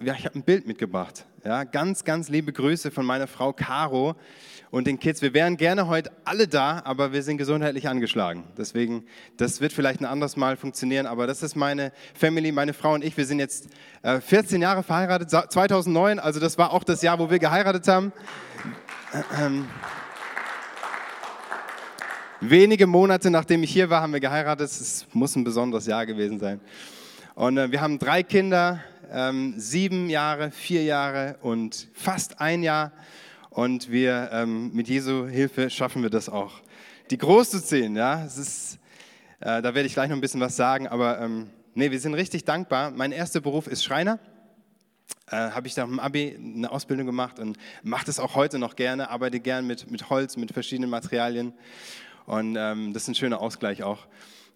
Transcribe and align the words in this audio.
ja, 0.00 0.14
ich 0.14 0.24
habe 0.24 0.38
ein 0.38 0.42
Bild 0.42 0.66
mitgebracht. 0.66 1.26
Ja, 1.44 1.64
ganz, 1.64 2.04
ganz 2.04 2.30
liebe 2.30 2.52
Grüße 2.52 2.90
von 2.90 3.04
meiner 3.04 3.26
Frau 3.26 3.52
Caro 3.52 4.14
und 4.70 4.86
den 4.86 4.98
Kids. 4.98 5.20
Wir 5.20 5.34
wären 5.34 5.58
gerne 5.58 5.86
heute 5.86 6.10
alle 6.24 6.48
da, 6.48 6.80
aber 6.84 7.12
wir 7.12 7.22
sind 7.22 7.36
gesundheitlich 7.36 7.88
angeschlagen. 7.88 8.44
Deswegen, 8.56 9.04
das 9.36 9.60
wird 9.60 9.74
vielleicht 9.74 10.00
ein 10.00 10.06
anderes 10.06 10.36
Mal 10.36 10.56
funktionieren, 10.56 11.04
aber 11.04 11.26
das 11.26 11.42
ist 11.42 11.56
meine 11.56 11.92
Family, 12.14 12.52
meine 12.52 12.72
Frau 12.72 12.94
und 12.94 13.04
ich. 13.04 13.18
Wir 13.18 13.26
sind 13.26 13.38
jetzt 13.38 13.68
äh, 14.02 14.20
14 14.20 14.62
Jahre 14.62 14.82
verheiratet, 14.82 15.30
2009, 15.30 16.18
also 16.18 16.40
das 16.40 16.56
war 16.56 16.72
auch 16.72 16.84
das 16.84 17.02
Jahr, 17.02 17.18
wo 17.18 17.28
wir 17.28 17.38
geheiratet 17.38 17.86
haben. 17.86 18.12
Ähm, 19.38 19.68
wenige 22.40 22.86
Monate 22.86 23.30
nachdem 23.30 23.62
ich 23.62 23.70
hier 23.70 23.90
war, 23.90 24.00
haben 24.00 24.14
wir 24.14 24.20
geheiratet. 24.20 24.70
Es 24.70 25.06
muss 25.12 25.36
ein 25.36 25.44
besonderes 25.44 25.84
Jahr 25.84 26.06
gewesen 26.06 26.38
sein. 26.38 26.60
Und 27.34 27.58
äh, 27.58 27.70
wir 27.70 27.82
haben 27.82 27.98
drei 27.98 28.22
Kinder, 28.22 28.80
ähm, 29.12 29.54
sieben 29.58 30.08
Jahre, 30.08 30.50
vier 30.50 30.82
Jahre 30.84 31.36
und 31.42 31.88
fast 31.92 32.40
ein 32.40 32.62
Jahr. 32.62 32.92
Und 33.50 33.90
wir 33.90 34.30
ähm, 34.32 34.72
mit 34.72 34.88
Jesu 34.88 35.26
Hilfe 35.26 35.68
schaffen 35.68 36.02
wir 36.02 36.10
das 36.10 36.28
auch, 36.28 36.60
die 37.10 37.18
groß 37.18 37.50
zu 37.50 37.62
ziehen. 37.62 37.94
Ja, 37.94 38.24
es 38.24 38.38
ist, 38.38 38.78
äh, 39.40 39.60
da 39.60 39.74
werde 39.74 39.82
ich 39.82 39.92
gleich 39.92 40.08
noch 40.08 40.16
ein 40.16 40.22
bisschen 40.22 40.40
was 40.40 40.56
sagen. 40.56 40.88
Aber 40.88 41.20
ähm, 41.20 41.50
nee, 41.74 41.90
wir 41.90 42.00
sind 42.00 42.14
richtig 42.14 42.44
dankbar. 42.44 42.90
Mein 42.90 43.12
erster 43.12 43.40
Beruf 43.40 43.66
ist 43.66 43.84
Schreiner. 43.84 44.18
Äh, 45.30 45.36
habe 45.36 45.66
ich 45.66 45.74
da 45.74 45.84
im 45.84 46.00
Abi 46.00 46.38
eine 46.38 46.70
Ausbildung 46.70 47.04
gemacht 47.04 47.38
und 47.38 47.58
mache 47.82 48.06
das 48.06 48.18
auch 48.18 48.34
heute 48.34 48.58
noch 48.58 48.76
gerne. 48.76 49.10
Arbeite 49.10 49.40
gern 49.40 49.66
mit, 49.66 49.90
mit 49.90 50.08
Holz, 50.08 50.38
mit 50.38 50.52
verschiedenen 50.52 50.88
Materialien. 50.88 51.52
Und 52.24 52.56
ähm, 52.58 52.94
das 52.94 53.02
ist 53.02 53.08
ein 53.08 53.14
schöner 53.14 53.40
Ausgleich 53.40 53.82
auch. 53.82 54.06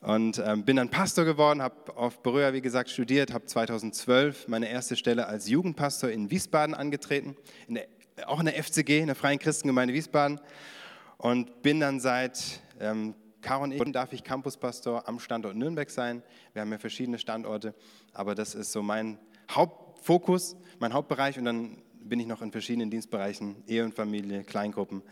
Und 0.06 0.38
ähm, 0.38 0.64
bin 0.64 0.76
dann 0.76 0.88
Pastor 0.88 1.24
geworden, 1.24 1.60
habe 1.60 1.96
auf 1.96 2.22
Berührer, 2.22 2.52
wie 2.52 2.60
gesagt, 2.60 2.90
studiert, 2.90 3.32
habe 3.32 3.46
2012 3.46 4.46
meine 4.46 4.68
erste 4.68 4.94
Stelle 4.94 5.26
als 5.26 5.48
Jugendpastor 5.48 6.10
in 6.10 6.30
Wiesbaden 6.30 6.76
angetreten, 6.76 7.34
in 7.66 7.74
der, 7.74 7.88
auch 8.26 8.38
in 8.38 8.46
der 8.46 8.54
FCG, 8.54 9.00
in 9.00 9.08
der 9.08 9.16
Freien 9.16 9.40
Christengemeinde 9.40 9.92
Wiesbaden. 9.94 10.40
Und 11.18 11.60
bin 11.62 11.80
dann 11.80 11.98
seit, 11.98 12.60
ähm, 12.78 13.16
und 13.60 13.72
ich, 13.72 13.82
darf 13.90 14.12
ich 14.12 14.22
Campuspastor 14.22 15.08
am 15.08 15.18
Standort 15.18 15.56
Nürnberg 15.56 15.90
sein. 15.90 16.22
Wir 16.52 16.62
haben 16.62 16.70
ja 16.70 16.78
verschiedene 16.78 17.18
Standorte, 17.18 17.74
aber 18.12 18.36
das 18.36 18.54
ist 18.54 18.70
so 18.70 18.84
mein 18.84 19.18
Hauptfokus, 19.50 20.54
mein 20.78 20.92
Hauptbereich. 20.92 21.36
Und 21.36 21.46
dann 21.46 21.82
bin 21.98 22.20
ich 22.20 22.28
noch 22.28 22.42
in 22.42 22.52
verschiedenen 22.52 22.90
Dienstbereichen, 22.90 23.64
Ehe 23.66 23.84
und 23.84 23.92
Familie, 23.92 24.44
Kleingruppen, 24.44 25.02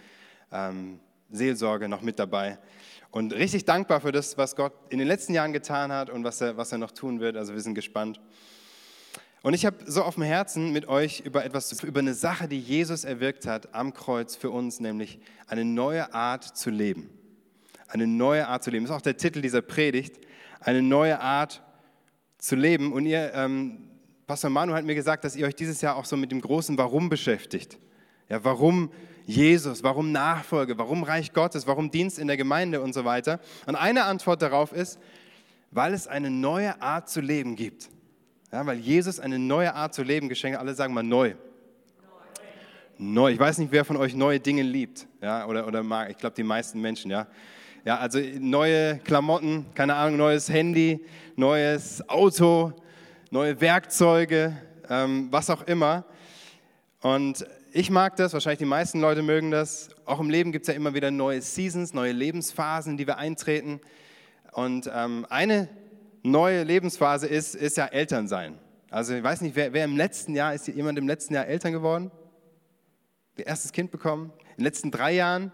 ähm, 0.52 1.00
Seelsorge 1.34 1.88
noch 1.88 2.02
mit 2.02 2.18
dabei. 2.18 2.58
Und 3.10 3.32
richtig 3.32 3.64
dankbar 3.64 4.00
für 4.00 4.10
das, 4.10 4.36
was 4.38 4.56
Gott 4.56 4.72
in 4.88 4.98
den 4.98 5.06
letzten 5.06 5.34
Jahren 5.34 5.52
getan 5.52 5.92
hat 5.92 6.10
und 6.10 6.24
was 6.24 6.40
er, 6.40 6.56
was 6.56 6.72
er 6.72 6.78
noch 6.78 6.90
tun 6.90 7.20
wird. 7.20 7.36
Also 7.36 7.54
wir 7.54 7.60
sind 7.60 7.74
gespannt. 7.74 8.20
Und 9.42 9.52
ich 9.54 9.66
habe 9.66 9.76
so 9.86 10.02
auf 10.02 10.14
dem 10.14 10.24
Herzen 10.24 10.72
mit 10.72 10.88
euch 10.88 11.20
über 11.20 11.44
etwas, 11.44 11.70
über 11.82 12.00
eine 12.00 12.14
Sache, 12.14 12.48
die 12.48 12.58
Jesus 12.58 13.04
erwirkt 13.04 13.46
hat 13.46 13.74
am 13.74 13.92
Kreuz 13.92 14.36
für 14.36 14.50
uns, 14.50 14.80
nämlich 14.80 15.20
eine 15.46 15.64
neue 15.64 16.14
Art 16.14 16.44
zu 16.56 16.70
leben. 16.70 17.10
Eine 17.88 18.06
neue 18.06 18.48
Art 18.48 18.64
zu 18.64 18.70
leben. 18.70 18.86
Das 18.86 18.90
ist 18.90 18.96
auch 18.96 19.02
der 19.02 19.16
Titel 19.16 19.42
dieser 19.42 19.60
Predigt. 19.60 20.18
Eine 20.60 20.82
neue 20.82 21.20
Art 21.20 21.62
zu 22.38 22.56
leben. 22.56 22.92
Und 22.92 23.06
ihr, 23.06 23.32
ähm, 23.34 23.90
Pastor 24.26 24.50
Manu 24.50 24.72
hat 24.72 24.84
mir 24.86 24.94
gesagt, 24.94 25.24
dass 25.24 25.36
ihr 25.36 25.46
euch 25.46 25.54
dieses 25.54 25.80
Jahr 25.82 25.96
auch 25.96 26.06
so 26.06 26.16
mit 26.16 26.32
dem 26.32 26.40
großen 26.40 26.78
Warum 26.78 27.10
beschäftigt. 27.10 27.78
Ja, 28.28 28.42
warum 28.42 28.90
Jesus, 29.26 29.82
warum 29.82 30.12
Nachfolge, 30.12 30.76
warum 30.76 31.02
Reich 31.02 31.32
Gottes, 31.32 31.66
warum 31.66 31.90
Dienst 31.90 32.18
in 32.18 32.26
der 32.26 32.36
Gemeinde 32.36 32.80
und 32.80 32.92
so 32.92 33.04
weiter. 33.04 33.40
Und 33.66 33.74
eine 33.76 34.04
Antwort 34.04 34.42
darauf 34.42 34.72
ist, 34.72 34.98
weil 35.70 35.94
es 35.94 36.06
eine 36.06 36.30
neue 36.30 36.80
Art 36.82 37.08
zu 37.08 37.20
leben 37.20 37.56
gibt. 37.56 37.88
Ja, 38.52 38.64
weil 38.66 38.78
Jesus 38.78 39.18
eine 39.18 39.38
neue 39.38 39.74
Art 39.74 39.94
zu 39.94 40.02
leben 40.02 40.28
geschenkt 40.28 40.56
hat. 40.56 40.64
Alle 40.64 40.74
sagen 40.74 40.94
mal 40.94 41.02
neu. 41.02 41.34
Neu. 42.98 43.32
Ich 43.32 43.38
weiß 43.38 43.58
nicht, 43.58 43.72
wer 43.72 43.84
von 43.84 43.96
euch 43.96 44.14
neue 44.14 44.38
Dinge 44.38 44.62
liebt 44.62 45.08
ja, 45.20 45.46
oder, 45.46 45.66
oder 45.66 45.82
mag. 45.82 46.10
Ich 46.10 46.18
glaube, 46.18 46.36
die 46.36 46.44
meisten 46.44 46.80
Menschen, 46.80 47.10
ja. 47.10 47.26
Ja, 47.84 47.98
also 47.98 48.18
neue 48.38 48.98
Klamotten, 48.98 49.66
keine 49.74 49.94
Ahnung, 49.94 50.16
neues 50.16 50.48
Handy, 50.48 51.04
neues 51.36 52.08
Auto, 52.08 52.72
neue 53.30 53.60
Werkzeuge, 53.60 54.56
ähm, 54.88 55.28
was 55.30 55.50
auch 55.50 55.62
immer. 55.66 56.04
Und 57.00 57.44
ich 57.76 57.90
mag 57.90 58.14
das, 58.14 58.32
wahrscheinlich 58.32 58.60
die 58.60 58.66
meisten 58.66 59.00
Leute 59.00 59.22
mögen 59.22 59.50
das. 59.50 59.88
Auch 60.04 60.20
im 60.20 60.30
Leben 60.30 60.52
gibt 60.52 60.62
es 60.62 60.68
ja 60.68 60.74
immer 60.74 60.94
wieder 60.94 61.10
neue 61.10 61.42
Seasons, 61.42 61.92
neue 61.92 62.12
Lebensphasen, 62.12 62.96
die 62.96 63.04
wir 63.04 63.18
eintreten. 63.18 63.80
Und 64.52 64.88
ähm, 64.94 65.26
eine 65.28 65.68
neue 66.22 66.62
Lebensphase 66.62 67.26
ist, 67.26 67.56
ist 67.56 67.76
ja 67.76 67.86
Elternsein. 67.86 68.60
Also 68.90 69.14
ich 69.14 69.24
weiß 69.24 69.40
nicht, 69.40 69.56
wer, 69.56 69.72
wer 69.72 69.84
im 69.86 69.96
letzten 69.96 70.36
Jahr, 70.36 70.54
ist 70.54 70.68
jemand 70.68 71.00
im 71.00 71.08
letzten 71.08 71.34
Jahr 71.34 71.48
Eltern 71.48 71.72
geworden? 71.72 72.12
Ihr 73.36 73.48
erstes 73.48 73.72
Kind 73.72 73.90
bekommen? 73.90 74.32
In 74.50 74.58
den 74.58 74.64
letzten 74.66 74.92
drei 74.92 75.12
Jahren? 75.12 75.50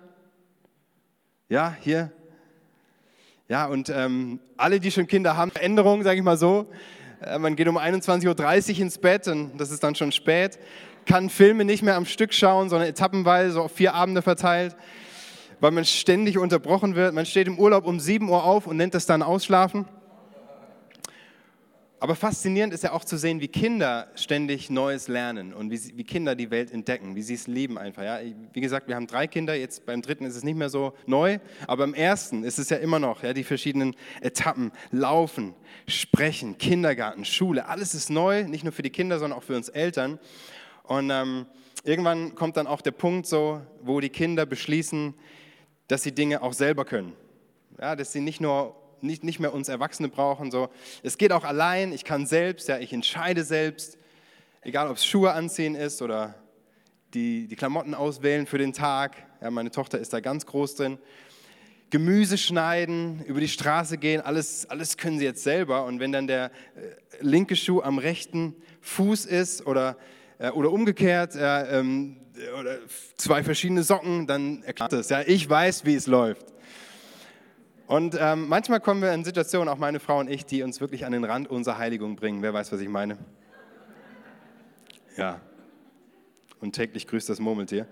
Ja, 1.49 1.75
hier. 1.81 2.13
Ja, 3.49 3.65
und 3.65 3.89
ähm, 3.89 4.41
alle, 4.59 4.79
die 4.79 4.91
schon 4.91 5.07
Kinder 5.07 5.39
haben, 5.39 5.53
Veränderungen, 5.53 6.05
sage 6.05 6.19
ich 6.19 6.25
mal 6.25 6.37
so. 6.37 6.67
Äh, 7.23 7.39
man 7.39 7.57
geht 7.57 7.67
um 7.67 7.79
21.30 7.79 8.75
Uhr 8.75 8.81
ins 8.81 8.99
Bett 8.99 9.27
und 9.27 9.57
das 9.57 9.71
ist 9.71 9.83
dann 9.83 9.95
schon 9.95 10.13
spät 10.13 10.59
kann 11.07 11.31
Filme 11.31 11.65
nicht 11.65 11.83
mehr 11.83 11.97
am 11.97 12.07
Stück 12.07 12.33
schauen, 12.33 12.69
sondern 12.69 12.89
etappenweise 12.89 13.61
auf 13.61 13.73
vier 13.73 13.95
Abende 13.95 14.23
verteilt, 14.23 14.77
weil 15.61 15.71
man 15.71 15.85
ständig 15.85 16.39
unterbrochen 16.39 16.95
wird. 16.95 17.15
Man 17.15 17.27
steht 17.27 17.47
im 17.47 17.59
Urlaub 17.59 17.87
um 17.87 18.01
7 18.01 18.29
Uhr 18.29 18.45
auf 18.45 18.67
und 18.67 18.77
nennt 18.77 18.95
das 18.95 19.07
dann 19.07 19.23
Ausschlafen. 19.23 19.87
Aber 22.03 22.17
faszinierend 22.17 22.73
ist 22.73 22.83
ja 22.83 22.93
auch 22.93 23.05
zu 23.05 23.19
sehen, 23.19 23.43
wie 23.43 23.49
Kinder 23.49 24.09
ständig 24.15 24.71
Neues 24.71 25.07
lernen 25.07 25.53
und 25.53 25.71
wie, 25.71 25.99
wie 25.99 26.05
Kinder 26.05 26.35
die 26.35 26.51
Welt 26.51 26.73
entdecken, 26.73 27.15
wie 27.15 27.21
sie 27.21 27.35
es 27.35 27.47
lieben 27.47 27.77
einfach. 27.77 28.03
Ja? 28.03 28.21
Wie 28.55 28.61
gesagt, 28.63 28.89
wir 28.89 28.97
haben 28.97 29.07
drei 29.07 29.27
Kinder, 29.27 29.55
jetzt 29.55 29.85
beim 29.85 30.01
dritten 30.01 30.25
ist 30.25 30.35
es 30.35 30.43
nicht 30.43 30.57
mehr 30.57 30.71
so 30.71 30.95
neu, 31.05 31.39
aber 31.67 31.85
beim 31.85 31.93
ersten 31.93 32.43
ist 32.43 32.59
es 32.59 32.71
ja 32.71 32.79
immer 32.79 32.99
noch, 32.99 33.23
ja, 33.23 33.35
die 33.35 33.45
verschiedenen 33.45 33.95
Etappen, 34.23 34.73
Laufen, 34.91 35.55
Sprechen, 35.87 36.57
Kindergarten, 36.57 37.27
Schule, 37.27 37.69
alles 37.69 37.95
ist 37.95 38.09
neu, 38.09 38.45
nicht 38.45 38.65
nur 38.65 38.73
für 38.73 38.83
die 38.83 38.91
Kinder, 38.91 39.19
sondern 39.19 39.39
auch 39.39 39.45
für 39.45 39.57
uns 39.57 39.69
Eltern. 39.69 40.19
Und 40.91 41.09
ähm, 41.11 41.47
irgendwann 41.85 42.35
kommt 42.35 42.57
dann 42.57 42.67
auch 42.67 42.81
der 42.81 42.91
Punkt 42.91 43.25
so, 43.25 43.61
wo 43.81 44.01
die 44.01 44.09
Kinder 44.09 44.45
beschließen, 44.45 45.15
dass 45.87 46.03
sie 46.03 46.11
Dinge 46.11 46.43
auch 46.43 46.53
selber 46.53 46.85
können. 46.85 47.13
Ja, 47.81 47.95
dass 47.95 48.11
sie 48.11 48.21
nicht 48.21 48.41
nur 48.41 48.75
nicht, 49.01 49.23
nicht 49.23 49.39
mehr 49.39 49.55
uns 49.55 49.69
Erwachsene 49.69 50.09
brauchen. 50.09 50.51
So. 50.51 50.69
Es 51.05 51.17
geht 51.17 51.31
auch 51.31 51.45
allein, 51.45 51.93
ich 51.93 52.03
kann 52.03 52.27
selbst, 52.27 52.67
ja, 52.67 52.79
ich 52.79 52.93
entscheide 52.93 53.45
selbst, 53.45 53.99
egal 54.63 54.89
ob 54.89 54.97
es 54.97 55.07
Schuhe 55.07 55.33
anziehen 55.33 55.77
ist 55.77 56.03
oder 56.03 56.35
die, 57.15 57.47
die 57.47 57.55
Klamotten 57.55 57.95
auswählen 57.95 58.47
für 58.47 58.59
den 58.59 58.73
Tag. 58.73 59.15
Ja, 59.41 59.53
meine 59.53 59.71
Tochter 59.71 60.01
ist 60.01 60.13
da 60.13 60.19
ganz 60.19 60.45
groß 60.45 60.75
drin. 60.75 60.99
Gemüse 61.91 62.37
schneiden, 62.37 63.25
über 63.27 63.39
die 63.39 63.49
Straße 63.49 63.97
gehen, 63.97 64.23
alles, 64.23 64.69
alles 64.69 64.97
können 64.97 65.21
sie 65.21 65.25
jetzt 65.25 65.45
selber. 65.45 65.85
Und 65.85 66.01
wenn 66.01 66.11
dann 66.11 66.27
der 66.27 66.47
äh, 66.47 66.51
linke 67.21 67.55
Schuh 67.55 67.81
am 67.81 67.99
rechten 67.99 68.57
Fuß 68.81 69.27
ist 69.27 69.65
oder 69.69 69.97
oder 70.55 70.73
umgekehrt, 70.73 71.37
ähm, 71.39 72.17
oder 72.59 72.79
zwei 73.17 73.43
verschiedene 73.43 73.83
Socken, 73.83 74.27
dann 74.27 74.63
erklärt 74.63 74.93
es. 74.95 75.11
Ja, 75.11 75.21
ich 75.21 75.49
weiß, 75.49 75.85
wie 75.85 75.95
es 75.95 76.07
läuft. 76.07 76.47
Und 77.87 78.17
ähm, 78.21 78.49
manchmal 78.49 78.81
kommen 78.81 79.03
wir 79.03 79.13
in 79.13 79.25
Situationen, 79.25 79.69
auch 79.69 79.77
meine 79.77 79.99
Frau 79.99 80.21
und 80.21 80.31
ich, 80.31 80.47
die 80.47 80.63
uns 80.63 80.81
wirklich 80.81 81.05
an 81.05 81.13
den 81.13 81.25
Rand 81.25 81.49
unserer 81.49 81.77
Heiligung 81.77 82.15
bringen. 82.15 82.41
Wer 82.41 82.55
weiß, 82.55 82.71
was 82.73 82.81
ich 82.81 82.89
meine? 82.89 83.19
Ja. 85.17 85.41
Und 86.61 86.73
täglich 86.73 87.07
grüßt 87.09 87.29
das 87.29 87.41
Murmeltier. 87.41 87.87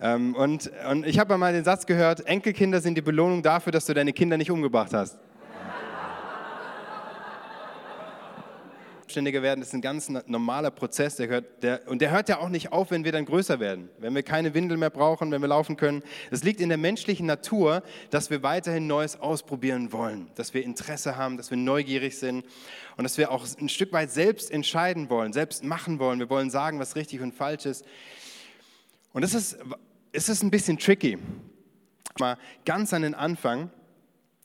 Ähm, 0.00 0.34
und, 0.34 0.70
und 0.88 1.06
ich 1.06 1.18
habe 1.18 1.36
mal 1.36 1.52
den 1.52 1.64
Satz 1.64 1.86
gehört, 1.86 2.26
Enkelkinder 2.26 2.80
sind 2.80 2.96
die 2.96 3.02
Belohnung 3.02 3.42
dafür, 3.42 3.72
dass 3.72 3.86
du 3.86 3.94
deine 3.94 4.12
Kinder 4.12 4.36
nicht 4.36 4.50
umgebracht 4.50 4.92
hast. 4.92 5.18
Selbstständiger 9.12 9.42
werden, 9.42 9.60
ist 9.60 9.74
ein 9.74 9.82
ganz 9.82 10.08
normaler 10.08 10.70
Prozess. 10.70 11.16
Der 11.16 11.28
hört, 11.28 11.62
der, 11.62 11.86
und 11.86 12.00
der 12.00 12.10
hört 12.10 12.30
ja 12.30 12.38
auch 12.38 12.48
nicht 12.48 12.72
auf, 12.72 12.90
wenn 12.90 13.04
wir 13.04 13.12
dann 13.12 13.26
größer 13.26 13.60
werden, 13.60 13.90
wenn 13.98 14.14
wir 14.14 14.22
keine 14.22 14.54
Windel 14.54 14.78
mehr 14.78 14.88
brauchen, 14.88 15.30
wenn 15.30 15.42
wir 15.42 15.48
laufen 15.48 15.76
können. 15.76 16.02
Es 16.30 16.42
liegt 16.42 16.62
in 16.62 16.70
der 16.70 16.78
menschlichen 16.78 17.26
Natur, 17.26 17.82
dass 18.08 18.30
wir 18.30 18.42
weiterhin 18.42 18.86
Neues 18.86 19.20
ausprobieren 19.20 19.92
wollen, 19.92 20.30
dass 20.34 20.54
wir 20.54 20.64
Interesse 20.64 21.16
haben, 21.18 21.36
dass 21.36 21.50
wir 21.50 21.58
neugierig 21.58 22.18
sind 22.18 22.46
und 22.96 23.04
dass 23.04 23.18
wir 23.18 23.30
auch 23.30 23.46
ein 23.60 23.68
Stück 23.68 23.92
weit 23.92 24.10
selbst 24.10 24.50
entscheiden 24.50 25.10
wollen, 25.10 25.34
selbst 25.34 25.62
machen 25.62 25.98
wollen. 25.98 26.18
Wir 26.18 26.30
wollen 26.30 26.48
sagen, 26.48 26.78
was 26.78 26.96
richtig 26.96 27.20
und 27.20 27.34
falsch 27.34 27.66
ist. 27.66 27.84
Und 29.12 29.20
das 29.20 29.34
ist, 29.34 29.58
es 30.12 30.30
ist 30.30 30.42
ein 30.42 30.50
bisschen 30.50 30.78
tricky. 30.78 31.18
Mal 32.18 32.38
ganz 32.64 32.94
an 32.94 33.02
den 33.02 33.14
Anfang, 33.14 33.70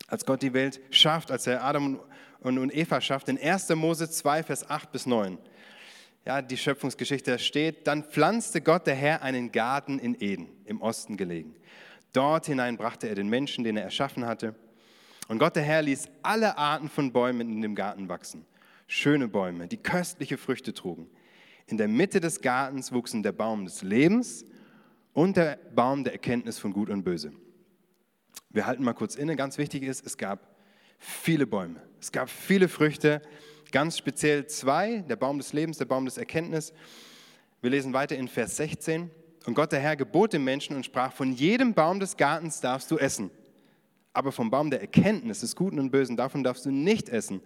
als 0.07 0.25
Gott 0.25 0.41
die 0.41 0.53
Welt 0.53 0.81
schafft, 0.89 1.31
als 1.31 1.47
er 1.47 1.63
Adam 1.63 2.01
und 2.47 2.57
und 2.57 2.75
Eva 2.75 3.01
schafft, 3.01 3.29
in 3.29 3.39
1. 3.39 3.69
Mose 3.75 4.09
2, 4.09 4.43
Vers 4.43 4.69
8 4.69 4.91
bis 4.91 5.05
9. 5.05 5.37
Ja, 6.25 6.41
die 6.41 6.57
Schöpfungsgeschichte 6.57 7.39
steht, 7.39 7.87
dann 7.87 8.03
pflanzte 8.03 8.61
Gott 8.61 8.87
der 8.87 8.95
Herr 8.95 9.21
einen 9.21 9.51
Garten 9.51 9.99
in 9.99 10.15
Eden, 10.19 10.49
im 10.65 10.81
Osten 10.81 11.17
gelegen. 11.17 11.55
Dort 12.13 12.47
hinein 12.47 12.77
brachte 12.77 13.07
er 13.07 13.15
den 13.15 13.29
Menschen, 13.29 13.63
den 13.63 13.77
er 13.77 13.83
erschaffen 13.83 14.25
hatte. 14.25 14.55
Und 15.27 15.39
Gott 15.39 15.55
der 15.55 15.63
Herr 15.63 15.81
ließ 15.81 16.09
alle 16.23 16.57
Arten 16.57 16.89
von 16.89 17.11
Bäumen 17.11 17.49
in 17.49 17.61
dem 17.61 17.75
Garten 17.75 18.09
wachsen. 18.09 18.45
Schöne 18.87 19.27
Bäume, 19.27 19.67
die 19.67 19.77
köstliche 19.77 20.37
Früchte 20.37 20.73
trugen. 20.73 21.09
In 21.65 21.77
der 21.77 21.89
Mitte 21.89 22.21
des 22.21 22.41
Gartens 22.41 22.93
wuchsen 22.93 23.23
der 23.23 23.33
Baum 23.33 23.65
des 23.65 23.81
Lebens 23.81 24.45
und 25.13 25.35
der 25.35 25.59
Baum 25.75 26.05
der 26.05 26.13
Erkenntnis 26.13 26.59
von 26.59 26.71
Gut 26.71 26.89
und 26.89 27.03
Böse. 27.03 27.33
Wir 28.49 28.65
halten 28.65 28.83
mal 28.83 28.93
kurz 28.93 29.15
inne. 29.15 29.35
Ganz 29.35 29.57
wichtig 29.57 29.83
ist, 29.83 30.05
es 30.05 30.17
gab 30.17 30.56
viele 30.97 31.47
Bäume. 31.47 31.81
Es 31.99 32.11
gab 32.11 32.29
viele 32.29 32.67
Früchte, 32.67 33.21
ganz 33.71 33.97
speziell 33.97 34.47
zwei, 34.47 34.99
der 35.09 35.15
Baum 35.15 35.37
des 35.37 35.53
Lebens, 35.53 35.77
der 35.77 35.85
Baum 35.85 36.05
des 36.05 36.17
Erkenntnis. 36.17 36.73
Wir 37.61 37.69
lesen 37.69 37.93
weiter 37.93 38.15
in 38.15 38.27
Vers 38.27 38.57
16. 38.57 39.09
Und 39.45 39.53
Gott 39.53 39.71
der 39.71 39.79
Herr 39.79 39.95
gebot 39.95 40.33
dem 40.33 40.43
Menschen 40.43 40.75
und 40.75 40.85
sprach, 40.85 41.13
von 41.13 41.31
jedem 41.31 41.73
Baum 41.73 41.99
des 41.99 42.17
Gartens 42.17 42.59
darfst 42.59 42.91
du 42.91 42.97
essen. 42.97 43.31
Aber 44.13 44.31
vom 44.31 44.49
Baum 44.49 44.69
der 44.69 44.81
Erkenntnis 44.81 45.39
des 45.39 45.55
Guten 45.55 45.79
und 45.79 45.91
Bösen, 45.91 46.17
davon 46.17 46.43
darfst 46.43 46.65
du 46.65 46.71
nicht 46.71 47.09
essen. 47.09 47.41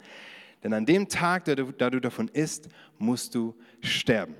Denn 0.63 0.73
an 0.73 0.85
dem 0.85 1.09
Tag, 1.09 1.45
da 1.45 1.55
du, 1.55 1.71
da 1.71 1.89
du 1.89 1.99
davon 1.99 2.27
isst, 2.27 2.69
musst 2.97 3.35
du 3.35 3.55
sterben. 3.81 4.35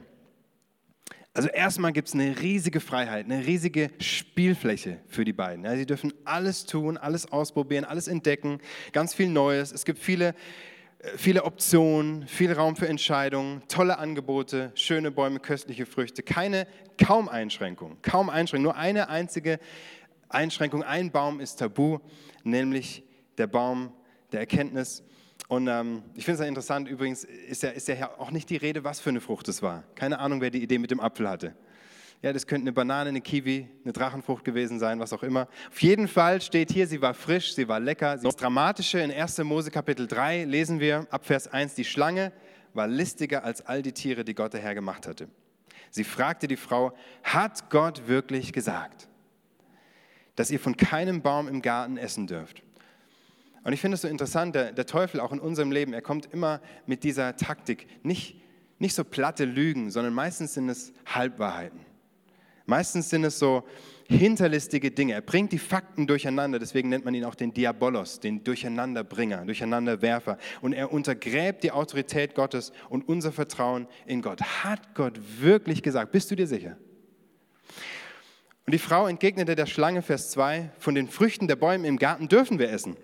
Also 1.33 1.47
erstmal 1.47 1.93
gibt 1.93 2.09
es 2.09 2.13
eine 2.13 2.41
riesige 2.41 2.81
Freiheit, 2.81 3.25
eine 3.25 3.45
riesige 3.45 3.89
Spielfläche 3.99 4.99
für 5.07 5.23
die 5.23 5.31
beiden. 5.31 5.63
Ja, 5.63 5.77
sie 5.77 5.85
dürfen 5.85 6.13
alles 6.25 6.65
tun, 6.65 6.97
alles 6.97 7.31
ausprobieren, 7.31 7.85
alles 7.85 8.09
entdecken, 8.09 8.59
ganz 8.91 9.13
viel 9.13 9.29
Neues. 9.29 9.71
Es 9.71 9.85
gibt 9.85 9.99
viele, 9.99 10.35
äh, 10.99 11.15
viele 11.15 11.45
Optionen, 11.45 12.27
viel 12.27 12.51
Raum 12.51 12.75
für 12.75 12.89
Entscheidungen, 12.89 13.61
tolle 13.69 13.97
Angebote, 13.97 14.73
schöne 14.75 15.09
Bäume, 15.09 15.39
köstliche 15.39 15.85
Früchte. 15.85 16.21
Keine, 16.21 16.67
kaum 17.01 17.29
Einschränkungen, 17.29 18.01
kaum 18.01 18.29
Einschränkungen. 18.29 18.63
Nur 18.63 18.75
eine 18.75 19.07
einzige 19.07 19.59
Einschränkung, 20.27 20.83
ein 20.83 21.11
Baum 21.11 21.39
ist 21.39 21.59
tabu, 21.59 21.99
nämlich 22.43 23.05
der 23.37 23.47
Baum 23.47 23.93
der 24.33 24.41
Erkenntnis 24.41 25.01
und 25.51 25.67
ähm, 25.67 26.01
ich 26.15 26.23
finde 26.23 26.41
es 26.41 26.47
interessant, 26.47 26.87
übrigens 26.87 27.25
ist 27.25 27.61
ja, 27.61 27.71
ist 27.71 27.89
ja 27.89 28.09
auch 28.17 28.31
nicht 28.31 28.49
die 28.49 28.55
Rede, 28.55 28.85
was 28.85 29.01
für 29.01 29.09
eine 29.09 29.19
Frucht 29.19 29.49
es 29.49 29.61
war. 29.61 29.83
Keine 29.95 30.19
Ahnung, 30.19 30.39
wer 30.39 30.49
die 30.49 30.63
Idee 30.63 30.77
mit 30.77 30.91
dem 30.91 31.01
Apfel 31.01 31.27
hatte. 31.27 31.53
Ja, 32.21 32.31
das 32.31 32.47
könnte 32.47 32.63
eine 32.63 32.71
Banane, 32.71 33.09
eine 33.09 33.19
Kiwi, 33.19 33.67
eine 33.83 33.91
Drachenfrucht 33.91 34.45
gewesen 34.45 34.79
sein, 34.79 35.01
was 35.01 35.11
auch 35.11 35.23
immer. 35.23 35.49
Auf 35.69 35.81
jeden 35.81 36.07
Fall 36.07 36.39
steht 36.39 36.71
hier, 36.71 36.87
sie 36.87 37.01
war 37.01 37.13
frisch, 37.13 37.53
sie 37.53 37.67
war 37.67 37.81
lecker. 37.81 38.15
Das 38.15 38.37
Dramatische 38.37 39.01
in 39.01 39.11
1. 39.11 39.39
Mose 39.39 39.71
Kapitel 39.71 40.07
3 40.07 40.45
lesen 40.45 40.79
wir 40.79 41.05
ab 41.09 41.25
Vers 41.25 41.49
1, 41.49 41.75
die 41.75 41.83
Schlange 41.83 42.31
war 42.73 42.87
listiger 42.87 43.43
als 43.43 43.59
all 43.65 43.81
die 43.81 43.91
Tiere, 43.91 44.23
die 44.23 44.35
Gott 44.35 44.53
der 44.53 44.61
Herr 44.61 44.73
gemacht 44.73 45.05
hatte. 45.05 45.27
Sie 45.89 46.05
fragte 46.05 46.47
die 46.47 46.55
Frau, 46.55 46.93
hat 47.23 47.69
Gott 47.69 48.07
wirklich 48.07 48.53
gesagt, 48.53 49.09
dass 50.37 50.49
ihr 50.49 50.61
von 50.61 50.77
keinem 50.77 51.21
Baum 51.21 51.49
im 51.49 51.61
Garten 51.61 51.97
essen 51.97 52.25
dürft? 52.25 52.63
Und 53.63 53.73
ich 53.73 53.81
finde 53.81 53.95
es 53.95 54.01
so 54.01 54.07
interessant, 54.07 54.55
der, 54.55 54.71
der, 54.71 54.85
Teufel 54.85 55.19
auch 55.19 55.31
in 55.31 55.39
unserem 55.39 55.71
Leben, 55.71 55.93
er 55.93 56.01
kommt 56.01 56.31
immer 56.33 56.61
mit 56.87 57.03
dieser 57.03 57.35
Taktik. 57.35 57.87
Nicht, 58.03 58.41
nicht 58.79 58.95
so 58.95 59.03
platte 59.03 59.45
Lügen, 59.45 59.91
sondern 59.91 60.13
meistens 60.13 60.55
sind 60.55 60.69
es 60.69 60.93
Halbwahrheiten. 61.05 61.79
Meistens 62.65 63.09
sind 63.09 63.23
es 63.23 63.37
so 63.37 63.63
hinterlistige 64.07 64.91
Dinge. 64.91 65.13
Er 65.13 65.21
bringt 65.21 65.51
die 65.51 65.59
Fakten 65.59 66.07
durcheinander, 66.07 66.57
deswegen 66.57 66.89
nennt 66.89 67.05
man 67.05 67.13
ihn 67.13 67.25
auch 67.25 67.35
den 67.35 67.53
Diabolos, 67.53 68.19
den 68.19 68.43
Durcheinanderbringer, 68.43 69.45
Durcheinanderwerfer. 69.45 70.37
Und 70.61 70.73
er 70.73 70.91
untergräbt 70.91 71.63
die 71.63 71.71
Autorität 71.71 72.33
Gottes 72.35 72.71
und 72.89 73.07
unser 73.07 73.31
Vertrauen 73.31 73.87
in 74.05 74.21
Gott. 74.21 74.41
Hat 74.41 74.95
Gott 74.95 75.19
wirklich 75.39 75.83
gesagt? 75.83 76.11
Bist 76.11 76.31
du 76.31 76.35
dir 76.35 76.47
sicher? 76.47 76.77
Und 78.65 78.73
die 78.73 78.79
Frau 78.79 79.07
entgegnete 79.07 79.55
der 79.55 79.65
Schlange, 79.65 80.01
Vers 80.01 80.31
2, 80.31 80.71
von 80.77 80.95
den 80.95 81.07
Früchten 81.07 81.47
der 81.47 81.55
Bäume 81.55 81.87
im 81.87 81.97
Garten 81.97 82.27
dürfen 82.27 82.59
wir 82.59 82.71
essen. 82.71 82.95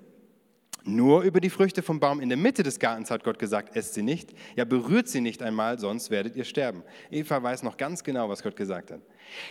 Nur 0.87 1.23
über 1.23 1.41
die 1.41 1.49
Früchte 1.49 1.83
vom 1.83 1.99
Baum 1.99 2.21
in 2.21 2.29
der 2.29 2.37
Mitte 2.37 2.63
des 2.63 2.79
Gartens 2.79 3.11
hat 3.11 3.25
Gott 3.25 3.39
gesagt, 3.39 3.75
esst 3.75 3.93
sie 3.93 4.03
nicht. 4.03 4.33
Ja, 4.55 4.63
berührt 4.63 5.09
sie 5.09 5.19
nicht 5.19 5.43
einmal, 5.43 5.79
sonst 5.79 6.11
werdet 6.11 6.37
ihr 6.37 6.45
sterben. 6.45 6.81
Eva 7.11 7.43
weiß 7.43 7.63
noch 7.63 7.75
ganz 7.75 8.05
genau, 8.05 8.29
was 8.29 8.41
Gott 8.41 8.55
gesagt 8.55 8.91
hat. 8.91 9.01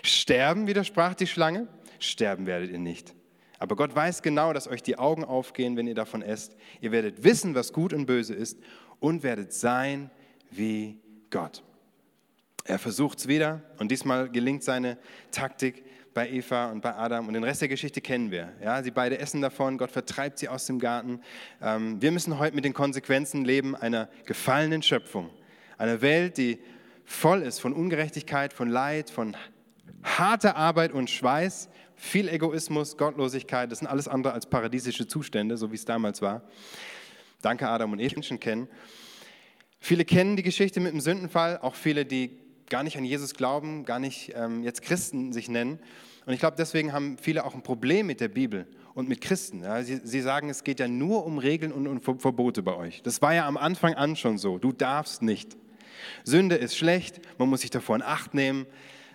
Sterben, 0.03 0.67
widersprach 0.67 1.15
die 1.15 1.27
Schlange, 1.27 1.69
sterben 1.99 2.47
werdet 2.47 2.71
ihr 2.71 2.79
nicht. 2.79 3.15
Aber 3.59 3.77
Gott 3.77 3.95
weiß 3.95 4.23
genau, 4.23 4.55
dass 4.55 4.67
euch 4.67 4.83
die 4.83 4.97
Augen 4.99 5.25
aufgehen, 5.25 5.77
wenn 5.77 5.87
ihr 5.87 5.95
davon 5.95 6.23
esst. 6.23 6.57
Ihr 6.81 6.91
werdet 6.91 7.23
wissen, 7.23 7.55
was 7.55 7.75
gut 7.75 7.93
und 7.93 8.07
böse 8.07 8.33
ist 8.33 8.59
und 8.99 9.23
werdet 9.23 9.53
sein 9.53 10.11
wie 10.51 10.99
Gott. 11.29 11.63
Er 12.65 12.79
versucht 12.79 13.19
es 13.19 13.29
wieder 13.29 13.61
und 13.79 13.91
diesmal 13.91 14.31
gelingt 14.31 14.65
seine 14.65 14.97
Taktik 15.33 15.85
bei 16.17 16.31
Eva 16.31 16.71
und 16.71 16.81
bei 16.81 16.95
Adam 16.95 17.29
und 17.29 17.35
den 17.35 17.45
Rest 17.45 17.61
der 17.61 17.69
Geschichte 17.69 18.01
kennen 18.01 18.31
wir. 18.31 18.51
Ja, 18.65 18.83
sie 18.83 18.91
beide 18.91 19.19
essen 19.19 19.43
davon, 19.43 19.77
Gott 19.77 19.91
vertreibt 19.91 20.39
sie 20.39 20.49
aus 20.49 20.65
dem 20.65 20.79
Garten. 20.79 21.21
Ähm, 21.61 22.01
wir 22.01 22.11
müssen 22.11 22.39
heute 22.39 22.57
mit 22.57 22.65
den 22.65 22.73
Konsequenzen 22.73 23.45
leben 23.45 23.77
einer 23.77 24.09
gefallenen 24.25 24.83
Schöpfung, 24.83 25.29
einer 25.77 26.01
Welt, 26.01 26.39
die 26.39 26.59
voll 27.05 27.43
ist 27.43 27.59
von 27.59 27.75
Ungerechtigkeit, 27.75 28.55
von 28.55 28.71
Leid, 28.71 29.11
von 29.11 29.37
harter 30.03 30.57
Arbeit 30.57 30.93
und 30.93 31.11
Schweiß, 31.11 31.69
viel 31.97 32.31
Egoismus, 32.31 32.97
Gottlosigkeit. 32.97 33.71
Das 33.71 33.81
sind 33.81 33.89
alles 33.89 34.09
andere 34.09 34.33
als 34.33 34.47
paradiesische 34.47 35.07
Zustände, 35.07 35.59
so 35.59 35.71
wie 35.71 35.77
es 35.77 35.85
damals 35.85 36.23
war. 36.23 36.41
Danke, 37.43 37.69
Adam 37.69 37.93
und 37.93 37.99
Eva, 37.99 38.15
Menschen 38.15 38.41
kennen. 38.41 38.69
Viele 39.81 40.07
kennen 40.07 40.37
die 40.37 40.43
Geschichte 40.43 40.81
mit 40.81 40.95
dem 40.95 41.01
Sündenfall, 41.01 41.59
auch 41.59 41.75
viele, 41.75 42.07
die 42.07 42.46
gar 42.69 42.83
nicht 42.83 42.97
an 42.97 43.05
Jesus 43.05 43.35
glauben, 43.35 43.85
gar 43.85 43.99
nicht 43.99 44.33
ähm, 44.35 44.63
jetzt 44.63 44.83
Christen 44.83 45.33
sich 45.33 45.49
nennen. 45.49 45.79
Und 46.27 46.33
ich 46.33 46.41
glaube, 46.41 46.57
deswegen 46.59 46.93
haben 46.93 47.19
viele 47.19 47.45
auch 47.45 47.55
ein 47.55 47.63
Problem 47.63 48.07
mit 48.07 48.21
der 48.21 48.29
Bibel 48.29 48.67
und 48.95 49.09
mit 49.09 49.21
Christen. 49.21 49.63
Ja. 49.63 49.83
Sie, 49.83 50.01
sie, 50.03 50.21
sagen, 50.21 50.49
es 50.49 50.65
geht 50.65 50.81
ja 50.81 50.89
nur 50.89 51.25
um 51.25 51.39
Regeln 51.39 51.71
und 51.71 51.87
um 51.87 52.19
Verbote 52.19 52.63
bei 52.63 52.75
euch. 52.75 53.03
Das 53.03 53.23
war 53.23 53.35
ja 53.35 53.47
am 53.47 53.57
Anfang 53.57 53.95
an 53.95 54.17
schon 54.17 54.39
so. 54.39 54.59
Du 54.59 54.73
darfst 54.73 55.23
nicht. 55.23 55.57
Sünde 56.25 56.57
ist 56.57 56.77
schlecht, 56.77 57.21
man 57.39 57.49
muss 57.49 57.61
sich 57.61 57.71
davor 57.71 57.97
in 57.97 58.03
Acht 58.03 58.35
nehmen. 58.35 58.67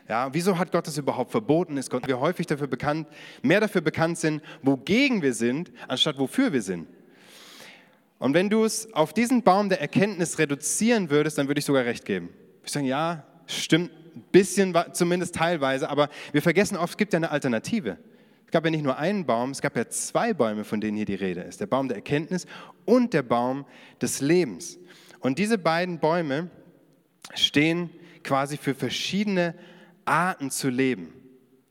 Ja, 0.07 0.33
wieso 0.33 0.57
hat 0.57 0.71
Gott 0.71 0.88
das 0.88 0.98
überhaupt 0.98 1.31
verboten? 1.31 1.77
Ist 1.77 1.89
Gott 1.89 2.07
wir 2.07 2.19
häufig 2.19 2.48
dafür 2.48 2.68
bekannt, 2.68 3.07
mehr 3.42 3.59
dafür 3.59 3.81
bekannt 3.81 4.18
sind, 4.18 4.42
wogegen 4.62 5.21
wir 5.21 5.33
sind, 5.33 5.71
anstatt 5.88 6.18
wofür 6.18 6.53
wir 6.53 6.62
sind. 6.62 6.88
Und 8.19 8.33
wenn 8.33 8.50
du 8.50 8.65
es 8.65 8.94
auf 8.94 9.13
diesen 9.13 9.42
Baum 9.42 9.69
der 9.69 9.81
Erkenntnis 9.81 10.38
reduzieren 10.38 11.09
würdest, 11.09 11.38
dann 11.38 11.48
würde 11.48 11.59
ich 11.59 11.65
sogar 11.65 11.86
recht 11.86 12.06
geben. 12.06 12.30
Ich 12.63 12.71
sage, 12.71 12.86
ja, 12.86 13.25
Stimmt 13.47 13.91
ein 14.15 14.23
bisschen, 14.31 14.75
zumindest 14.93 15.35
teilweise, 15.35 15.89
aber 15.89 16.09
wir 16.31 16.41
vergessen 16.41 16.77
oft, 16.77 16.91
es 16.91 16.97
gibt 16.97 17.13
ja 17.13 17.17
eine 17.17 17.31
Alternative. 17.31 17.97
Es 18.45 18.51
gab 18.51 18.65
ja 18.65 18.71
nicht 18.71 18.83
nur 18.83 18.97
einen 18.97 19.25
Baum, 19.25 19.51
es 19.51 19.61
gab 19.61 19.77
ja 19.77 19.88
zwei 19.88 20.33
Bäume, 20.33 20.65
von 20.65 20.81
denen 20.81 20.97
hier 20.97 21.05
die 21.05 21.15
Rede 21.15 21.41
ist. 21.41 21.61
Der 21.61 21.67
Baum 21.67 21.88
der 21.88 21.95
Erkenntnis 21.95 22.45
und 22.85 23.13
der 23.13 23.23
Baum 23.23 23.65
des 24.01 24.19
Lebens. 24.19 24.77
Und 25.21 25.39
diese 25.39 25.57
beiden 25.57 25.99
Bäume 25.99 26.49
stehen 27.33 27.89
quasi 28.23 28.57
für 28.57 28.75
verschiedene 28.75 29.55
Arten 30.03 30.51
zu 30.51 30.69
leben, 30.69 31.13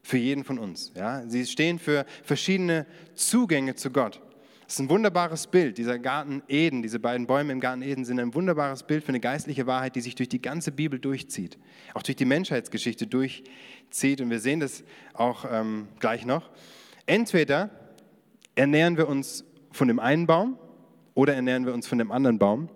für 0.02 0.16
jeden 0.16 0.44
von 0.44 0.58
uns. 0.58 0.92
Ja? 0.94 1.22
Sie 1.28 1.44
stehen 1.44 1.78
für 1.78 2.06
verschiedene 2.22 2.86
Zugänge 3.14 3.74
zu 3.74 3.90
Gott. 3.90 4.22
Das 4.70 4.76
ist 4.76 4.84
ein 4.84 4.88
wunderbares 4.90 5.48
Bild. 5.48 5.78
Dieser 5.78 5.98
Garten 5.98 6.44
Eden, 6.46 6.80
diese 6.80 7.00
beiden 7.00 7.26
Bäume 7.26 7.50
im 7.50 7.58
Garten 7.58 7.82
Eden 7.82 8.04
sind 8.04 8.20
ein 8.20 8.34
wunderbares 8.34 8.84
Bild 8.84 9.02
für 9.02 9.08
eine 9.08 9.18
geistliche 9.18 9.66
Wahrheit, 9.66 9.96
die 9.96 10.00
sich 10.00 10.14
durch 10.14 10.28
die 10.28 10.40
ganze 10.40 10.70
Bibel 10.70 11.00
durchzieht, 11.00 11.58
auch 11.92 12.04
durch 12.04 12.14
die 12.14 12.24
Menschheitsgeschichte 12.24 13.08
durchzieht. 13.08 14.20
Und 14.20 14.30
wir 14.30 14.38
sehen 14.38 14.60
das 14.60 14.84
auch 15.12 15.44
ähm, 15.50 15.88
gleich 15.98 16.24
noch. 16.24 16.50
Entweder 17.06 17.70
ernähren 18.54 18.96
wir 18.96 19.08
uns 19.08 19.44
von 19.72 19.88
dem 19.88 19.98
einen 19.98 20.28
Baum 20.28 20.56
oder 21.14 21.34
ernähren 21.34 21.66
wir 21.66 21.74
uns 21.74 21.88
von 21.88 21.98
dem 21.98 22.12
anderen 22.12 22.38
Baum. 22.38 22.68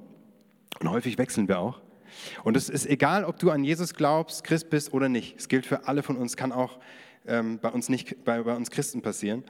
Und 0.80 0.90
häufig 0.90 1.16
wechseln 1.16 1.46
wir 1.46 1.60
auch. 1.60 1.80
Und 2.42 2.56
es 2.56 2.70
ist 2.70 2.86
egal, 2.86 3.24
ob 3.24 3.38
du 3.38 3.52
an 3.52 3.62
Jesus 3.62 3.94
glaubst, 3.94 4.42
Christ 4.42 4.68
bist 4.68 4.92
oder 4.92 5.08
nicht. 5.08 5.36
Es 5.38 5.46
gilt 5.46 5.64
für 5.64 5.86
alle 5.86 6.02
von 6.02 6.16
uns, 6.16 6.36
kann 6.36 6.50
auch 6.50 6.80
ähm, 7.24 7.60
bei 7.62 7.68
uns 7.68 7.88
nicht 7.88 8.24
bei, 8.24 8.42
bei 8.42 8.56
uns 8.56 8.72
Christen 8.72 9.00
passieren. 9.00 9.44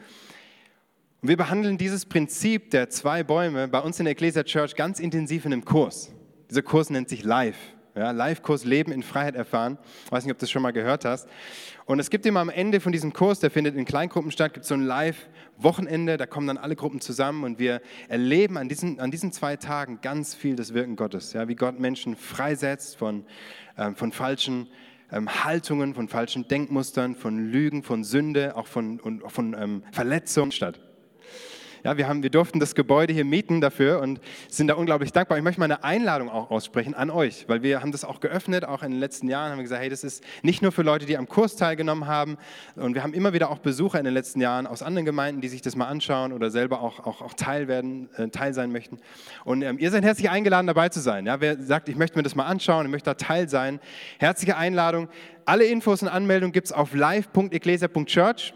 Und 1.25 1.28
wir 1.28 1.38
behandeln 1.38 1.78
dieses 1.78 2.04
Prinzip 2.04 2.71
der 2.71 2.90
zwei 2.90 3.23
Bäume 3.23 3.66
bei 3.66 3.81
uns 3.81 3.99
in 3.99 4.04
der 4.04 4.12
Ecclesia 4.12 4.43
Church 4.43 4.76
ganz 4.76 5.00
intensiv 5.00 5.47
in 5.47 5.54
einem 5.54 5.64
Kurs. 5.64 6.12
Dieser 6.50 6.61
Kurs 6.61 6.90
nennt 6.90 7.09
sich 7.09 7.25
Live. 7.25 7.57
Ja, 7.97 8.11
Live-Kurs 8.11 8.66
Leben 8.66 8.93
in 8.93 9.02
Freiheit 9.02 9.35
erfahren. 9.35 9.78
Ich 10.04 10.12
weiß 10.12 10.25
nicht, 10.25 10.33
ob 10.33 10.37
du 10.37 10.43
das 10.43 10.50
schon 10.50 10.61
mal 10.61 10.73
gehört 10.73 11.07
hast. 11.07 11.26
Und 11.87 11.99
es 11.99 12.11
gibt 12.11 12.26
immer 12.26 12.40
am 12.40 12.50
Ende 12.50 12.78
von 12.78 12.93
diesem 12.93 13.14
Kurs, 13.14 13.40
der 13.40 13.50
findet 13.50 13.75
in 13.75 13.87
Kleingruppen 13.87 14.33
statt, 14.33 14.52
gibt 14.52 14.64
es 14.64 14.69
so 14.69 14.75
ein 14.75 14.83
Live-Wochenende, 14.83 16.19
da 16.19 16.26
kommen 16.26 16.47
dann 16.47 16.59
alle 16.59 16.76
Gruppen 16.76 17.00
zusammen 17.00 17.45
und 17.45 17.59
wir 17.59 17.81
erleben 18.09 18.59
an 18.59 18.69
diesen, 18.69 19.00
an 19.00 19.11
diesen 19.11 19.33
zwei 19.33 19.57
Tagen 19.57 20.00
ganz 20.02 20.35
viel 20.35 20.57
das 20.57 20.75
Wirken 20.75 20.95
Gottes. 20.95 21.33
Ja, 21.33 21.49
wie 21.49 21.54
Gott 21.54 21.81
Menschen 21.81 22.16
freisetzt 22.16 22.99
von, 22.99 23.25
ähm, 23.78 23.97
von 23.97 24.12
falschen 24.12 24.69
ähm, 25.11 25.43
Haltungen, 25.43 25.95
von 25.95 26.07
falschen 26.07 26.47
Denkmustern, 26.49 27.14
von 27.14 27.50
Lügen, 27.50 27.83
von 27.83 28.04
Sünde, 28.04 28.57
auch 28.57 28.66
von, 28.66 29.00
und, 29.00 29.23
von 29.33 29.57
ähm, 29.59 29.85
Verletzungen 29.90 30.52
statt. 30.52 30.78
Ja, 31.84 31.98
wir, 31.98 32.08
haben, 32.08 32.22
wir 32.22 32.30
durften 32.30 32.60
das 32.60 32.74
Gebäude 32.74 33.12
hier 33.12 33.26
mieten 33.26 33.60
dafür 33.60 34.00
und 34.00 34.18
sind 34.48 34.68
da 34.68 34.74
unglaublich 34.74 35.12
dankbar. 35.12 35.36
Ich 35.36 35.44
möchte 35.44 35.60
mal 35.60 35.66
eine 35.66 35.84
Einladung 35.84 36.30
auch 36.30 36.50
aussprechen 36.50 36.94
an 36.94 37.10
euch, 37.10 37.44
weil 37.46 37.62
wir 37.62 37.82
haben 37.82 37.92
das 37.92 38.06
auch 38.06 38.20
geöffnet, 38.20 38.64
auch 38.64 38.82
in 38.82 38.92
den 38.92 39.00
letzten 39.00 39.28
Jahren 39.28 39.50
haben 39.50 39.58
wir 39.58 39.64
gesagt, 39.64 39.82
hey, 39.82 39.90
das 39.90 40.02
ist 40.02 40.24
nicht 40.40 40.62
nur 40.62 40.72
für 40.72 40.80
Leute, 40.80 41.04
die 41.04 41.18
am 41.18 41.28
Kurs 41.28 41.56
teilgenommen 41.56 42.06
haben 42.06 42.38
und 42.76 42.94
wir 42.94 43.02
haben 43.02 43.12
immer 43.12 43.34
wieder 43.34 43.50
auch 43.50 43.58
Besucher 43.58 43.98
in 43.98 44.06
den 44.06 44.14
letzten 44.14 44.40
Jahren 44.40 44.66
aus 44.66 44.82
anderen 44.82 45.04
Gemeinden, 45.04 45.42
die 45.42 45.48
sich 45.48 45.60
das 45.60 45.76
mal 45.76 45.84
anschauen 45.84 46.32
oder 46.32 46.50
selber 46.50 46.80
auch, 46.80 47.00
auch, 47.00 47.20
auch 47.20 47.34
Teil 47.34 47.68
werden, 47.68 48.08
äh, 48.16 48.28
Teil 48.28 48.54
sein 48.54 48.72
möchten. 48.72 48.96
Und 49.44 49.60
ähm, 49.60 49.76
ihr 49.78 49.90
seid 49.90 50.04
herzlich 50.04 50.30
eingeladen, 50.30 50.66
dabei 50.66 50.88
zu 50.88 51.00
sein. 51.00 51.26
Ja, 51.26 51.42
wer 51.42 51.60
sagt, 51.60 51.90
ich 51.90 51.96
möchte 51.96 52.16
mir 52.16 52.22
das 52.22 52.34
mal 52.34 52.46
anschauen, 52.46 52.86
ich 52.86 52.92
möchte 52.92 53.10
da 53.10 53.14
Teil 53.14 53.50
sein, 53.50 53.78
herzliche 54.18 54.56
Einladung. 54.56 55.10
Alle 55.44 55.66
Infos 55.66 56.00
und 56.00 56.08
Anmeldungen 56.08 56.52
gibt 56.52 56.68
es 56.68 56.72
auf 56.72 56.94
live.ecclesia.church, 56.94 58.54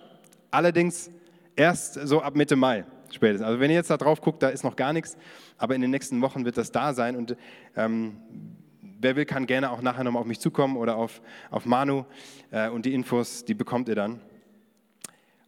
allerdings 0.51 1.11
erst 1.57 1.93
so 1.93 2.23
ab 2.23 2.35
Mitte 2.35 2.57
Mai 2.57 2.87
spätestens. 3.11 3.47
Also 3.47 3.61
wenn 3.61 3.71
ihr 3.71 3.77
jetzt 3.77 3.91
da 3.91 3.97
drauf 3.97 4.21
guckt, 4.21 4.43
da 4.43 4.49
ist 4.49 4.65
noch 4.65 4.77
gar 4.77 4.93
nichts, 4.93 5.17
aber 5.57 5.75
in 5.75 5.81
den 5.81 5.91
nächsten 5.91 6.21
Wochen 6.21 6.45
wird 6.45 6.57
das 6.57 6.73
da 6.73 6.95
sein 6.95 7.17
und 7.17 7.37
ähm, 7.77 8.21
wer 9.01 9.17
will, 9.17 9.25
kann 9.25 9.47
gerne 9.47 9.71
auch 9.71 9.83
nachher 9.83 10.05
nochmal 10.05 10.21
auf 10.21 10.27
mich 10.27 10.41
zukommen 10.41 10.77
oder 10.77 10.97
auf, 10.97 11.21
auf 11.51 11.67
Manu 11.67 12.05
äh, 12.51 12.69
und 12.69 12.85
die 12.87 12.95
Infos, 12.95 13.45
die 13.45 13.55
bekommt 13.55 13.89
ihr 13.89 13.95
dann. 13.95 14.21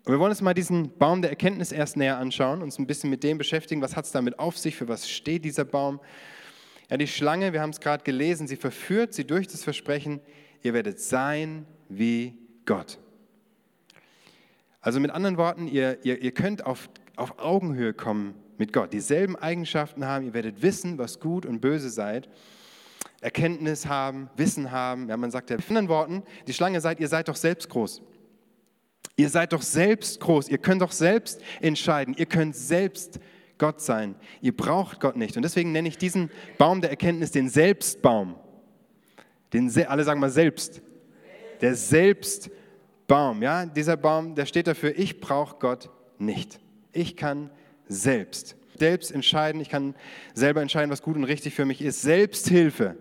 Und 0.04 0.14
wir 0.14 0.18
wollen 0.18 0.30
uns 0.30 0.40
mal 0.40 0.54
diesen 0.54 0.96
Baum 0.96 1.20
der 1.20 1.30
Erkenntnis 1.30 1.72
erst 1.72 1.96
näher 1.96 2.18
anschauen, 2.18 2.62
uns 2.62 2.78
ein 2.78 2.86
bisschen 2.86 3.10
mit 3.10 3.22
dem 3.22 3.38
beschäftigen, 3.38 3.82
was 3.82 3.96
hat 3.96 4.06
es 4.06 4.12
damit 4.12 4.38
auf 4.38 4.56
sich, 4.56 4.76
für 4.76 4.88
was 4.88 5.10
steht 5.10 5.44
dieser 5.44 5.64
Baum. 5.64 6.00
Ja, 6.88 6.96
die 6.96 7.06
Schlange, 7.06 7.52
wir 7.52 7.60
haben 7.60 7.70
es 7.70 7.80
gerade 7.80 8.02
gelesen, 8.02 8.48
sie 8.48 8.56
verführt 8.56 9.12
sie 9.12 9.26
durch 9.26 9.46
das 9.46 9.62
Versprechen, 9.62 10.20
ihr 10.62 10.74
werdet 10.74 11.00
sein 11.00 11.66
wie 11.88 12.38
Gott. 12.64 12.98
Also 14.80 14.98
mit 14.98 15.10
anderen 15.10 15.36
Worten, 15.36 15.68
ihr, 15.68 15.98
ihr, 16.04 16.22
ihr 16.22 16.32
könnt 16.32 16.64
auf, 16.64 16.88
auf 17.16 17.38
Augenhöhe 17.38 17.92
kommen 17.92 18.34
mit 18.58 18.72
Gott, 18.72 18.92
dieselben 18.92 19.36
Eigenschaften 19.36 20.04
haben, 20.04 20.26
ihr 20.26 20.34
werdet 20.34 20.62
wissen, 20.62 20.98
was 20.98 21.20
gut 21.20 21.46
und 21.46 21.60
böse 21.60 21.90
seid, 21.90 22.28
Erkenntnis 23.20 23.86
haben, 23.86 24.30
Wissen 24.36 24.70
haben. 24.70 25.08
Ja, 25.08 25.16
man 25.16 25.30
sagt 25.30 25.50
ja 25.50 25.56
mit 25.56 25.68
anderen 25.68 25.88
Worten, 25.88 26.22
die 26.46 26.52
Schlange 26.52 26.80
seid, 26.80 27.00
ihr 27.00 27.08
seid 27.08 27.28
doch 27.28 27.36
selbst 27.36 27.68
groß. 27.68 28.02
Ihr 29.16 29.28
seid 29.28 29.52
doch 29.52 29.62
selbst 29.62 30.20
groß, 30.20 30.48
ihr 30.48 30.58
könnt 30.58 30.82
doch 30.82 30.92
selbst 30.92 31.40
entscheiden, 31.60 32.14
ihr 32.16 32.26
könnt 32.26 32.56
selbst 32.56 33.20
Gott 33.58 33.80
sein. 33.80 34.14
Ihr 34.40 34.56
braucht 34.56 35.00
Gott 35.00 35.16
nicht. 35.16 35.36
Und 35.36 35.42
deswegen 35.42 35.72
nenne 35.72 35.88
ich 35.88 35.98
diesen 35.98 36.30
Baum 36.56 36.80
der 36.80 36.88
Erkenntnis 36.88 37.30
den 37.30 37.50
Selbstbaum. 37.50 38.36
Den, 39.52 39.70
alle 39.86 40.04
sagen 40.04 40.20
mal 40.20 40.30
selbst. 40.30 40.80
Der 41.60 41.74
Selbstbaum. 41.74 42.60
Baum, 43.10 43.42
ja, 43.42 43.66
dieser 43.66 43.96
Baum, 43.96 44.36
der 44.36 44.46
steht 44.46 44.68
dafür, 44.68 44.96
ich 44.96 45.18
brauche 45.18 45.56
Gott 45.58 45.90
nicht. 46.18 46.60
Ich 46.92 47.16
kann 47.16 47.50
selbst, 47.88 48.56
selbst 48.76 49.10
entscheiden, 49.12 49.60
ich 49.60 49.68
kann 49.68 49.94
selber 50.34 50.62
entscheiden, 50.62 50.90
was 50.90 51.02
gut 51.02 51.16
und 51.16 51.24
richtig 51.24 51.54
für 51.54 51.64
mich 51.64 51.82
ist. 51.82 52.02
Selbsthilfe, 52.02 52.96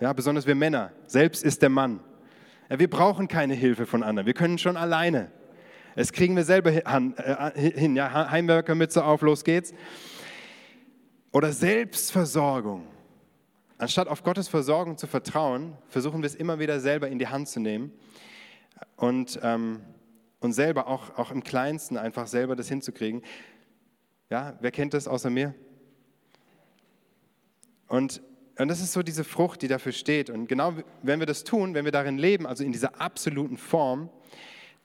ja, 0.00 0.12
besonders 0.12 0.46
wir 0.46 0.54
Männer, 0.54 0.92
selbst 1.06 1.42
ist 1.42 1.62
der 1.62 1.70
Mann. 1.70 2.00
Ja, 2.70 2.78
wir 2.78 2.88
brauchen 2.88 3.28
keine 3.28 3.54
Hilfe 3.54 3.86
von 3.86 4.02
anderen, 4.02 4.26
wir 4.26 4.34
können 4.34 4.58
schon 4.58 4.76
alleine. 4.76 5.30
Das 5.96 6.12
kriegen 6.12 6.36
wir 6.36 6.44
selber 6.44 6.70
äh, 6.70 7.60
hin, 7.60 7.96
ja, 7.96 8.30
Heimwerkermütze 8.30 9.04
auf, 9.04 9.22
los 9.22 9.42
geht's. 9.42 9.74
Oder 11.32 11.52
Selbstversorgung. 11.52 12.86
Anstatt 13.78 14.08
auf 14.08 14.22
Gottes 14.22 14.48
Versorgung 14.48 14.96
zu 14.96 15.06
vertrauen, 15.06 15.76
versuchen 15.88 16.22
wir 16.22 16.26
es 16.26 16.34
immer 16.34 16.58
wieder 16.58 16.80
selber 16.80 17.08
in 17.08 17.18
die 17.18 17.28
Hand 17.28 17.48
zu 17.48 17.60
nehmen 17.60 17.92
und, 18.96 19.38
ähm, 19.42 19.80
und 20.40 20.52
selber 20.52 20.86
auch, 20.86 21.18
auch 21.18 21.30
im 21.30 21.42
Kleinsten 21.42 21.96
einfach 21.96 22.26
selber 22.26 22.56
das 22.56 22.68
hinzukriegen. 22.68 23.22
Ja, 24.30 24.56
wer 24.60 24.70
kennt 24.70 24.94
das 24.94 25.08
außer 25.08 25.30
mir? 25.30 25.54
Und, 27.88 28.22
und 28.58 28.68
das 28.68 28.80
ist 28.80 28.92
so 28.92 29.02
diese 29.02 29.24
Frucht, 29.24 29.62
die 29.62 29.68
dafür 29.68 29.92
steht. 29.92 30.30
Und 30.30 30.46
genau 30.46 30.74
wenn 31.02 31.18
wir 31.18 31.26
das 31.26 31.44
tun, 31.44 31.74
wenn 31.74 31.84
wir 31.84 31.92
darin 31.92 32.18
leben, 32.18 32.46
also 32.46 32.62
in 32.62 32.72
dieser 32.72 33.00
absoluten 33.00 33.56
Form 33.56 34.10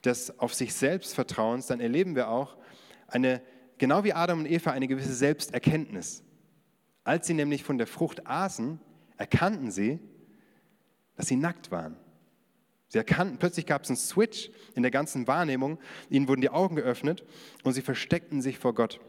des 0.04 0.38
auf 0.38 0.54
sich 0.54 0.74
selbst 0.74 1.14
Vertrauens, 1.14 1.66
dann 1.66 1.80
erleben 1.80 2.14
wir 2.16 2.28
auch 2.28 2.56
eine, 3.06 3.42
genau 3.78 4.04
wie 4.04 4.12
Adam 4.12 4.40
und 4.40 4.50
Eva, 4.50 4.70
eine 4.70 4.88
gewisse 4.88 5.14
Selbsterkenntnis. 5.14 6.22
Als 7.04 7.26
sie 7.26 7.34
nämlich 7.34 7.64
von 7.64 7.78
der 7.78 7.86
Frucht 7.86 8.26
aßen, 8.26 8.80
erkannten 9.16 9.70
sie, 9.70 10.00
dass 11.16 11.26
sie 11.26 11.36
nackt 11.36 11.70
waren. 11.70 11.96
Sie 12.94 12.98
erkannten, 12.98 13.38
plötzlich 13.38 13.66
gab 13.66 13.82
es 13.82 13.90
einen 13.90 13.96
Switch 13.96 14.52
in 14.76 14.82
der 14.82 14.92
ganzen 14.92 15.26
Wahrnehmung, 15.26 15.80
ihnen 16.10 16.28
wurden 16.28 16.42
die 16.42 16.50
Augen 16.50 16.76
geöffnet 16.76 17.24
und 17.64 17.72
sie 17.72 17.82
versteckten 17.82 18.40
sich 18.40 18.56
vor 18.60 18.72
Gott. 18.72 19.00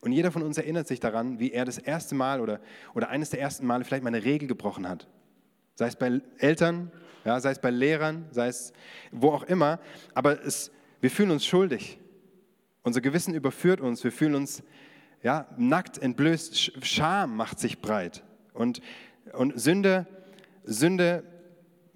Und 0.00 0.10
jeder 0.10 0.32
von 0.32 0.42
uns 0.42 0.58
erinnert 0.58 0.88
sich 0.88 0.98
daran, 0.98 1.38
wie 1.38 1.52
er 1.52 1.64
das 1.64 1.78
erste 1.78 2.16
Mal 2.16 2.40
oder, 2.40 2.58
oder 2.96 3.10
eines 3.10 3.30
der 3.30 3.40
ersten 3.40 3.64
Male 3.64 3.84
vielleicht 3.84 4.02
mal 4.02 4.08
eine 4.08 4.24
Regel 4.24 4.48
gebrochen 4.48 4.88
hat. 4.88 5.06
Sei 5.76 5.86
es 5.86 5.94
bei 5.94 6.20
Eltern, 6.38 6.90
ja, 7.24 7.38
sei 7.38 7.52
es 7.52 7.60
bei 7.60 7.70
Lehrern, 7.70 8.26
sei 8.32 8.48
es 8.48 8.72
wo 9.12 9.30
auch 9.30 9.44
immer. 9.44 9.78
Aber 10.12 10.44
es, 10.44 10.72
wir 11.00 11.12
fühlen 11.12 11.30
uns 11.30 11.46
schuldig. 11.46 12.00
Unser 12.82 13.00
Gewissen 13.00 13.34
überführt 13.34 13.80
uns. 13.80 14.02
Wir 14.02 14.10
fühlen 14.10 14.34
uns 14.34 14.64
ja, 15.22 15.46
nackt, 15.56 15.96
entblößt. 15.98 16.84
Scham 16.84 17.36
macht 17.36 17.60
sich 17.60 17.80
breit. 17.80 18.24
Und, 18.52 18.80
und 19.32 19.60
Sünde, 19.60 20.08
Sünde 20.64 21.22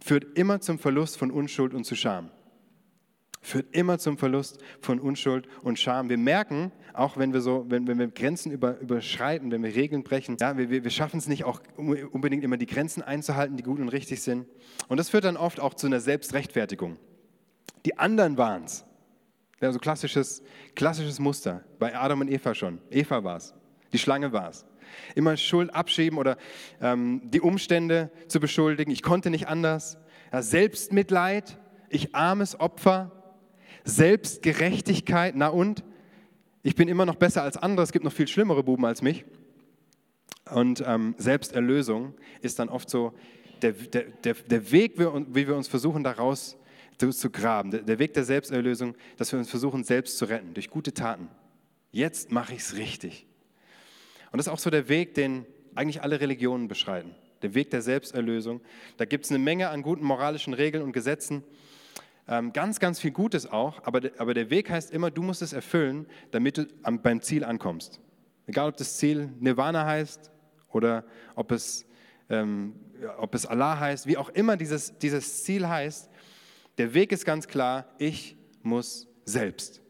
führt 0.02 0.36
immer 0.36 0.60
zum 0.60 0.78
Verlust 0.78 1.16
von 1.16 1.30
Unschuld 1.30 1.74
und 1.74 1.84
zu 1.84 1.94
Scham. 1.94 2.30
Führt 3.40 3.74
immer 3.74 3.98
zum 3.98 4.18
Verlust 4.18 4.62
von 4.80 5.00
Unschuld 5.00 5.48
und 5.62 5.78
Scham. 5.78 6.08
Wir 6.08 6.18
merken, 6.18 6.70
auch 6.94 7.16
wenn 7.16 7.32
wir, 7.32 7.40
so, 7.40 7.64
wenn, 7.68 7.88
wenn 7.88 7.98
wir 7.98 8.06
Grenzen 8.08 8.52
über, 8.52 8.78
überschreiten, 8.78 9.50
wenn 9.50 9.64
wir 9.64 9.74
Regeln 9.74 10.04
brechen, 10.04 10.36
ja, 10.40 10.56
wir, 10.56 10.70
wir 10.70 10.90
schaffen 10.90 11.18
es 11.18 11.26
nicht 11.26 11.44
auch 11.44 11.60
unbedingt 11.76 12.44
immer 12.44 12.56
die 12.56 12.66
Grenzen 12.66 13.02
einzuhalten, 13.02 13.56
die 13.56 13.64
gut 13.64 13.80
und 13.80 13.88
richtig 13.88 14.22
sind. 14.22 14.46
Und 14.88 14.98
das 14.98 15.08
führt 15.08 15.24
dann 15.24 15.36
oft 15.36 15.58
auch 15.58 15.74
zu 15.74 15.88
einer 15.88 16.00
Selbstrechtfertigung. 16.00 16.98
Die 17.84 17.98
anderen 17.98 18.38
waren 18.38 18.64
es. 18.64 18.84
Ja, 19.60 19.72
so 19.72 19.78
klassisches, 19.78 20.42
klassisches 20.74 21.18
Muster. 21.18 21.64
Bei 21.78 21.96
Adam 21.96 22.20
und 22.20 22.28
Eva 22.30 22.54
schon. 22.54 22.80
Eva 22.90 23.24
war 23.24 23.36
es. 23.36 23.54
Die 23.92 23.98
Schlange 23.98 24.32
war 24.32 24.50
es. 24.50 24.64
Immer 25.14 25.36
Schuld 25.36 25.74
abschieben 25.74 26.18
oder 26.18 26.36
ähm, 26.80 27.22
die 27.24 27.40
Umstände 27.40 28.10
zu 28.28 28.40
beschuldigen. 28.40 28.90
Ich 28.90 29.02
konnte 29.02 29.30
nicht 29.30 29.48
anders. 29.48 29.98
Ja, 30.32 30.42
Selbstmitleid, 30.42 31.58
ich 31.88 32.14
armes 32.14 32.58
Opfer. 32.58 33.10
Selbstgerechtigkeit, 33.84 35.34
na 35.36 35.48
und? 35.48 35.84
Ich 36.62 36.76
bin 36.76 36.88
immer 36.88 37.04
noch 37.04 37.16
besser 37.16 37.42
als 37.42 37.56
andere, 37.56 37.82
es 37.82 37.92
gibt 37.92 38.04
noch 38.04 38.12
viel 38.12 38.28
schlimmere 38.28 38.62
Buben 38.62 38.84
als 38.84 39.02
mich. 39.02 39.24
Und 40.50 40.82
ähm, 40.86 41.14
Selbsterlösung 41.18 42.14
ist 42.40 42.58
dann 42.58 42.68
oft 42.68 42.88
so 42.88 43.12
der, 43.62 43.72
der, 43.72 44.04
der, 44.24 44.34
der 44.34 44.72
Weg, 44.72 44.98
wie 44.98 45.46
wir 45.46 45.56
uns 45.56 45.68
versuchen, 45.68 46.04
daraus 46.04 46.56
zu 46.98 47.30
graben. 47.30 47.72
Der, 47.72 47.82
der 47.82 47.98
Weg 47.98 48.14
der 48.14 48.22
Selbsterlösung, 48.22 48.94
dass 49.16 49.32
wir 49.32 49.38
uns 49.38 49.50
versuchen, 49.50 49.82
selbst 49.82 50.18
zu 50.18 50.24
retten, 50.26 50.54
durch 50.54 50.70
gute 50.70 50.94
Taten. 50.94 51.28
Jetzt 51.90 52.30
mache 52.30 52.54
ich 52.54 52.60
es 52.60 52.76
richtig. 52.76 53.26
Und 54.32 54.38
das 54.38 54.46
ist 54.46 54.52
auch 54.52 54.58
so 54.58 54.70
der 54.70 54.88
Weg, 54.88 55.14
den 55.14 55.46
eigentlich 55.74 56.02
alle 56.02 56.20
Religionen 56.20 56.68
beschreiten. 56.68 57.14
Der 57.42 57.54
Weg 57.54 57.70
der 57.70 57.82
Selbsterlösung. 57.82 58.60
Da 58.96 59.04
gibt 59.04 59.26
es 59.26 59.30
eine 59.30 59.38
Menge 59.38 59.68
an 59.68 59.82
guten 59.82 60.04
moralischen 60.04 60.54
Regeln 60.54 60.82
und 60.82 60.92
Gesetzen. 60.92 61.44
Ähm, 62.28 62.52
ganz, 62.52 62.80
ganz 62.80 63.00
viel 63.00 63.10
Gutes 63.10 63.50
auch, 63.50 63.84
aber, 63.84 64.00
aber 64.16 64.32
der 64.32 64.48
Weg 64.48 64.70
heißt 64.70 64.92
immer, 64.92 65.10
du 65.10 65.22
musst 65.22 65.42
es 65.42 65.52
erfüllen, 65.52 66.06
damit 66.30 66.56
du 66.56 66.66
am, 66.82 67.02
beim 67.02 67.20
Ziel 67.20 67.44
ankommst. 67.44 68.00
Egal, 68.46 68.68
ob 68.68 68.76
das 68.76 68.96
Ziel 68.96 69.30
Nirvana 69.40 69.84
heißt 69.84 70.30
oder 70.70 71.04
ob 71.34 71.50
es, 71.50 71.84
ähm, 72.30 72.74
ob 73.18 73.34
es 73.34 73.44
Allah 73.44 73.78
heißt, 73.78 74.06
wie 74.06 74.16
auch 74.16 74.28
immer 74.30 74.56
dieses, 74.56 74.96
dieses 74.98 75.42
Ziel 75.42 75.68
heißt, 75.68 76.10
der 76.78 76.94
Weg 76.94 77.12
ist 77.12 77.24
ganz 77.24 77.48
klar, 77.48 77.86
ich 77.98 78.36
muss 78.62 79.08
selbst. 79.24 79.82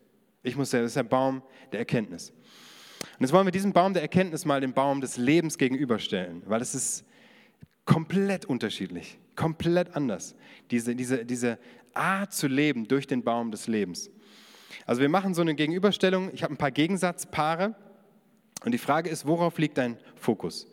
Ich 0.42 0.56
muss 0.56 0.70
selbst. 0.70 0.84
Das 0.84 0.90
ist 0.90 0.96
der 0.96 1.02
Baum 1.04 1.42
der 1.70 1.80
Erkenntnis. 1.80 2.32
Und 3.22 3.26
jetzt 3.26 3.34
wollen 3.34 3.46
wir 3.46 3.52
diesem 3.52 3.72
Baum 3.72 3.92
der 3.92 4.02
Erkenntnis 4.02 4.44
mal 4.44 4.60
den 4.60 4.72
Baum 4.72 5.00
des 5.00 5.16
Lebens 5.16 5.56
gegenüberstellen, 5.56 6.42
weil 6.46 6.60
es 6.60 6.74
ist 6.74 7.04
komplett 7.84 8.46
unterschiedlich, 8.46 9.16
komplett 9.36 9.94
anders, 9.94 10.34
diese, 10.72 10.96
diese, 10.96 11.24
diese 11.24 11.60
Art 11.94 12.32
zu 12.32 12.48
leben 12.48 12.88
durch 12.88 13.06
den 13.06 13.22
Baum 13.22 13.52
des 13.52 13.68
Lebens. 13.68 14.10
Also 14.86 15.02
wir 15.02 15.08
machen 15.08 15.34
so 15.34 15.40
eine 15.40 15.54
Gegenüberstellung, 15.54 16.34
ich 16.34 16.42
habe 16.42 16.52
ein 16.52 16.56
paar 16.56 16.72
Gegensatzpaare 16.72 17.76
und 18.64 18.72
die 18.72 18.78
Frage 18.78 19.08
ist, 19.08 19.24
worauf 19.24 19.56
liegt 19.56 19.78
dein 19.78 19.98
Fokus? 20.16 20.66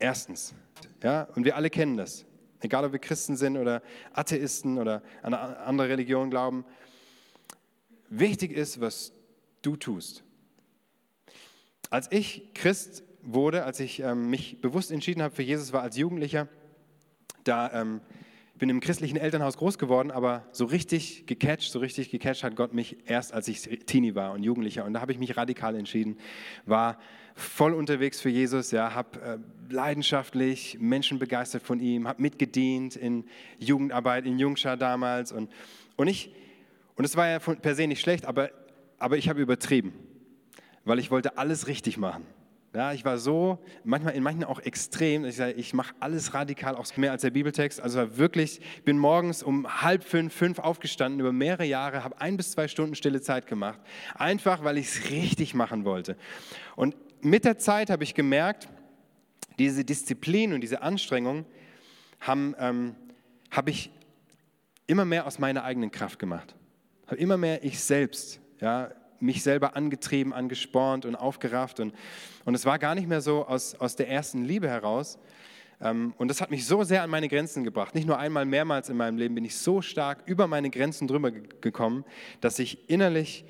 Erstens, 0.00 0.52
ja, 1.00 1.28
und 1.36 1.44
wir 1.44 1.54
alle 1.54 1.70
kennen 1.70 1.96
das, 1.96 2.26
egal 2.58 2.86
ob 2.86 2.90
wir 2.90 2.98
Christen 2.98 3.36
sind 3.36 3.56
oder 3.56 3.84
Atheisten 4.14 4.78
oder 4.78 5.00
an 5.22 5.32
eine 5.32 5.58
andere 5.58 5.90
Religion 5.90 6.28
glauben, 6.28 6.64
wichtig 8.08 8.50
ist, 8.50 8.80
was 8.80 9.12
du 9.62 9.76
tust. 9.76 10.24
Als 11.94 12.10
ich 12.10 12.42
Christ 12.54 13.04
wurde, 13.22 13.62
als 13.62 13.78
ich 13.78 14.00
ähm, 14.00 14.28
mich 14.28 14.60
bewusst 14.60 14.90
entschieden 14.90 15.22
habe 15.22 15.32
für 15.32 15.44
Jesus, 15.44 15.72
war 15.72 15.82
als 15.82 15.96
Jugendlicher, 15.96 16.48
da 17.44 17.72
ähm, 17.72 18.00
bin 18.58 18.68
im 18.68 18.80
christlichen 18.80 19.16
Elternhaus 19.16 19.56
groß 19.56 19.78
geworden, 19.78 20.10
aber 20.10 20.44
so 20.50 20.64
richtig 20.64 21.24
gecatcht, 21.28 21.70
so 21.70 21.78
richtig 21.78 22.10
gecatcht 22.10 22.42
hat 22.42 22.56
Gott 22.56 22.74
mich 22.74 22.96
erst, 23.06 23.32
als 23.32 23.46
ich 23.46 23.60
Teenie 23.86 24.16
war 24.16 24.32
und 24.32 24.42
Jugendlicher. 24.42 24.84
Und 24.84 24.94
da 24.94 25.02
habe 25.02 25.12
ich 25.12 25.20
mich 25.20 25.36
radikal 25.36 25.76
entschieden, 25.76 26.18
war 26.66 26.98
voll 27.36 27.72
unterwegs 27.72 28.20
für 28.20 28.28
Jesus, 28.28 28.72
ja, 28.72 28.92
habe 28.92 29.20
äh, 29.20 29.72
leidenschaftlich 29.72 30.78
Menschen 30.80 31.20
begeistert 31.20 31.62
von 31.62 31.78
ihm, 31.78 32.08
habe 32.08 32.20
mitgedient 32.20 32.96
in 32.96 33.24
Jugendarbeit, 33.60 34.26
in 34.26 34.40
Jungschar 34.40 34.76
damals. 34.76 35.30
Und, 35.30 35.48
und, 35.94 36.08
ich, 36.08 36.34
und 36.96 37.04
es 37.04 37.16
war 37.16 37.28
ja 37.28 37.38
per 37.38 37.76
se 37.76 37.86
nicht 37.86 38.00
schlecht, 38.00 38.26
aber, 38.26 38.50
aber 38.98 39.16
ich 39.16 39.28
habe 39.28 39.40
übertrieben, 39.40 39.92
weil 40.84 40.98
ich 40.98 41.10
wollte 41.10 41.38
alles 41.38 41.66
richtig 41.66 41.96
machen. 41.98 42.26
Ja, 42.74 42.92
ich 42.92 43.04
war 43.04 43.18
so, 43.18 43.60
manchmal 43.84 44.14
in 44.14 44.24
manchen 44.24 44.42
auch 44.42 44.58
extrem, 44.58 45.24
ich 45.24 45.36
sage, 45.36 45.52
ich 45.52 45.74
mache 45.74 45.94
alles 46.00 46.34
radikal, 46.34 46.74
auch 46.74 46.84
mehr 46.96 47.12
als 47.12 47.22
der 47.22 47.30
Bibeltext. 47.30 47.80
Also 47.80 48.16
wirklich, 48.16 48.60
ich 48.78 48.82
bin 48.82 48.98
morgens 48.98 49.44
um 49.44 49.82
halb 49.82 50.02
fünf, 50.02 50.34
fünf 50.34 50.58
aufgestanden, 50.58 51.20
über 51.20 51.32
mehrere 51.32 51.64
Jahre, 51.64 52.02
habe 52.02 52.20
ein 52.20 52.36
bis 52.36 52.50
zwei 52.50 52.66
Stunden 52.66 52.96
stille 52.96 53.20
Zeit 53.20 53.46
gemacht. 53.46 53.78
Einfach, 54.16 54.64
weil 54.64 54.76
ich 54.78 54.86
es 54.86 55.10
richtig 55.10 55.54
machen 55.54 55.84
wollte. 55.84 56.16
Und 56.74 56.96
mit 57.20 57.44
der 57.44 57.58
Zeit 57.58 57.90
habe 57.90 58.02
ich 58.02 58.12
gemerkt, 58.12 58.68
diese 59.56 59.84
Disziplin 59.84 60.52
und 60.52 60.60
diese 60.60 60.82
Anstrengung 60.82 61.46
haben, 62.18 62.56
ähm, 62.58 62.96
habe 63.52 63.70
ich 63.70 63.92
immer 64.88 65.04
mehr 65.04 65.28
aus 65.28 65.38
meiner 65.38 65.62
eigenen 65.62 65.92
Kraft 65.92 66.18
gemacht. 66.18 66.56
Habe 67.06 67.16
immer 67.16 67.36
mehr 67.36 67.62
ich 67.62 67.78
selbst, 67.78 68.40
ja, 68.60 68.90
mich 69.20 69.42
selber 69.42 69.76
angetrieben, 69.76 70.32
angespornt 70.32 71.06
und 71.06 71.16
aufgerafft. 71.16 71.80
Und, 71.80 71.94
und 72.44 72.54
es 72.54 72.64
war 72.66 72.78
gar 72.78 72.94
nicht 72.94 73.08
mehr 73.08 73.20
so 73.20 73.46
aus, 73.46 73.74
aus 73.74 73.96
der 73.96 74.08
ersten 74.08 74.44
Liebe 74.44 74.68
heraus. 74.68 75.18
Ähm, 75.80 76.14
und 76.18 76.28
das 76.28 76.40
hat 76.40 76.50
mich 76.50 76.66
so 76.66 76.82
sehr 76.84 77.02
an 77.02 77.10
meine 77.10 77.28
Grenzen 77.28 77.64
gebracht. 77.64 77.94
Nicht 77.94 78.06
nur 78.06 78.18
einmal, 78.18 78.44
mehrmals 78.44 78.88
in 78.88 78.96
meinem 78.96 79.18
Leben 79.18 79.34
bin 79.34 79.44
ich 79.44 79.56
so 79.56 79.82
stark 79.82 80.22
über 80.26 80.46
meine 80.46 80.70
Grenzen 80.70 81.08
drüber 81.08 81.30
gekommen, 81.30 82.04
dass 82.40 82.58
ich 82.58 82.88
innerlich 82.88 83.44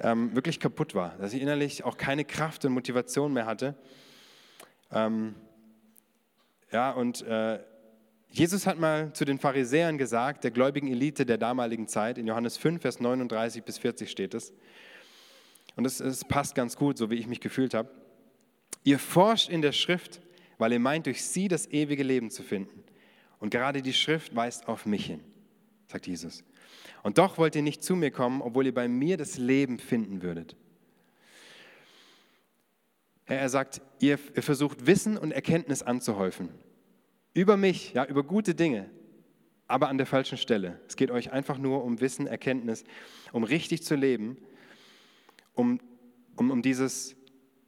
ähm, 0.00 0.34
wirklich 0.34 0.60
kaputt 0.60 0.94
war, 0.94 1.16
dass 1.18 1.32
ich 1.32 1.42
innerlich 1.42 1.84
auch 1.84 1.96
keine 1.96 2.24
Kraft 2.24 2.64
und 2.64 2.72
Motivation 2.72 3.32
mehr 3.32 3.46
hatte. 3.46 3.74
Ähm, 4.92 5.34
ja, 6.70 6.90
und 6.90 7.22
äh, 7.22 7.60
Jesus 8.30 8.66
hat 8.66 8.78
mal 8.78 9.12
zu 9.14 9.24
den 9.24 9.38
Pharisäern 9.38 9.96
gesagt, 9.96 10.44
der 10.44 10.50
gläubigen 10.50 10.88
Elite 10.88 11.24
der 11.24 11.38
damaligen 11.38 11.88
Zeit, 11.88 12.18
in 12.18 12.26
Johannes 12.26 12.58
5, 12.58 12.82
Vers 12.82 13.00
39 13.00 13.64
bis 13.64 13.78
40 13.78 14.10
steht 14.10 14.34
es, 14.34 14.52
und 15.78 15.84
es, 15.84 16.24
passt 16.24 16.56
ganz 16.56 16.74
gut, 16.74 16.98
so 16.98 17.08
wie 17.08 17.14
ich 17.14 17.28
mich 17.28 17.38
gefühlt 17.38 17.72
habe. 17.72 17.88
Ihr 18.82 18.98
forscht 18.98 19.48
in 19.48 19.62
der 19.62 19.70
Schrift, 19.70 20.20
weil 20.58 20.72
ihr 20.72 20.80
meint, 20.80 21.06
durch 21.06 21.24
sie 21.24 21.46
das 21.46 21.68
ewige 21.68 22.02
Leben 22.02 22.32
zu 22.32 22.42
finden. 22.42 22.82
Und 23.38 23.50
gerade 23.50 23.80
die 23.80 23.92
Schrift 23.92 24.34
weist 24.34 24.66
auf 24.66 24.86
mich 24.86 25.06
hin, 25.06 25.20
sagt 25.86 26.08
Jesus. 26.08 26.42
Und 27.04 27.18
doch 27.18 27.38
wollt 27.38 27.54
ihr 27.54 27.62
nicht 27.62 27.84
zu 27.84 27.94
mir 27.94 28.10
kommen, 28.10 28.42
obwohl 28.42 28.66
ihr 28.66 28.74
bei 28.74 28.88
mir 28.88 29.16
das 29.16 29.38
Leben 29.38 29.78
finden 29.78 30.20
würdet. 30.20 30.56
Er 33.26 33.48
sagt, 33.48 33.80
ihr 34.00 34.18
versucht 34.18 34.84
Wissen 34.88 35.16
und 35.16 35.30
Erkenntnis 35.30 35.84
anzuhäufen. 35.84 36.48
Über 37.34 37.56
mich, 37.56 37.92
ja, 37.92 38.04
über 38.04 38.24
gute 38.24 38.56
Dinge, 38.56 38.90
aber 39.68 39.88
an 39.88 39.98
der 39.98 40.06
falschen 40.08 40.38
Stelle. 40.38 40.80
Es 40.88 40.96
geht 40.96 41.12
euch 41.12 41.30
einfach 41.30 41.56
nur 41.56 41.84
um 41.84 42.00
Wissen, 42.00 42.26
Erkenntnis, 42.26 42.82
um 43.30 43.44
richtig 43.44 43.84
zu 43.84 43.94
leben 43.94 44.38
um, 45.58 45.80
um, 46.36 46.50
um 46.50 46.62
dieses 46.62 47.16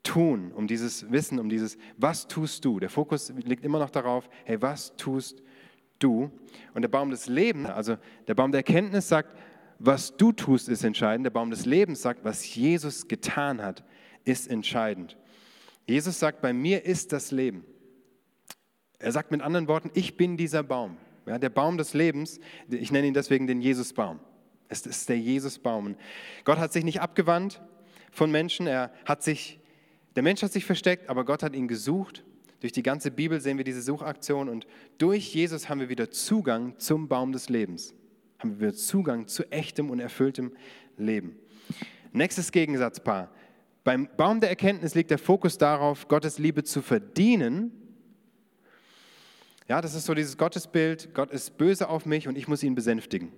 Tun, 0.03 0.53
um 0.53 0.67
dieses 0.67 1.11
Wissen, 1.11 1.39
um 1.39 1.49
dieses, 1.49 1.77
was 1.97 2.27
tust 2.27 2.65
du? 2.65 2.81
Der 2.81 2.89
Fokus 2.89 3.33
liegt 3.45 3.65
immer 3.65 3.79
noch 3.79 3.91
darauf, 3.91 4.31
hey, 4.45 4.63
was 4.63 4.97
tust 4.97 5.43
du? 5.99 6.31
Und 6.73 6.83
der 6.83 6.89
Baum 6.89 7.11
des 7.11 7.27
Lebens, 7.27 7.69
also 7.69 7.97
der 8.27 8.35
Baum 8.35 8.53
der 8.53 8.61
Erkenntnis 8.61 9.09
sagt, 9.09 9.37
was 9.79 10.17
du 10.17 10.33
tust, 10.33 10.69
ist 10.69 10.85
entscheidend. 10.85 11.27
Der 11.27 11.31
Baum 11.31 11.51
des 11.51 11.67
Lebens 11.67 12.03
sagt, 12.03 12.25
was 12.25 12.55
Jesus 12.55 13.09
getan 13.09 13.63
hat, 13.63 13.85
ist 14.25 14.49
entscheidend. 14.49 15.17
Jesus 15.87 16.19
sagt, 16.19 16.41
bei 16.41 16.53
mir 16.53 16.85
ist 16.85 17.13
das 17.13 17.31
Leben. 17.31 17.65
Er 18.99 19.13
sagt 19.13 19.31
mit 19.31 19.41
anderen 19.41 19.69
Worten, 19.69 19.91
ich 19.95 20.17
bin 20.17 20.37
dieser 20.37 20.63
Baum. 20.63 20.99
Ja, 21.27 21.39
der 21.39 21.49
Baum 21.51 21.79
des 21.79 21.95
Lebens, 21.95 22.41
ich 22.69 22.93
nenne 22.93 23.07
ihn 23.07 23.15
deswegen 23.15 23.47
den 23.47 23.61
Jesusbaum. 23.61 24.21
Es 24.69 24.87
ist 24.87 25.09
der 25.09 25.19
Jesusbaum. 25.19 25.97
Gott 26.45 26.59
hat 26.59 26.73
sich 26.73 26.85
nicht 26.85 27.01
abgewandt, 27.01 27.61
von 28.11 28.31
Menschen. 28.31 28.67
Er 28.67 28.93
hat 29.05 29.23
sich, 29.23 29.61
der 30.17 30.23
Mensch 30.23 30.43
hat 30.43 30.53
sich 30.53 30.65
versteckt, 30.65 31.09
aber 31.09 31.25
Gott 31.25 31.43
hat 31.43 31.55
ihn 31.55 31.69
gesucht. 31.69 32.25
Durch 32.61 32.73
die 32.73 32.83
ganze 32.83 33.11
Bibel 33.11 33.41
sehen 33.41 33.57
wir 33.57 33.65
diese 33.65 33.81
Suchaktion 33.81 34.49
und 34.49 34.67
durch 34.99 35.35
Jesus 35.35 35.69
haben 35.69 35.81
wir 35.81 35.89
wieder 35.89 36.11
Zugang 36.11 36.79
zum 36.79 37.09
Baum 37.09 37.33
des 37.33 37.49
Lebens. 37.49 37.95
Haben 38.39 38.53
wir 38.53 38.69
wieder 38.69 38.75
Zugang 38.75 39.27
zu 39.27 39.51
echtem 39.51 39.91
und 39.91 39.99
erfülltem 39.99 40.53
Leben. 40.99 41.37
Nächstes 42.13 42.53
Gegensatzpaar. 42.53 43.31
Beim 43.83 44.09
Baum 44.17 44.41
der 44.41 44.51
Erkenntnis 44.51 44.95
liegt 44.95 45.11
der 45.11 45.19
Fokus 45.19 45.57
darauf, 45.57 46.07
Gottes 46.07 46.39
Liebe 46.39 46.65
zu 46.65 46.83
verdienen. 46.83 47.73
Ja, 49.69 49.81
das 49.81 49.95
ist 49.95 50.05
so 50.05 50.15
dieses 50.15 50.37
Gottesbild, 50.37 51.15
Gott 51.15 51.31
ist 51.31 51.57
böse 51.57 51.89
auf 51.89 52.05
mich 52.05 52.29
und 52.29 52.37
ich 52.37 52.47
muss 52.47 52.63
ihn 52.63 52.75
besänftigen. 52.75 53.33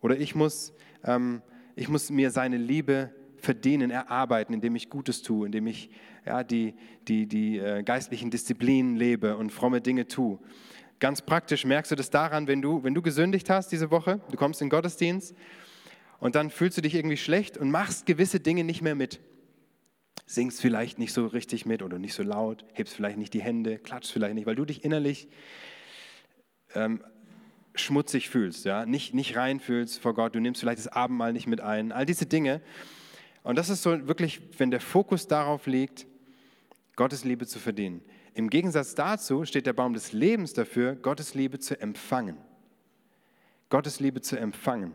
Oder 0.00 0.18
ich 0.18 0.34
muss, 0.34 0.72
ähm, 1.04 1.42
ich 1.76 1.88
muss 1.88 2.10
mir 2.10 2.30
seine 2.30 2.56
Liebe 2.56 3.14
verdienen, 3.42 3.90
erarbeiten, 3.90 4.54
indem 4.54 4.76
ich 4.76 4.88
Gutes 4.88 5.22
tue, 5.22 5.46
indem 5.46 5.66
ich 5.66 5.90
ja, 6.24 6.44
die, 6.44 6.74
die, 7.08 7.26
die 7.26 7.58
äh, 7.58 7.82
geistlichen 7.82 8.30
Disziplinen 8.30 8.96
lebe 8.96 9.36
und 9.36 9.50
fromme 9.50 9.80
Dinge 9.80 10.06
tue. 10.06 10.38
Ganz 11.00 11.22
praktisch 11.22 11.64
merkst 11.64 11.90
du 11.90 11.96
das 11.96 12.10
daran, 12.10 12.46
wenn 12.46 12.62
du, 12.62 12.84
wenn 12.84 12.94
du 12.94 13.02
gesündigt 13.02 13.50
hast 13.50 13.72
diese 13.72 13.90
Woche, 13.90 14.20
du 14.30 14.36
kommst 14.36 14.60
in 14.60 14.66
den 14.66 14.70
Gottesdienst 14.70 15.34
und 16.20 16.36
dann 16.36 16.50
fühlst 16.50 16.78
du 16.78 16.82
dich 16.82 16.94
irgendwie 16.94 17.16
schlecht 17.16 17.58
und 17.58 17.72
machst 17.72 18.06
gewisse 18.06 18.38
Dinge 18.38 18.62
nicht 18.62 18.80
mehr 18.80 18.94
mit. 18.94 19.20
Singst 20.24 20.60
vielleicht 20.60 21.00
nicht 21.00 21.12
so 21.12 21.26
richtig 21.26 21.66
mit 21.66 21.82
oder 21.82 21.98
nicht 21.98 22.14
so 22.14 22.22
laut, 22.22 22.64
hebst 22.74 22.94
vielleicht 22.94 23.18
nicht 23.18 23.34
die 23.34 23.42
Hände, 23.42 23.78
klatschst 23.78 24.12
vielleicht 24.12 24.34
nicht, 24.36 24.46
weil 24.46 24.54
du 24.54 24.64
dich 24.64 24.84
innerlich 24.84 25.26
ähm, 26.76 27.02
schmutzig 27.74 28.28
fühlst, 28.28 28.64
ja? 28.64 28.86
nicht, 28.86 29.14
nicht 29.14 29.36
rein 29.36 29.58
fühlst 29.58 29.98
vor 29.98 30.14
Gott, 30.14 30.36
du 30.36 30.40
nimmst 30.40 30.60
vielleicht 30.60 30.78
das 30.78 30.86
Abendmahl 30.86 31.32
nicht 31.32 31.48
mit 31.48 31.60
ein, 31.60 31.90
all 31.90 32.06
diese 32.06 32.26
Dinge. 32.26 32.60
Und 33.42 33.56
das 33.56 33.68
ist 33.68 33.82
so 33.82 34.06
wirklich, 34.06 34.40
wenn 34.58 34.70
der 34.70 34.80
Fokus 34.80 35.26
darauf 35.26 35.66
liegt, 35.66 36.06
Gottes 36.96 37.24
Liebe 37.24 37.46
zu 37.46 37.58
verdienen. 37.58 38.02
Im 38.34 38.50
Gegensatz 38.50 38.94
dazu 38.94 39.44
steht 39.44 39.66
der 39.66 39.72
Baum 39.72 39.94
des 39.94 40.12
Lebens 40.12 40.52
dafür, 40.52 40.94
Gottes 40.94 41.34
Liebe 41.34 41.58
zu 41.58 41.78
empfangen. 41.80 42.36
Gottes 43.68 44.00
Liebe 44.00 44.20
zu 44.20 44.38
empfangen. 44.38 44.94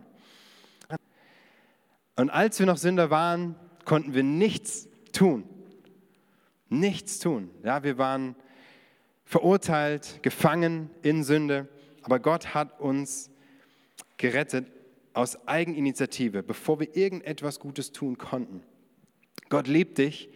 Und 2.16 2.30
als 2.30 2.60
wir 2.60 2.66
noch 2.66 2.78
Sünder 2.78 3.10
waren, 3.10 3.56
konnten 3.86 4.14
wir 4.14 4.24
nichts 4.24 4.88
tun. 5.12 5.44
Nichts 6.70 7.20
tun. 7.20 7.50
Ja, 7.64 7.84
wir 7.84 7.98
waren 7.98 8.36
verurteilt, 9.26 10.20
gefangen 10.24 10.90
in 11.02 11.24
Sünde, 11.24 11.68
aber 12.02 12.20
Gott 12.20 12.54
hat 12.54 12.80
uns 12.80 13.30
gerettet 14.18 14.66
aus 15.18 15.48
Eigeninitiative, 15.48 16.44
bevor 16.44 16.80
wir 16.80 16.96
irgendetwas 16.96 17.60
Gutes 17.60 17.92
tun 17.92 18.18
konnten. 18.18 18.62
Gott 19.50 19.68
liebt 19.68 19.98
dich 19.98 20.30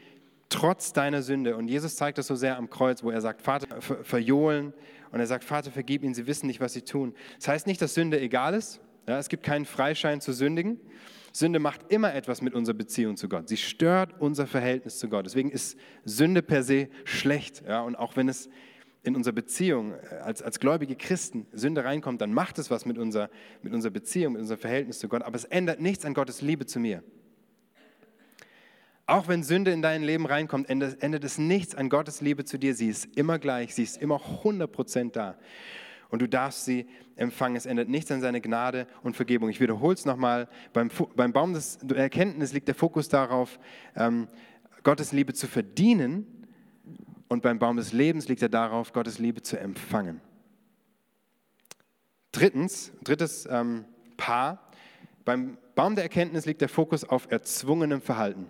trotz 0.49 0.91
deiner 0.91 1.21
Sünde. 1.21 1.55
Und 1.55 1.67
Jesus 1.67 1.95
zeigt 1.95 2.17
das 2.17 2.27
so 2.27 2.35
sehr 2.35 2.57
am 2.57 2.69
Kreuz, 2.69 3.03
wo 3.03 3.11
er 3.11 3.21
sagt, 3.21 3.41
Vater, 3.41 3.79
ver 3.79 4.03
verjohlen. 4.03 4.73
Und 5.11 5.19
er 5.19 5.27
sagt, 5.27 5.43
Vater, 5.43 5.71
vergib 5.71 6.03
ihnen, 6.03 6.13
sie 6.13 6.27
wissen 6.27 6.47
nicht, 6.47 6.59
was 6.59 6.73
sie 6.73 6.81
tun. 6.81 7.13
Das 7.37 7.47
heißt 7.47 7.67
nicht, 7.67 7.81
dass 7.81 7.93
Sünde 7.93 8.19
egal 8.19 8.53
ist. 8.53 8.81
Ja, 9.07 9.19
es 9.19 9.29
gibt 9.29 9.43
keinen 9.43 9.65
Freischein 9.65 10.19
zu 10.19 10.33
sündigen. 10.33 10.79
Sünde 11.31 11.59
macht 11.59 11.91
immer 11.91 12.13
etwas 12.13 12.41
mit 12.41 12.53
unserer 12.53 12.75
Beziehung 12.75 13.17
zu 13.17 13.29
Gott. 13.29 13.47
Sie 13.49 13.57
stört 13.57 14.19
unser 14.19 14.47
Verhältnis 14.47 14.99
zu 14.99 15.09
Gott. 15.09 15.25
Deswegen 15.25 15.51
ist 15.51 15.77
Sünde 16.05 16.41
per 16.41 16.63
se 16.63 16.89
schlecht. 17.05 17.63
Ja, 17.67 17.81
und 17.81 17.95
auch 17.95 18.15
wenn 18.15 18.27
es 18.27 18.49
in 19.03 19.15
unserer 19.15 19.33
Beziehung 19.33 19.93
äh, 19.93 20.15
als, 20.23 20.41
als 20.41 20.59
gläubige 20.59 20.95
Christen 20.95 21.47
Sünde 21.51 21.83
reinkommt, 21.83 22.21
dann 22.21 22.33
macht 22.33 22.59
es 22.59 22.69
was 22.69 22.85
mit 22.85 22.97
unserer, 22.97 23.29
mit 23.61 23.73
unserer 23.73 23.91
Beziehung, 23.91 24.33
mit 24.33 24.41
unserem 24.41 24.59
Verhältnis 24.59 24.99
zu 24.99 25.07
Gott, 25.07 25.23
aber 25.23 25.35
es 25.35 25.45
ändert 25.45 25.79
nichts 25.79 26.05
an 26.05 26.13
Gottes 26.13 26.41
Liebe 26.41 26.65
zu 26.65 26.79
mir. 26.79 27.03
Auch 29.07 29.27
wenn 29.27 29.43
Sünde 29.43 29.71
in 29.71 29.81
dein 29.81 30.03
Leben 30.03 30.25
reinkommt, 30.25 30.69
ändert, 30.69 31.01
ändert 31.03 31.23
es 31.23 31.37
nichts 31.37 31.75
an 31.75 31.89
Gottes 31.89 32.21
Liebe 32.21 32.45
zu 32.45 32.57
dir. 32.57 32.75
Sie 32.75 32.87
ist 32.87 33.09
immer 33.17 33.39
gleich, 33.39 33.75
sie 33.75 33.83
ist 33.83 34.01
immer 34.01 34.21
100% 34.43 35.11
da. 35.11 35.37
Und 36.09 36.21
du 36.21 36.29
darfst 36.29 36.65
sie 36.65 36.85
empfangen. 37.15 37.57
Es 37.57 37.65
ändert 37.65 37.89
nichts 37.89 38.11
an 38.11 38.21
seine 38.21 38.39
Gnade 38.39 38.87
und 39.03 39.15
Vergebung. 39.15 39.49
Ich 39.49 39.59
wiederhole 39.59 39.95
es 39.95 40.05
nochmal. 40.05 40.47
Beim, 40.71 40.89
beim 41.15 41.33
Baum 41.33 41.53
des 41.53 41.79
Erkenntnis 41.93 42.53
liegt 42.53 42.67
der 42.67 42.75
Fokus 42.75 43.09
darauf, 43.09 43.59
ähm, 43.95 44.27
Gottes 44.83 45.11
Liebe 45.11 45.33
zu 45.33 45.47
verdienen 45.47 46.40
und 47.31 47.41
beim 47.41 47.59
Baum 47.59 47.77
des 47.77 47.93
Lebens 47.93 48.27
liegt 48.27 48.41
er 48.41 48.49
darauf, 48.49 48.91
Gottes 48.91 49.17
Liebe 49.17 49.41
zu 49.41 49.57
empfangen. 49.57 50.19
Drittens, 52.33 52.91
drittes 53.05 53.47
ähm, 53.49 53.85
Paar, 54.17 54.69
beim 55.23 55.57
Baum 55.73 55.95
der 55.95 56.03
Erkenntnis 56.03 56.45
liegt 56.45 56.59
der 56.59 56.67
Fokus 56.67 57.05
auf 57.05 57.31
erzwungenem 57.31 58.01
Verhalten. 58.01 58.47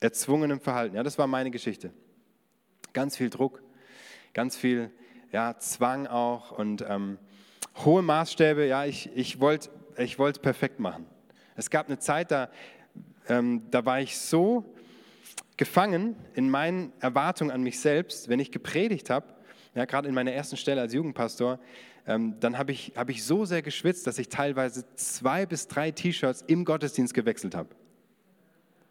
Erzwungenem 0.00 0.58
Verhalten, 0.58 0.96
ja, 0.96 1.02
das 1.02 1.18
war 1.18 1.26
meine 1.26 1.50
Geschichte. 1.50 1.92
Ganz 2.94 3.18
viel 3.18 3.28
Druck, 3.28 3.62
ganz 4.32 4.56
viel 4.56 4.90
ja, 5.30 5.58
Zwang 5.58 6.06
auch 6.06 6.50
und 6.52 6.82
ähm, 6.88 7.18
hohe 7.84 8.00
Maßstäbe, 8.00 8.66
ja, 8.66 8.86
ich, 8.86 9.10
ich 9.14 9.38
wollte 9.38 9.68
ich 9.98 10.18
wollt 10.18 10.40
perfekt 10.40 10.80
machen. 10.80 11.04
Es 11.56 11.68
gab 11.68 11.88
eine 11.88 11.98
Zeit, 11.98 12.30
da, 12.30 12.48
ähm, 13.28 13.70
da 13.70 13.84
war 13.84 14.00
ich 14.00 14.16
so 14.16 14.64
gefangen 15.56 16.16
in 16.34 16.50
meinen 16.50 16.92
Erwartungen 17.00 17.50
an 17.50 17.62
mich 17.62 17.80
selbst, 17.80 18.28
wenn 18.28 18.40
ich 18.40 18.50
gepredigt 18.50 19.10
habe, 19.10 19.26
ja, 19.74 19.84
gerade 19.84 20.08
in 20.08 20.14
meiner 20.14 20.32
ersten 20.32 20.56
Stelle 20.56 20.80
als 20.80 20.92
Jugendpastor, 20.92 21.58
ähm, 22.06 22.34
dann 22.40 22.58
habe 22.58 22.72
ich, 22.72 22.92
hab 22.96 23.08
ich 23.10 23.24
so 23.24 23.44
sehr 23.44 23.62
geschwitzt, 23.62 24.06
dass 24.06 24.18
ich 24.18 24.28
teilweise 24.28 24.84
zwei 24.96 25.46
bis 25.46 25.68
drei 25.68 25.90
T-Shirts 25.90 26.42
im 26.46 26.64
Gottesdienst 26.64 27.14
gewechselt 27.14 27.54
habe. 27.54 27.68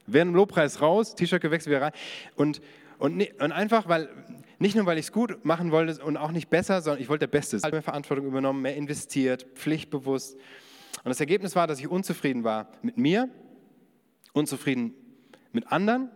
Während 0.08 0.32
dem 0.32 0.36
Lobpreis 0.36 0.82
raus, 0.82 1.16
T-Shirt 1.16 1.42
gewechselt, 1.42 1.72
wieder 1.72 1.82
rein. 1.82 1.92
Und, 2.36 2.62
und, 2.98 3.22
und 3.40 3.52
einfach, 3.52 3.88
weil, 3.88 4.10
nicht 4.60 4.76
nur, 4.76 4.86
weil 4.86 4.98
ich 4.98 5.06
es 5.06 5.12
gut 5.12 5.44
machen 5.46 5.72
wollte 5.72 6.04
und 6.04 6.18
auch 6.18 6.32
nicht 6.32 6.50
besser, 6.50 6.82
sondern 6.82 7.02
ich 7.02 7.10
wollte 7.10 7.28
der 7.28 7.38
Beste 7.38 7.60
sein. 7.60 7.72
Mehr 7.72 7.82
Verantwortung 7.82 8.26
übernommen, 8.26 8.62
mehr 8.62 8.76
investiert, 8.76 9.46
pflichtbewusst. 9.56 10.36
Und 10.36 11.10
das 11.10 11.20
Ergebnis 11.20 11.56
war, 11.56 11.68
dass 11.68 11.80
ich 11.80 11.88
unzufrieden 11.88 12.44
war 12.44 12.72
mit 12.82 12.98
mir, 12.98 13.30
unzufrieden 14.34 14.94
mit 15.52 15.72
anderen 15.72 16.10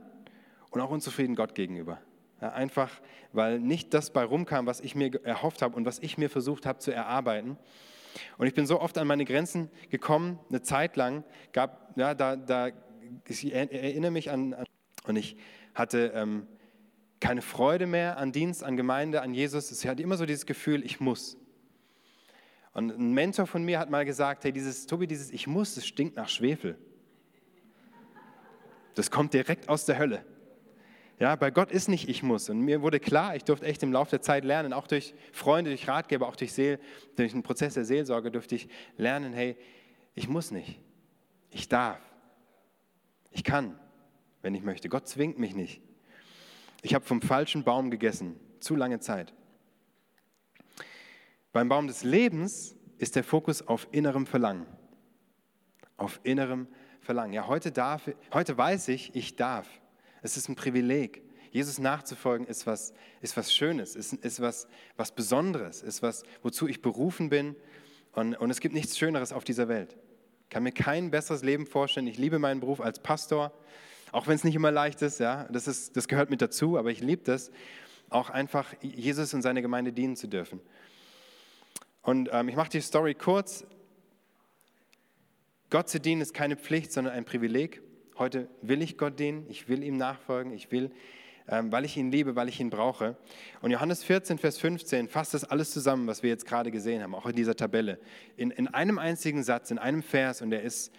und 0.76 0.82
auch 0.82 0.90
unzufrieden 0.90 1.36
Gott 1.36 1.56
gegenüber. 1.56 2.00
Ja, 2.42 2.52
einfach, 2.52 2.92
weil 3.32 3.60
nicht 3.60 3.94
das 3.94 4.12
bei 4.12 4.24
rumkam, 4.24 4.66
was 4.66 4.82
ich 4.82 4.94
mir 4.94 5.24
erhofft 5.24 5.62
habe 5.62 5.76
und 5.76 5.86
was 5.86 6.00
ich 6.00 6.18
mir 6.18 6.30
versucht 6.30 6.66
habe 6.66 6.80
zu 6.80 6.92
erarbeiten. 6.92 7.58
Und 8.38 8.48
ich 8.48 8.54
bin 8.54 8.66
so 8.66 8.82
oft 8.82 8.98
an 8.98 9.08
meine 9.08 9.24
Grenzen 9.26 9.70
gekommen, 9.90 10.40
eine 10.50 10.62
Zeit 10.62 10.98
lang, 10.98 11.24
gab, 11.54 11.98
ja, 11.98 12.14
da, 12.14 12.36
da, 12.36 12.70
ich 13.28 13.54
erinnere 13.54 14.12
mich 14.12 14.32
an, 14.32 14.54
an 14.54 14.66
und 15.06 15.16
ich 15.16 15.38
hatte 15.74 16.12
ähm, 16.14 16.48
keine 17.22 17.42
Freude 17.42 17.88
mehr 17.88 18.18
an 18.18 18.32
Dienst, 18.34 18.64
an 18.64 18.76
Gemeinde, 18.76 19.22
an 19.22 19.34
Jesus. 19.34 19.72
Ich 19.72 19.88
hatte 19.88 20.04
immer 20.04 20.18
so 20.18 20.26
dieses 20.26 20.46
Gefühl, 20.46 20.86
ich 20.86 21.00
muss. 21.00 21.38
Und 22.74 22.90
ein 22.90 23.14
Mentor 23.14 23.48
von 23.48 23.64
mir 23.64 23.80
hat 23.80 23.90
mal 23.90 24.04
gesagt, 24.04 24.44
hey, 24.44 24.52
dieses, 24.52 24.86
Tobi, 24.88 25.08
dieses 25.08 25.32
Ich 25.32 25.48
muss, 25.48 25.76
das 25.76 25.86
stinkt 25.86 26.18
nach 26.18 26.28
Schwefel. 26.28 26.78
Das 28.94 29.10
kommt 29.10 29.34
direkt 29.34 29.70
aus 29.70 29.86
der 29.86 29.98
Hölle. 29.98 30.26
Ja, 31.18 31.36
bei 31.36 31.50
Gott 31.50 31.72
ist 31.72 31.88
nicht 31.88 32.10
ich 32.10 32.24
muss. 32.24 32.50
Und 32.50 32.60
mir 32.60 32.82
wurde 32.82 33.00
klar, 33.00 33.36
ich 33.36 33.44
durfte 33.44 33.66
echt 33.66 33.82
im 33.84 33.94
Laufe 33.94 34.12
der 34.12 34.22
Zeit 34.22 34.44
lernen, 34.44 34.74
auch 34.74 34.88
durch 34.88 35.14
Freunde, 35.32 35.70
durch 35.70 35.88
Ratgeber, 35.88 36.28
auch 36.28 36.36
durch, 36.36 36.52
Seel, 36.52 36.80
durch 37.16 37.32
den 37.32 37.44
Prozess 37.44 37.76
der 37.76 37.86
Seelsorge 37.86 38.32
durfte 38.32 38.56
ich 38.56 38.68
lernen, 38.98 39.34
hey, 39.34 39.56
ich 40.14 40.28
muss 40.28 40.52
nicht. 40.52 40.80
Ich 41.52 41.70
darf. 41.70 42.02
Ich 43.32 43.44
kann, 43.44 43.80
wenn 44.42 44.56
ich 44.56 44.64
möchte. 44.64 44.90
Gott 44.90 45.08
zwingt 45.08 45.40
mich 45.40 45.56
nicht. 45.56 45.82
Ich 46.82 46.94
habe 46.94 47.06
vom 47.06 47.22
falschen 47.22 47.64
Baum 47.64 47.90
gegessen, 47.90 48.40
zu 48.60 48.76
lange 48.76 49.00
Zeit. 49.00 49.34
Beim 51.54 51.70
Baum 51.70 51.88
des 51.88 52.04
Lebens 52.04 52.76
ist 52.98 53.16
der 53.16 53.24
Fokus 53.24 53.66
auf 53.66 53.88
innerem 53.92 54.26
Verlangen. 54.26 54.66
Auf 55.96 56.20
innerem 56.24 56.68
Verlangen. 57.00 57.32
Ja, 57.32 57.48
heute, 57.48 57.72
darf, 57.72 58.10
heute 58.34 58.58
weiß 58.58 58.90
ich, 58.90 59.16
ich 59.16 59.38
darf. 59.38 59.68
Es 60.26 60.38
ist 60.38 60.50
ein 60.50 60.56
Privileg. 60.56 61.22
Jesus 61.52 61.78
nachzufolgen 61.78 62.48
ist 62.48 62.66
was, 62.66 62.94
ist 63.22 63.38
was 63.38 63.54
Schönes, 63.54 63.96
ist, 63.96 64.14
ist 64.14 64.42
was, 64.42 64.68
was 64.98 65.12
Besonderes, 65.12 65.84
ist 65.84 66.02
was, 66.02 66.24
wozu 66.42 66.68
ich 66.68 66.82
berufen 66.82 67.30
bin. 67.30 67.56
Und, 68.12 68.34
und 68.34 68.50
es 68.50 68.60
gibt 68.60 68.74
nichts 68.74 68.98
Schöneres 68.98 69.32
auf 69.32 69.44
dieser 69.44 69.68
Welt. 69.68 69.96
Ich 70.46 70.50
kann 70.50 70.64
mir 70.64 70.72
kein 70.72 71.12
besseres 71.12 71.44
Leben 71.44 71.68
vorstellen. 71.68 72.08
Ich 72.08 72.18
liebe 72.18 72.40
meinen 72.40 72.60
Beruf 72.60 72.82
als 72.82 72.98
Pastor, 73.04 73.54
auch 74.12 74.26
wenn 74.26 74.34
es 74.34 74.44
nicht 74.44 74.56
immer 74.56 74.72
leicht 74.72 75.04
ist. 75.04 75.20
Ja, 75.20 75.48
das, 75.52 75.68
ist, 75.68 75.96
das 75.96 76.08
gehört 76.08 76.32
mit 76.32 76.42
dazu, 76.42 76.76
aber 76.80 76.90
ich 76.90 77.02
liebe 77.02 77.22
das, 77.22 77.52
auch 78.10 78.32
einfach 78.32 78.74
Jesus 78.82 79.32
und 79.36 79.44
seine 79.44 79.62
Gemeinde 79.62 79.94
dienen 79.94 80.16
zu 80.16 80.28
dürfen. 80.28 80.60
Und 82.02 82.30
ähm, 82.32 82.50
ich 82.50 82.56
mache 82.56 82.70
die 82.70 82.82
Story 82.82 83.14
kurz. 83.14 83.64
Gott 85.70 85.88
zu 85.88 86.00
dienen 86.00 86.22
ist 86.22 86.34
keine 86.34 86.56
Pflicht, 86.56 86.92
sondern 86.92 87.14
ein 87.14 87.26
Privileg. 87.26 87.85
Heute 88.18 88.48
will 88.62 88.82
ich 88.82 88.98
Gott 88.98 89.20
dienen, 89.20 89.46
ich 89.50 89.68
will 89.68 89.84
ihm 89.84 89.98
nachfolgen, 89.98 90.54
ich 90.54 90.72
will, 90.72 90.90
ähm, 91.50 91.72
weil 91.72 91.84
ich 91.84 91.98
ihn 91.98 92.12
liebe, 92.12 92.38
weil 92.38 92.48
ich 92.48 92.62
ihn 92.62 92.70
brauche. 92.70 93.18
Und 93.62 93.72
Johannes 93.72 94.06
14, 94.06 94.38
Vers 94.38 94.58
15 94.58 95.10
fasst 95.10 95.34
das 95.34 95.44
alles 95.44 95.72
zusammen, 95.72 96.08
was 96.08 96.24
wir 96.24 96.30
jetzt 96.30 96.46
gerade 96.46 96.72
gesehen 96.72 97.04
haben, 97.04 97.14
auch 97.14 97.26
in 97.26 97.36
dieser 97.36 97.56
Tabelle, 97.58 98.00
in, 98.38 98.52
in 98.52 98.70
einem 98.70 99.00
einzigen 99.00 99.44
Satz, 99.44 99.70
in 99.70 99.78
einem 99.78 100.02
Vers 100.02 100.42
und 100.42 100.52
der 100.52 100.62
ist, 100.62 100.94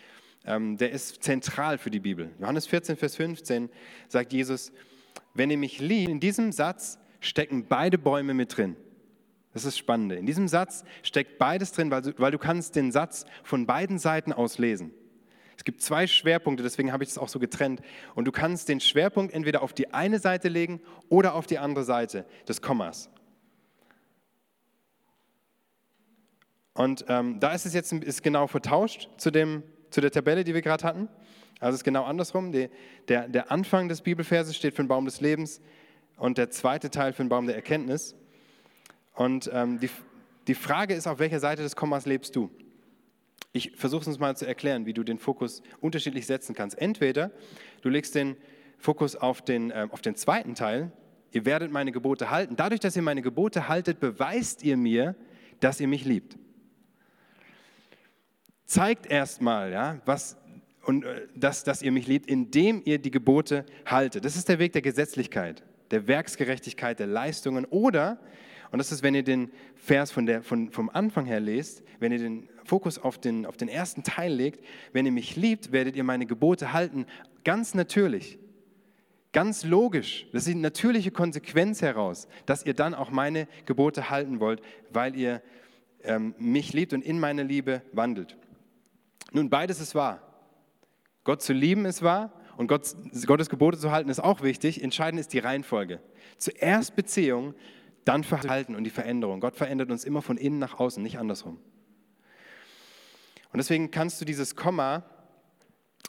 ähm, 0.45 0.77
der 0.77 0.91
ist 0.91 1.23
zentral 1.23 1.79
für 1.79 1.91
die 1.91 2.01
Bibel. 2.01 2.31
Johannes 2.39 2.67
14, 2.67 2.99
Vers 2.99 3.17
15 3.17 3.71
sagt 4.09 4.35
Jesus, 4.35 4.71
wenn 5.33 5.51
ihr 5.51 5.59
mich 5.59 5.81
liebt, 5.81 6.11
in 6.11 6.21
diesem 6.21 6.53
Satz 6.53 6.99
stecken 7.21 7.67
beide 7.67 7.97
Bäume 7.97 8.35
mit 8.35 8.57
drin. 8.57 8.77
Das 9.55 9.63
ist 9.63 9.69
das 9.69 9.79
Spannende. 9.79 10.17
In 10.17 10.27
diesem 10.27 10.49
Satz 10.49 10.85
steckt 11.03 11.39
beides 11.39 11.73
drin, 11.73 11.91
weil 11.91 12.03
du, 12.03 12.13
weil 12.19 12.31
du 12.31 12.39
kannst 12.39 12.77
den 12.77 12.93
Satz 12.93 13.25
von 13.43 13.65
beiden 13.65 13.99
Seiten 13.99 14.35
aus 14.35 14.59
lesen. 14.59 14.93
Gibt 15.67 15.83
zwei 15.83 16.07
Schwerpunkte, 16.07 16.63
deswegen 16.63 16.93
habe 16.93 17.03
ich 17.03 17.11
es 17.11 17.19
auch 17.19 17.29
so 17.29 17.41
getrennt. 17.41 17.83
Und 18.15 18.25
du 18.25 18.31
kannst 18.31 18.69
den 18.69 18.79
Schwerpunkt 18.79 19.35
entweder 19.35 19.63
auf 19.63 19.73
die 19.73 19.93
eine 19.93 20.21
Seite 20.21 20.49
legen 20.49 20.81
oder 21.09 21.35
auf 21.35 21.49
die 21.49 21.59
andere 21.59 21.83
Seite 21.83 22.25
des 22.49 22.63
Kommas. 22.63 23.11
Und 26.73 27.05
ähm, 27.09 27.41
da 27.41 27.53
ist 27.53 27.67
es 27.67 27.75
jetzt 27.75 27.93
ist 27.93 28.23
genau 28.23 28.47
vertauscht 28.47 29.09
zu, 29.17 29.33
dem, 29.33 29.65
zu 29.91 30.01
der 30.01 30.13
Tabelle, 30.13 30.45
die 30.45 30.55
wir 30.55 30.63
gerade 30.63 30.85
hatten. 30.85 31.09
Also 31.59 31.75
es 31.75 31.81
ist 31.81 31.85
genau 31.85 32.05
andersrum. 32.05 32.53
Die, 32.53 32.71
der, 33.09 33.27
der 33.27 33.51
Anfang 33.51 33.89
des 33.89 34.03
Bibelverses 34.03 34.55
steht 34.55 34.73
für 34.73 34.85
den 34.85 34.89
Baum 34.89 35.05
des 35.05 35.21
Lebens 35.21 35.61
und 36.17 36.39
der 36.39 36.49
zweite 36.51 36.91
Teil 36.91 37.13
für 37.13 37.25
den 37.25 37.29
Baum 37.29 37.47
der 37.47 37.57
Erkenntnis. 37.57 38.15
Und 39.15 39.51
ähm, 39.53 39.81
die, 39.81 39.91
die 40.47 40.55
Frage 40.55 40.95
ist, 40.95 41.09
auf 41.09 41.19
welcher 41.19 41.41
Seite 41.41 41.65
des 41.65 41.75
Kommas 41.75 42.07
lebst 42.07 42.37
du? 42.37 42.53
Ich 43.57 43.73
versuche 43.75 44.09
es 44.11 44.19
mal 44.19 44.37
zu 44.37 44.47
erklären, 44.47 44.85
wie 44.85 44.93
du 44.93 45.03
den 45.03 45.19
Fokus 45.19 45.63
unterschiedlich 45.81 46.27
setzen 46.27 46.55
kannst. 46.55 46.77
Entweder 46.79 47.31
du 47.81 47.89
legst 47.89 48.15
den 48.15 48.37
Fokus 48.77 49.17
auf 49.17 49.41
den, 49.41 49.71
äh, 49.71 49.89
auf 49.91 50.03
den 50.03 50.15
zweiten 50.15 50.55
Teil, 50.55 50.93
ihr 51.33 51.47
werdet 51.47 51.73
meine 51.73 51.91
Gebote 51.91 52.31
halten. 52.31 52.57
Dadurch, 52.57 52.81
dass 52.81 52.95
ihr 52.97 53.03
meine 53.03 53.23
Gebote 53.23 53.67
haltet, 53.67 53.99
beweist 53.99 54.63
ihr 54.63 54.77
mir, 54.77 55.15
dass 55.61 55.81
ihr 55.81 55.89
mich 55.89 56.05
liebt. 56.05 56.37
Zeigt 58.67 59.07
erstmal, 59.07 59.73
ja, 59.73 60.03
was, 60.05 60.37
und, 60.85 61.07
äh, 61.07 61.27
dass, 61.35 61.65
dass 61.65 61.81
ihr 61.81 61.93
mich 61.93 62.07
liebt, 62.07 62.29
indem 62.29 62.83
ihr 62.85 62.99
die 62.99 63.11
Gebote 63.11 63.65
haltet. 63.87 64.27
Das 64.27 64.37
ist 64.37 64.51
der 64.51 64.59
Weg 64.59 64.75
der 64.75 64.83
Gesetzlichkeit, 64.83 65.65
der 65.91 66.07
Werksgerechtigkeit, 66.07 66.99
der 66.99 67.07
Leistungen. 67.07 67.65
Oder, 67.65 68.21
und 68.71 68.79
das 68.79 68.93
ist, 68.93 69.03
wenn 69.03 69.15
ihr 69.15 69.23
den 69.23 69.51
Vers 69.77 70.11
von 70.11 70.27
der, 70.27 70.43
von, 70.43 70.71
vom 70.71 70.91
Anfang 70.91 71.27
her 71.27 71.41
lest, 71.41 71.83
wenn 72.01 72.13
ihr 72.13 72.19
den 72.19 72.49
Fokus 72.65 72.99
auf 72.99 73.19
den, 73.19 73.47
auf 73.47 73.57
den 73.57 73.69
ersten 73.69 74.03
Teil 74.03 74.33
legt, 74.33 74.65
wenn 74.93 75.07
ihr 75.07 75.13
mich 75.13 75.37
liebt, 75.37 75.73
werdet 75.73 75.97
ihr 75.97 76.05
meine 76.05 76.27
Gebote 76.27 76.73
halten. 76.73 77.07
Ganz 77.45 77.75
natürlich, 77.75 78.39
ganz 79.33 79.65
logisch. 79.65 80.27
Das 80.33 80.43
ist 80.43 80.49
die 80.49 80.55
natürliche 80.55 81.11
Konsequenz 81.11 81.83
heraus, 81.83 82.29
dass 82.45 82.67
ihr 82.67 82.75
dann 82.75 82.95
auch 82.95 83.11
meine 83.11 83.49
Gebote 83.67 84.11
halten 84.11 84.41
wollt, 84.41 84.61
weil 84.91 85.17
ihr 85.17 85.43
ähm, 86.03 86.35
mich 86.39 86.73
liebt 86.73 86.93
und 86.93 87.03
in 87.03 87.21
meine 87.21 87.43
Liebe 87.43 87.83
wandelt. 87.93 88.37
Nun, 89.33 89.51
beides 89.51 89.81
ist 89.81 89.95
wahr. 89.95 90.23
Gott 91.25 91.43
zu 91.43 91.53
lieben 91.53 91.85
ist 91.85 92.03
wahr 92.03 92.33
und 92.57 92.69
Gott, 92.69 92.95
Gottes 93.27 93.49
Gebote 93.49 93.79
zu 93.79 93.91
halten 93.91 94.09
ist 94.09 94.21
auch 94.21 94.43
wichtig. 94.43 94.83
Entscheidend 94.83 95.21
ist 95.21 95.33
die 95.33 95.39
Reihenfolge. 95.39 96.01
Zuerst 96.39 96.97
Beziehung, 96.97 97.55
dann 98.07 98.25
Verhalten 98.25 98.75
und 98.75 98.85
die 98.85 98.91
Veränderung. 98.91 99.41
Gott 99.41 99.57
verändert 99.57 99.91
uns 99.91 100.05
immer 100.05 100.23
von 100.23 100.39
innen 100.39 100.59
nach 100.59 100.79
außen, 100.79 101.03
nicht 101.03 101.19
andersrum. 101.19 101.59
Und 103.53 103.59
deswegen 103.59 103.91
kannst 103.91 104.21
du 104.21 104.25
dieses 104.25 104.57
Komma 104.57 105.05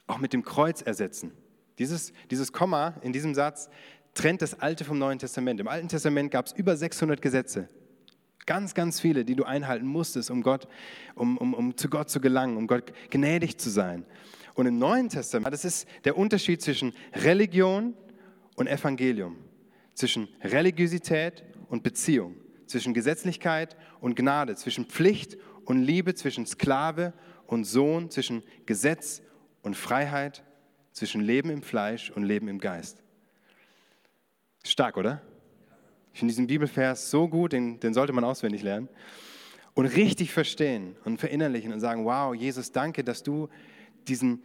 auch 0.06 0.20
mit 0.20 0.32
dem 0.32 0.44
Kreuz 0.44 0.82
ersetzen. 0.82 1.32
Dieses, 1.80 2.14
dieses 2.32 2.54
Komma 2.54 2.96
in 3.02 3.14
diesem 3.14 3.36
Satz 3.36 3.70
trennt 4.14 4.42
das 4.42 4.60
Alte 4.60 4.86
vom 4.86 4.98
Neuen 4.98 5.20
Testament. 5.20 5.60
Im 5.60 5.68
Alten 5.68 5.88
Testament 5.88 6.32
gab 6.32 6.48
es 6.48 6.54
über 6.54 6.76
600 6.76 7.22
Gesetze. 7.22 7.70
Ganz, 8.46 8.74
ganz 8.74 9.00
viele, 9.00 9.26
die 9.26 9.36
du 9.36 9.44
einhalten 9.44 9.86
musstest, 9.86 10.32
um, 10.32 10.42
Gott, 10.42 10.68
um, 11.16 11.38
um, 11.38 11.54
um 11.54 11.78
zu 11.78 11.90
Gott 11.90 12.10
zu 12.10 12.22
gelangen, 12.22 12.58
um 12.58 12.68
Gott 12.68 12.94
gnädig 13.10 13.58
zu 13.58 13.70
sein. 13.70 14.06
Und 14.54 14.66
im 14.66 14.80
Neuen 14.80 15.10
Testament, 15.10 15.54
das 15.54 15.66
ist 15.66 15.88
der 16.06 16.18
Unterschied 16.18 16.62
zwischen 16.62 16.94
Religion 17.14 17.94
und 18.56 18.68
Evangelium, 18.68 19.36
zwischen 19.94 20.30
Religiosität 20.42 21.44
und 21.69 21.84
Beziehung, 21.84 22.36
zwischen 22.65 22.93
Gesetzlichkeit 22.93 23.75
und 23.99 24.15
Gnade, 24.15 24.56
zwischen 24.56 24.86
Pflicht 24.86 25.38
und 25.65 25.82
Liebe, 25.82 26.15
zwischen 26.15 26.45
Sklave 26.45 27.13
und 27.45 27.65
Sohn, 27.65 28.10
zwischen 28.10 28.43
Gesetz 28.65 29.21
und 29.62 29.75
Freiheit, 29.75 30.43
zwischen 30.91 31.21
Leben 31.21 31.49
im 31.49 31.62
Fleisch 31.62 32.10
und 32.12 32.23
Leben 32.23 32.47
im 32.47 32.60
Geist. 32.60 33.03
Stark, 34.63 34.97
oder? 34.97 35.21
Ich 36.13 36.19
finde 36.19 36.32
diesen 36.32 36.47
Bibelvers 36.47 37.12
so 37.12 37.27
gut, 37.27 37.53
den, 37.53 37.80
den 37.80 37.93
sollte 37.93 38.12
man 38.12 38.23
auswendig 38.23 38.63
lernen. 38.63 38.89
Und 39.75 39.86
richtig 39.86 40.34
verstehen 40.34 40.95
und 41.06 41.19
verinnerlichen 41.19 41.71
und 41.71 41.80
sagen, 41.80 42.06
wow, 42.06 42.34
Jesus, 42.34 42.71
danke, 42.71 43.03
dass 43.03 43.21
du 43.21 43.47
diesen, 44.08 44.41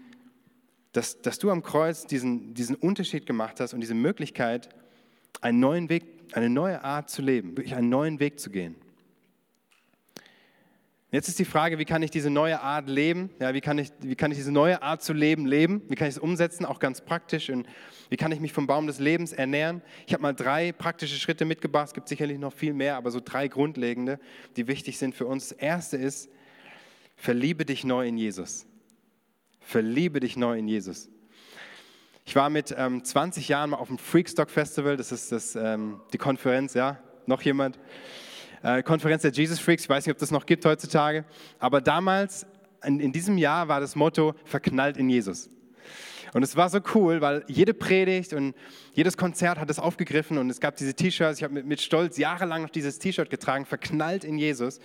dass, 0.93 1.23
dass 1.23 1.39
du 1.39 1.51
am 1.51 1.63
Kreuz 1.63 2.07
diesen, 2.07 2.53
diesen 2.53 2.77
Unterschied 2.77 3.25
gemacht 3.25 3.59
hast 3.59 3.73
und 3.73 3.81
diese 3.81 3.95
Möglichkeit, 3.95 4.69
einen 5.41 5.61
neuen 5.61 5.89
Weg, 5.89 6.12
eine 6.35 6.51
neue 6.51 6.83
Art 6.83 7.11
zu 7.11 7.23
leben, 7.23 7.57
wirklich 7.57 7.75
einen 7.75 7.89
neuen 7.89 8.21
Weg 8.21 8.41
zu 8.41 8.51
gehen. 8.51 8.77
Jetzt 11.13 11.29
ist 11.29 11.39
die 11.39 11.45
Frage, 11.45 11.79
wie 11.79 11.85
kann 11.85 12.03
ich 12.03 12.11
diese 12.11 12.31
neue 12.31 12.59
Art 12.63 12.89
leben? 12.89 13.29
Ja, 13.39 13.53
wie, 13.53 13.61
kann 13.61 13.77
ich, 13.77 13.93
wie 14.01 14.17
kann 14.17 14.31
ich 14.31 14.39
diese 14.39 14.51
neue 14.51 14.81
Art 14.81 15.03
zu 15.03 15.13
leben 15.13 15.45
leben? 15.45 15.83
Wie 15.89 15.95
kann 15.95 16.09
ich 16.09 16.15
es 16.15 16.19
umsetzen, 16.19 16.65
auch 16.65 16.79
ganz 16.79 17.03
praktisch? 17.03 17.51
Und 17.51 17.67
wie 18.09 18.17
kann 18.17 18.33
ich 18.33 18.41
mich 18.41 18.55
vom 18.55 18.67
Baum 18.67 18.87
des 18.87 18.99
Lebens 18.99 19.35
ernähren? 19.35 19.83
Ich 20.07 20.15
habe 20.15 20.23
mal 20.23 20.33
drei 20.33 20.73
praktische 20.73 21.17
Schritte 21.17 21.45
mitgebracht. 21.45 21.89
Es 21.89 21.93
gibt 21.93 22.09
sicherlich 22.09 22.39
noch 22.39 22.55
viel 22.55 22.73
mehr, 22.73 22.97
aber 22.97 23.11
so 23.11 23.21
drei 23.23 23.47
grundlegende, 23.47 24.19
die 24.57 24.69
wichtig 24.69 24.97
sind 24.97 25.15
für 25.15 25.27
uns. 25.27 25.51
Das 25.51 25.59
erste 25.59 25.99
ist, 25.99 26.31
verliebe 27.15 27.67
dich 27.67 27.85
neu 27.85 28.09
in 28.09 28.17
Jesus. 28.17 28.65
Verliebe 29.61 30.19
dich 30.19 30.39
neu 30.39 30.59
in 30.59 30.67
Jesus. 30.67 31.11
Ich 32.25 32.37
war 32.37 32.51
mit 32.51 32.75
ähm, 32.77 33.05
20 33.05 33.49
Jahren 33.49 33.71
mal 33.71 33.79
auf 33.79 33.89
dem 33.89 33.99
Freakstock 33.99 34.51
Festival. 34.51 34.97
Das 34.97 35.13
ist 35.13 35.33
das, 35.33 35.57
ähm, 35.57 36.01
die 36.13 36.19
Konferenz, 36.19 36.75
ja? 36.75 36.99
Noch 37.27 37.43
jemand? 37.43 37.79
äh, 38.63 38.83
Konferenz 38.83 39.23
der 39.23 39.33
Jesus 39.33 39.59
Freaks. 39.59 39.85
Ich 39.85 39.89
weiß 39.89 40.07
nicht, 40.07 40.13
ob 40.13 40.19
das 40.19 40.31
noch 40.31 40.47
gibt 40.47 40.65
heutzutage. 40.65 41.25
Aber 41.59 41.81
damals, 41.81 42.47
in, 42.85 43.01
in 43.01 43.13
diesem 43.13 43.39
Jahr, 43.39 43.69
war 43.69 43.81
das 43.81 43.97
Motto 43.97 44.35
verknallt 44.45 44.97
in 44.97 45.09
Jesus. 45.09 45.51
Und 46.33 46.43
es 46.43 46.57
war 46.57 46.71
so 46.71 46.79
cool, 46.95 47.21
weil 47.21 47.45
jede 47.47 47.75
Predigt 47.75 48.33
und 48.33 48.55
jedes 48.95 49.17
Konzert 49.19 49.59
hat 49.59 49.69
es 49.69 49.79
aufgegriffen 49.79 50.39
und 50.39 50.49
es 50.49 50.61
gab 50.61 50.77
diese 50.77 50.95
T-Shirts. 50.95 51.39
Ich 51.39 51.45
habe 51.45 51.53
mit, 51.53 51.67
mit, 51.67 51.81
Stolz 51.83 52.17
jahrelang 52.17 52.63
noch 52.63 52.71
dieses 52.71 52.99
T-Shirt 52.99 53.29
getragen, 53.29 53.67
verknallt 53.67 54.25
in 54.25 54.39
Jesus. 54.39 54.81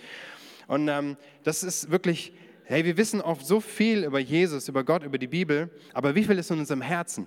Und 0.66 0.88
ähm, 0.88 1.16
das 1.44 1.62
ist 1.62 1.90
wirklich, 1.90 2.34
hey, 2.68 2.84
wir 2.84 2.96
wissen 2.96 3.20
oft 3.20 3.46
so 3.46 3.60
viel 3.60 4.04
über 4.04 4.18
Jesus, 4.18 4.68
über 4.68 4.84
Gott, 4.84 5.02
über 5.02 5.18
die 5.18 5.26
Bibel, 5.26 5.70
aber 5.94 6.14
wie 6.14 6.22
viel 6.22 6.38
ist 6.38 6.50
in 6.50 6.58
unserem 6.58 6.82
Herzen? 6.82 7.26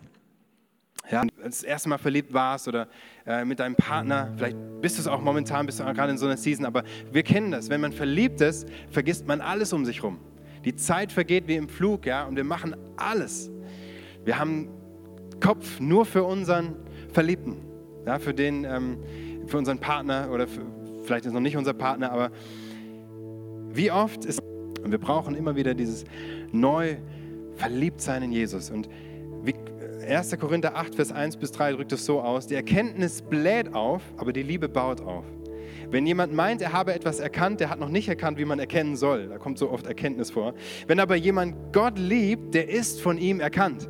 ja, 1.12 1.24
das 1.44 1.64
erste 1.64 1.90
Mal 1.90 1.98
verliebt 1.98 2.34
warst 2.34 2.68
oder 2.68 2.88
äh, 3.26 3.44
mit 3.44 3.60
deinem 3.60 3.76
Partner, 3.76 4.32
vielleicht 4.38 4.58
bist 4.82 4.98
du 4.98 5.02
es 5.02 5.08
auch 5.08 5.22
momentan, 5.22 5.66
bist 5.66 5.80
du 5.80 5.84
gerade 5.84 6.12
in 6.12 6.18
so 6.18 6.26
einer 6.26 6.38
Season, 6.38 6.66
aber 6.66 6.84
wir 7.12 7.24
kennen 7.24 7.52
das. 7.52 7.70
Wenn 7.70 7.82
man 7.82 7.92
verliebt 7.92 8.40
ist, 8.42 8.68
vergisst 8.92 9.28
man 9.28 9.42
alles 9.42 9.74
um 9.74 9.84
sich 9.84 10.04
rum. 10.04 10.20
Die 10.64 10.76
Zeit 10.76 11.12
vergeht 11.12 11.48
wie 11.48 11.56
im 11.56 11.68
Flug, 11.68 12.06
ja, 12.06 12.24
und 12.26 12.36
wir 12.36 12.44
machen 12.44 12.76
alles. 12.96 13.50
Wir 14.24 14.38
haben 14.38 14.70
Kopf 15.40 15.80
nur 15.80 16.06
für 16.06 16.24
unseren 16.24 16.76
Verliebten, 17.12 17.58
ja, 18.06 18.20
für 18.20 18.34
den, 18.34 18.64
ähm, 18.64 19.00
für 19.48 19.58
unseren 19.58 19.80
Partner 19.80 20.30
oder 20.32 20.48
für, 20.48 20.62
vielleicht 21.04 21.26
ist 21.26 21.34
noch 21.34 21.42
nicht 21.42 21.58
unser 21.58 21.74
Partner, 21.74 22.12
aber 22.12 22.32
wie 23.74 23.92
oft 23.92 24.24
ist 24.26 24.42
und 24.84 24.92
wir 24.92 25.00
brauchen 25.00 25.36
immer 25.36 25.56
wieder 25.56 25.74
dieses 25.74 26.06
neu 26.52 26.98
Verliebtsein 27.56 28.24
in 28.24 28.32
Jesus 28.32 28.70
und 28.70 28.90
wie, 29.44 29.54
1. 30.08 30.38
Korinther 30.40 30.76
8, 30.76 30.96
Vers 30.96 31.12
1 31.12 31.38
bis 31.38 31.52
3 31.52 31.74
drückt 31.74 31.92
es 31.92 32.06
so 32.06 32.22
aus, 32.22 32.48
die 32.48 32.56
Erkenntnis 32.56 33.22
bläht 33.22 33.74
auf, 33.74 34.02
aber 34.18 34.34
die 34.34 34.44
Liebe 34.44 34.68
baut 34.68 35.02
auf. 35.02 35.26
Wenn 35.90 36.08
jemand 36.08 36.34
meint, 36.34 36.62
er 36.62 36.72
habe 36.72 36.94
etwas 36.94 37.20
erkannt, 37.20 37.60
der 37.60 37.70
hat 37.70 37.80
noch 37.80 37.90
nicht 37.90 38.08
erkannt, 38.08 38.38
wie 38.38 38.46
man 38.46 38.60
erkennen 38.60 38.96
soll. 38.96 39.28
Da 39.28 39.38
kommt 39.38 39.58
so 39.58 39.70
oft 39.70 39.86
Erkenntnis 39.86 40.32
vor. 40.32 40.54
Wenn 40.88 41.02
aber 41.02 41.16
jemand 41.16 41.74
Gott 41.74 42.00
liebt, 42.00 42.54
der 42.54 42.70
ist 42.70 43.02
von 43.02 43.18
ihm 43.18 43.42
erkannt. 43.42 43.90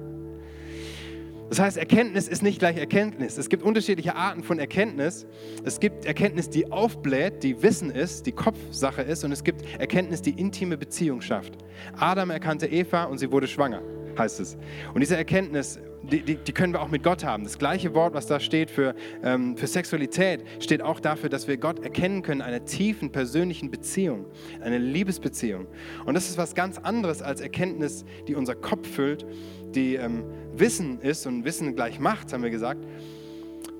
Das 1.51 1.59
heißt, 1.59 1.75
Erkenntnis 1.75 2.29
ist 2.29 2.43
nicht 2.43 2.59
gleich 2.59 2.77
Erkenntnis. 2.77 3.37
Es 3.37 3.49
gibt 3.49 3.61
unterschiedliche 3.61 4.15
Arten 4.15 4.41
von 4.41 4.57
Erkenntnis. 4.57 5.27
Es 5.65 5.81
gibt 5.81 6.05
Erkenntnis, 6.05 6.49
die 6.49 6.71
aufbläht, 6.71 7.43
die 7.43 7.61
Wissen 7.61 7.89
ist, 7.89 8.25
die 8.25 8.31
Kopfsache 8.31 9.01
ist. 9.01 9.25
Und 9.25 9.33
es 9.33 9.43
gibt 9.43 9.65
Erkenntnis, 9.77 10.21
die 10.21 10.31
intime 10.31 10.77
Beziehung 10.77 11.19
schafft. 11.19 11.57
Adam 11.97 12.29
erkannte 12.29 12.67
Eva 12.67 13.03
und 13.03 13.17
sie 13.17 13.33
wurde 13.33 13.49
schwanger, 13.49 13.81
heißt 14.17 14.39
es. 14.39 14.55
Und 14.93 15.01
diese 15.01 15.17
Erkenntnis 15.17 15.77
die, 16.03 16.23
die, 16.23 16.35
die, 16.35 16.51
können 16.51 16.73
wir 16.73 16.81
auch 16.81 16.89
mit 16.89 17.03
Gott 17.03 17.23
haben. 17.23 17.43
Das 17.43 17.57
gleiche 17.57 17.93
Wort, 17.93 18.13
was 18.13 18.25
da 18.25 18.39
steht 18.39 18.71
für, 18.71 18.95
ähm, 19.23 19.55
für 19.55 19.67
Sexualität, 19.67 20.43
steht 20.59 20.81
auch 20.81 20.99
dafür, 20.99 21.29
dass 21.29 21.47
wir 21.47 21.57
Gott 21.57 21.83
erkennen 21.83 22.23
können, 22.23 22.41
einer 22.41 22.65
tiefen 22.65 23.11
persönlichen 23.11 23.69
Beziehung, 23.69 24.25
eine 24.61 24.77
Liebesbeziehung. 24.77 25.67
Und 26.05 26.15
das 26.15 26.29
ist 26.29 26.37
was 26.37 26.55
ganz 26.55 26.77
anderes 26.77 27.21
als 27.21 27.41
Erkenntnis, 27.41 28.05
die 28.27 28.35
unser 28.35 28.55
Kopf 28.55 28.87
füllt, 28.87 29.25
die 29.75 29.95
ähm, 29.95 30.23
Wissen 30.53 30.99
ist 30.99 31.25
und 31.27 31.45
Wissen 31.45 31.75
gleich 31.75 31.99
Macht, 31.99 32.33
haben 32.33 32.43
wir 32.43 32.49
gesagt, 32.49 32.85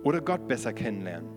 oder 0.03 0.21
Gott 0.21 0.47
besser 0.47 0.73
kennenlernen. 0.73 1.29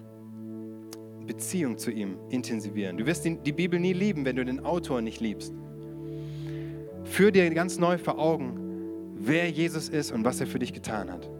Beziehung 1.26 1.78
zu 1.78 1.90
ihm 1.90 2.16
intensivieren. 2.30 2.98
Du 2.98 3.06
wirst 3.06 3.24
die 3.24 3.52
Bibel 3.52 3.80
nie 3.80 3.92
lieben, 3.92 4.24
wenn 4.24 4.36
du 4.36 4.44
den 4.44 4.60
Autor 4.60 5.00
nicht 5.00 5.20
liebst. 5.20 5.54
Führ 7.04 7.30
dir 7.30 7.48
ganz 7.50 7.78
neu 7.78 7.98
vor 7.98 8.18
Augen, 8.18 9.14
wer 9.16 9.48
Jesus 9.50 9.88
ist 9.88 10.12
und 10.12 10.24
was 10.24 10.40
er 10.40 10.46
für 10.46 10.58
dich 10.58 10.72
getan 10.72 11.10
hat. 11.10 11.30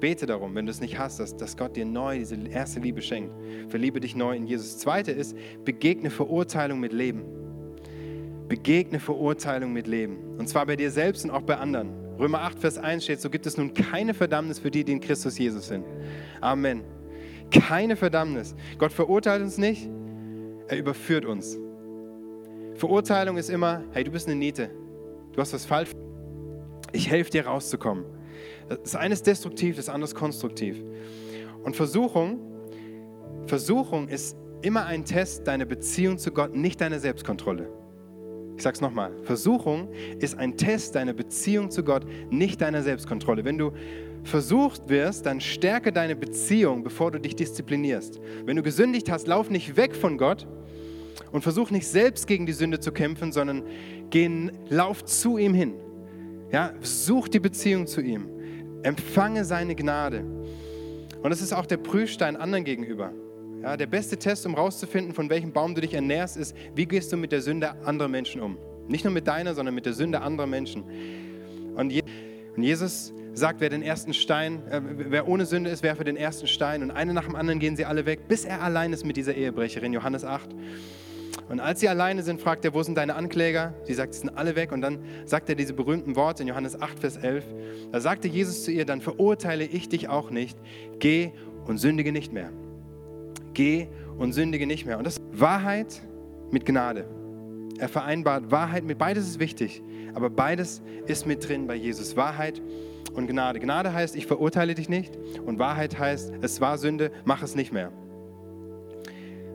Bete 0.00 0.26
darum, 0.26 0.54
wenn 0.56 0.66
du 0.66 0.72
es 0.72 0.80
nicht 0.80 0.98
hast, 0.98 1.20
dass, 1.20 1.36
dass 1.36 1.56
Gott 1.56 1.76
dir 1.76 1.84
neu 1.84 2.18
diese 2.18 2.36
erste 2.48 2.80
Liebe 2.80 3.00
schenkt. 3.02 3.32
Verliebe 3.68 4.00
dich 4.00 4.16
neu 4.16 4.34
in 4.34 4.46
Jesus. 4.46 4.78
Zweite 4.78 5.12
ist, 5.12 5.36
begegne 5.64 6.10
Verurteilung 6.10 6.80
mit 6.80 6.92
Leben. 6.92 7.22
Begegne 8.48 8.98
Verurteilung 8.98 9.72
mit 9.72 9.86
Leben. 9.86 10.16
Und 10.38 10.48
zwar 10.48 10.66
bei 10.66 10.74
dir 10.74 10.90
selbst 10.90 11.24
und 11.24 11.30
auch 11.30 11.42
bei 11.42 11.56
anderen. 11.56 12.01
Römer 12.18 12.42
8, 12.42 12.58
Vers 12.58 12.78
1 12.78 13.04
steht, 13.04 13.20
so 13.20 13.30
gibt 13.30 13.46
es 13.46 13.56
nun 13.56 13.74
keine 13.74 14.14
Verdammnis 14.14 14.58
für 14.58 14.70
die, 14.70 14.84
die 14.84 14.92
in 14.92 15.00
Christus 15.00 15.38
Jesus 15.38 15.68
sind. 15.68 15.84
Amen. 16.40 16.82
Keine 17.50 17.96
Verdammnis. 17.96 18.54
Gott 18.78 18.92
verurteilt 18.92 19.42
uns 19.42 19.58
nicht, 19.58 19.88
er 20.68 20.78
überführt 20.78 21.24
uns. 21.24 21.58
Verurteilung 22.74 23.36
ist 23.36 23.50
immer, 23.50 23.82
hey, 23.92 24.04
du 24.04 24.10
bist 24.10 24.26
eine 24.28 24.36
Niete. 24.36 24.70
Du 25.32 25.40
hast 25.40 25.52
was 25.52 25.64
falsch 25.64 25.90
ich 26.92 27.10
helfe 27.10 27.30
dir 27.30 27.46
rauszukommen. 27.46 28.04
Das 28.68 28.94
eine 28.94 29.14
ist 29.14 29.26
destruktiv, 29.26 29.76
das 29.76 29.88
andere 29.88 30.04
ist 30.04 30.14
konstruktiv. 30.14 30.82
Und 31.62 31.76
Versuchung, 31.76 32.38
Versuchung 33.46 34.08
ist 34.08 34.36
immer 34.62 34.86
ein 34.86 35.04
Test 35.04 35.46
deiner 35.46 35.64
Beziehung 35.64 36.18
zu 36.18 36.30
Gott, 36.30 36.54
nicht 36.54 36.80
deiner 36.80 37.00
Selbstkontrolle. 37.00 37.68
Ich 38.62 38.64
sage 38.64 38.76
es 38.76 38.80
nochmal. 38.80 39.10
Versuchung 39.24 39.88
ist 40.20 40.38
ein 40.38 40.56
Test 40.56 40.94
deiner 40.94 41.12
Beziehung 41.12 41.72
zu 41.72 41.82
Gott, 41.82 42.06
nicht 42.30 42.60
deiner 42.60 42.84
Selbstkontrolle. 42.84 43.44
Wenn 43.44 43.58
du 43.58 43.72
versucht 44.22 44.88
wirst, 44.88 45.26
dann 45.26 45.40
stärke 45.40 45.90
deine 45.90 46.14
Beziehung, 46.14 46.84
bevor 46.84 47.10
du 47.10 47.18
dich 47.18 47.34
disziplinierst. 47.34 48.20
Wenn 48.46 48.54
du 48.54 48.62
gesündigt 48.62 49.10
hast, 49.10 49.26
lauf 49.26 49.50
nicht 49.50 49.76
weg 49.76 49.96
von 49.96 50.16
Gott 50.16 50.46
und 51.32 51.42
versuch 51.42 51.72
nicht 51.72 51.88
selbst 51.88 52.28
gegen 52.28 52.46
die 52.46 52.52
Sünde 52.52 52.78
zu 52.78 52.92
kämpfen, 52.92 53.32
sondern 53.32 53.64
geh, 54.10 54.30
lauf 54.68 55.04
zu 55.06 55.38
ihm 55.38 55.54
hin. 55.54 55.74
Ja, 56.52 56.72
such 56.82 57.26
die 57.26 57.40
Beziehung 57.40 57.88
zu 57.88 58.00
ihm. 58.00 58.28
Empfange 58.84 59.44
seine 59.44 59.74
Gnade. 59.74 60.24
Und 61.20 61.30
das 61.30 61.42
ist 61.42 61.52
auch 61.52 61.66
der 61.66 61.78
Prüfstein 61.78 62.36
anderen 62.36 62.62
gegenüber. 62.62 63.12
Ja, 63.62 63.76
der 63.76 63.86
beste 63.86 64.16
Test, 64.16 64.44
um 64.44 64.54
herauszufinden, 64.54 65.14
von 65.14 65.30
welchem 65.30 65.52
Baum 65.52 65.74
du 65.74 65.80
dich 65.80 65.94
ernährst, 65.94 66.36
ist, 66.36 66.56
wie 66.74 66.84
gehst 66.84 67.12
du 67.12 67.16
mit 67.16 67.30
der 67.30 67.40
Sünde 67.40 67.70
anderer 67.84 68.08
Menschen 68.08 68.40
um. 68.40 68.58
Nicht 68.88 69.04
nur 69.04 69.12
mit 69.12 69.28
deiner, 69.28 69.54
sondern 69.54 69.74
mit 69.74 69.86
der 69.86 69.92
Sünde 69.92 70.20
anderer 70.20 70.48
Menschen. 70.48 70.82
Und 71.76 71.92
Jesus 72.56 73.12
sagt, 73.34 73.60
wer 73.60 73.70
den 73.70 73.82
ersten 73.82 74.14
Stein, 74.14 74.66
äh, 74.68 74.80
wer 74.82 75.28
ohne 75.28 75.46
Sünde 75.46 75.70
ist, 75.70 75.82
werfe 75.82 76.02
den 76.04 76.16
ersten 76.16 76.48
Stein. 76.48 76.82
Und 76.82 76.90
eine 76.90 77.14
nach 77.14 77.24
dem 77.24 77.36
anderen 77.36 77.60
gehen 77.60 77.76
sie 77.76 77.84
alle 77.84 78.04
weg, 78.04 78.26
bis 78.28 78.44
er 78.44 78.62
allein 78.62 78.92
ist 78.92 79.06
mit 79.06 79.16
dieser 79.16 79.34
Ehebrecherin, 79.34 79.92
Johannes 79.92 80.24
8. 80.24 80.50
Und 81.48 81.60
als 81.60 81.80
sie 81.80 81.88
alleine 81.88 82.22
sind, 82.22 82.40
fragt 82.40 82.64
er, 82.64 82.74
wo 82.74 82.82
sind 82.82 82.96
deine 82.96 83.14
Ankläger? 83.14 83.74
Sie 83.84 83.94
sagt, 83.94 84.14
sie 84.14 84.20
sind 84.20 84.36
alle 84.36 84.56
weg. 84.56 84.72
Und 84.72 84.80
dann 84.80 84.98
sagt 85.24 85.48
er 85.48 85.54
diese 85.54 85.72
berühmten 85.72 86.16
Worte 86.16 86.42
in 86.42 86.48
Johannes 86.48 86.80
8, 86.80 86.98
Vers 86.98 87.16
11. 87.16 87.44
Da 87.92 88.00
sagte 88.00 88.26
Jesus 88.26 88.64
zu 88.64 88.72
ihr, 88.72 88.84
dann 88.84 89.00
verurteile 89.00 89.64
ich 89.64 89.88
dich 89.88 90.08
auch 90.08 90.30
nicht. 90.30 90.58
Geh 90.98 91.32
und 91.66 91.78
sündige 91.78 92.12
nicht 92.12 92.32
mehr. 92.32 92.50
Geh 93.54 93.88
und 94.18 94.32
sündige 94.32 94.66
nicht 94.66 94.86
mehr. 94.86 94.98
Und 94.98 95.06
das 95.06 95.14
ist 95.14 95.22
Wahrheit 95.32 96.02
mit 96.50 96.66
Gnade. 96.66 97.06
Er 97.78 97.88
vereinbart 97.88 98.50
Wahrheit 98.50 98.84
mit, 98.84 98.98
beides 98.98 99.26
ist 99.26 99.40
wichtig, 99.40 99.82
aber 100.14 100.30
beides 100.30 100.82
ist 101.06 101.26
mit 101.26 101.48
drin 101.48 101.66
bei 101.66 101.74
Jesus. 101.74 102.16
Wahrheit 102.16 102.60
und 103.14 103.26
Gnade. 103.26 103.60
Gnade 103.60 103.92
heißt, 103.92 104.16
ich 104.16 104.26
verurteile 104.26 104.74
dich 104.74 104.88
nicht. 104.88 105.18
Und 105.44 105.58
Wahrheit 105.58 105.98
heißt, 105.98 106.32
es 106.42 106.60
war 106.60 106.78
Sünde, 106.78 107.10
mach 107.24 107.42
es 107.42 107.54
nicht 107.54 107.72
mehr. 107.72 107.90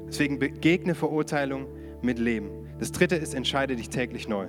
Deswegen 0.08 0.40
begegne 0.40 0.96
Verurteilung 0.96 1.68
mit 2.02 2.20
Leben. 2.20 2.50
Das 2.80 2.92
dritte 2.92 3.16
ist, 3.16 3.34
entscheide 3.34 3.76
dich 3.76 3.90
täglich 3.90 4.28
neu. 4.28 4.48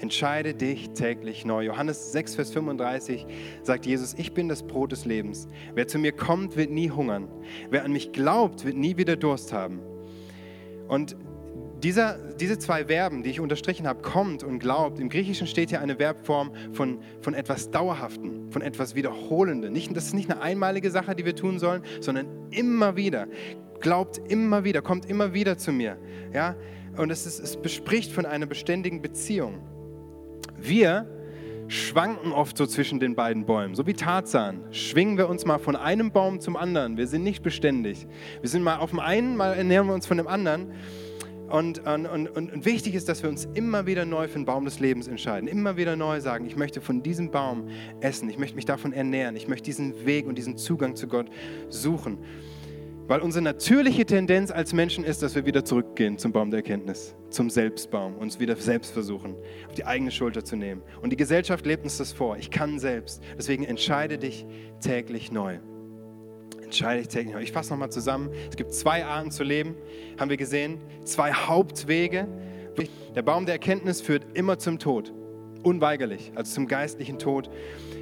Entscheide 0.00 0.54
dich 0.54 0.90
täglich 0.90 1.44
neu. 1.44 1.64
Johannes 1.64 2.12
6, 2.12 2.34
Vers 2.36 2.50
35 2.52 3.26
sagt 3.62 3.86
Jesus, 3.86 4.14
ich 4.14 4.32
bin 4.32 4.48
das 4.48 4.62
Brot 4.62 4.92
des 4.92 5.04
Lebens. 5.04 5.46
Wer 5.74 5.86
zu 5.86 5.98
mir 5.98 6.12
kommt, 6.12 6.56
wird 6.56 6.70
nie 6.70 6.90
hungern. 6.90 7.28
Wer 7.70 7.84
an 7.84 7.92
mich 7.92 8.12
glaubt, 8.12 8.64
wird 8.64 8.76
nie 8.76 8.96
wieder 8.96 9.16
Durst 9.16 9.52
haben. 9.52 9.80
Und 10.88 11.16
dieser, 11.82 12.18
diese 12.34 12.58
zwei 12.58 12.86
Verben, 12.86 13.22
die 13.22 13.30
ich 13.30 13.40
unterstrichen 13.40 13.86
habe, 13.86 14.02
kommt 14.02 14.42
und 14.42 14.58
glaubt, 14.58 14.98
im 14.98 15.08
Griechischen 15.08 15.46
steht 15.46 15.70
hier 15.70 15.80
eine 15.80 15.96
Verbform 15.96 16.52
von, 16.72 16.98
von 17.20 17.32
etwas 17.32 17.70
Dauerhaften, 17.70 18.50
von 18.50 18.60
etwas 18.60 18.94
Wiederholenden. 18.94 19.72
Nicht, 19.72 19.96
das 19.96 20.06
ist 20.06 20.14
nicht 20.14 20.30
eine 20.30 20.42
einmalige 20.42 20.90
Sache, 20.90 21.14
die 21.14 21.24
wir 21.24 21.36
tun 21.36 21.58
sollen, 21.58 21.82
sondern 22.00 22.26
immer 22.50 22.96
wieder 22.96 23.28
glaubt 23.80 24.20
immer 24.28 24.64
wieder, 24.64 24.82
kommt 24.82 25.06
immer 25.06 25.34
wieder 25.34 25.58
zu 25.58 25.72
mir. 25.72 25.98
Ja? 26.32 26.54
Und 26.96 27.10
es, 27.10 27.26
ist, 27.26 27.40
es 27.40 27.56
bespricht 27.56 28.12
von 28.12 28.26
einer 28.26 28.46
beständigen 28.46 29.02
Beziehung. 29.02 29.58
Wir 30.60 31.06
schwanken 31.68 32.32
oft 32.32 32.56
so 32.56 32.66
zwischen 32.66 33.00
den 33.00 33.14
beiden 33.14 33.46
Bäumen, 33.46 33.74
so 33.74 33.86
wie 33.86 33.94
Tarzan. 33.94 34.64
Schwingen 34.72 35.16
wir 35.16 35.28
uns 35.28 35.46
mal 35.46 35.58
von 35.58 35.76
einem 35.76 36.12
Baum 36.12 36.40
zum 36.40 36.56
anderen. 36.56 36.96
Wir 36.96 37.06
sind 37.06 37.22
nicht 37.22 37.42
beständig. 37.42 38.06
Wir 38.40 38.48
sind 38.48 38.62
mal 38.62 38.78
auf 38.78 38.90
dem 38.90 39.00
einen, 39.00 39.36
mal 39.36 39.54
ernähren 39.54 39.86
wir 39.86 39.94
uns 39.94 40.06
von 40.06 40.16
dem 40.16 40.26
anderen. 40.26 40.72
Und, 41.48 41.84
und, 41.84 42.06
und, 42.06 42.28
und 42.28 42.64
wichtig 42.64 42.94
ist, 42.94 43.08
dass 43.08 43.22
wir 43.22 43.30
uns 43.30 43.48
immer 43.54 43.86
wieder 43.86 44.04
neu 44.04 44.28
für 44.28 44.38
den 44.38 44.44
Baum 44.44 44.64
des 44.64 44.78
Lebens 44.78 45.08
entscheiden. 45.08 45.48
Immer 45.48 45.76
wieder 45.76 45.96
neu 45.96 46.20
sagen, 46.20 46.46
ich 46.46 46.56
möchte 46.56 46.80
von 46.80 47.02
diesem 47.02 47.30
Baum 47.30 47.68
essen, 48.00 48.28
ich 48.28 48.38
möchte 48.38 48.54
mich 48.54 48.66
davon 48.66 48.92
ernähren, 48.92 49.34
ich 49.34 49.48
möchte 49.48 49.64
diesen 49.64 50.06
Weg 50.06 50.26
und 50.26 50.36
diesen 50.38 50.56
Zugang 50.56 50.94
zu 50.94 51.08
Gott 51.08 51.26
suchen. 51.68 52.18
Weil 53.10 53.22
unsere 53.22 53.42
natürliche 53.42 54.06
Tendenz 54.06 54.52
als 54.52 54.72
Menschen 54.72 55.02
ist, 55.02 55.20
dass 55.20 55.34
wir 55.34 55.44
wieder 55.44 55.64
zurückgehen 55.64 56.16
zum 56.16 56.30
Baum 56.30 56.52
der 56.52 56.58
Erkenntnis, 56.58 57.16
zum 57.28 57.50
Selbstbaum, 57.50 58.16
uns 58.16 58.38
wieder 58.38 58.54
selbst 58.54 58.92
versuchen, 58.92 59.34
auf 59.66 59.74
die 59.74 59.84
eigene 59.84 60.12
Schulter 60.12 60.44
zu 60.44 60.54
nehmen. 60.54 60.80
Und 61.02 61.10
die 61.10 61.16
Gesellschaft 61.16 61.66
lebt 61.66 61.82
uns 61.82 61.98
das 61.98 62.12
vor. 62.12 62.36
Ich 62.36 62.52
kann 62.52 62.78
selbst. 62.78 63.20
Deswegen 63.36 63.64
entscheide 63.64 64.16
dich 64.16 64.46
täglich 64.80 65.32
neu. 65.32 65.58
Entscheide 66.62 67.00
dich 67.00 67.08
täglich 67.08 67.34
neu. 67.34 67.42
Ich 67.42 67.50
fasse 67.50 67.70
nochmal 67.70 67.90
zusammen. 67.90 68.30
Es 68.48 68.54
gibt 68.54 68.72
zwei 68.72 69.04
Arten 69.04 69.32
zu 69.32 69.42
leben, 69.42 69.74
haben 70.16 70.30
wir 70.30 70.36
gesehen. 70.36 70.78
Zwei 71.02 71.32
Hauptwege. 71.32 72.28
Der 73.16 73.22
Baum 73.22 73.44
der 73.44 73.54
Erkenntnis 73.54 74.00
führt 74.00 74.24
immer 74.34 74.60
zum 74.60 74.78
Tod. 74.78 75.12
Unweigerlich, 75.64 76.30
also 76.36 76.54
zum 76.54 76.68
geistlichen 76.68 77.18
Tod. 77.18 77.50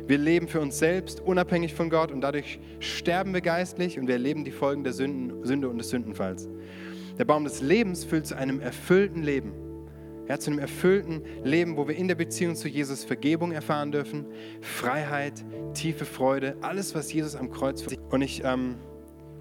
Wir 0.08 0.16
leben 0.16 0.48
für 0.48 0.62
uns 0.62 0.78
selbst, 0.78 1.20
unabhängig 1.20 1.74
von 1.74 1.90
Gott 1.90 2.10
und 2.10 2.22
dadurch 2.22 2.58
sterben 2.80 3.34
wir 3.34 3.42
geistlich 3.42 3.98
und 3.98 4.06
wir 4.06 4.14
erleben 4.14 4.42
die 4.42 4.50
Folgen 4.50 4.82
der 4.82 4.94
Sünden, 4.94 5.44
Sünde 5.44 5.68
und 5.68 5.76
des 5.76 5.90
Sündenfalls. 5.90 6.48
Der 7.18 7.26
Baum 7.26 7.44
des 7.44 7.60
Lebens 7.60 8.04
führt 8.04 8.26
zu 8.26 8.34
einem 8.34 8.60
erfüllten 8.60 9.22
Leben. 9.22 9.52
Ja, 10.26 10.38
zu 10.38 10.50
einem 10.50 10.60
erfüllten 10.60 11.22
Leben, 11.44 11.76
wo 11.76 11.88
wir 11.88 11.94
in 11.94 12.08
der 12.08 12.14
Beziehung 12.14 12.56
zu 12.56 12.68
Jesus 12.68 13.04
Vergebung 13.04 13.52
erfahren 13.52 13.92
dürfen, 13.92 14.24
Freiheit, 14.62 15.44
tiefe 15.74 16.06
Freude, 16.06 16.56
alles, 16.62 16.94
was 16.94 17.12
Jesus 17.12 17.36
am 17.36 17.50
Kreuz 17.50 17.82
für 17.82 17.94
Und 18.10 18.22
ich 18.22 18.42
ähm, 18.44 18.76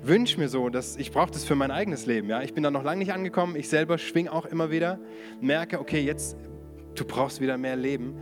wünsche 0.04 0.38
mir 0.38 0.50
so, 0.50 0.68
dass 0.68 0.98
ich 0.98 1.12
brauche 1.12 1.32
das 1.32 1.46
für 1.46 1.56
mein 1.56 1.72
eigenes 1.72 2.06
Leben. 2.06 2.30
Ja? 2.30 2.42
Ich 2.42 2.54
bin 2.54 2.64
da 2.64 2.72
noch 2.72 2.84
lange 2.84 3.00
nicht 3.00 3.14
angekommen. 3.14 3.56
Ich 3.56 3.70
selber 3.70 3.98
schwinge 3.98 4.34
auch 4.34 4.46
immer 4.46 4.70
wieder, 4.70 5.00
merke, 5.40 5.80
okay, 5.80 6.02
jetzt 6.02 6.36
du 7.00 7.06
brauchst 7.06 7.42
wieder 7.42 7.58
mehr 7.58 7.76
Leben. 7.76 8.16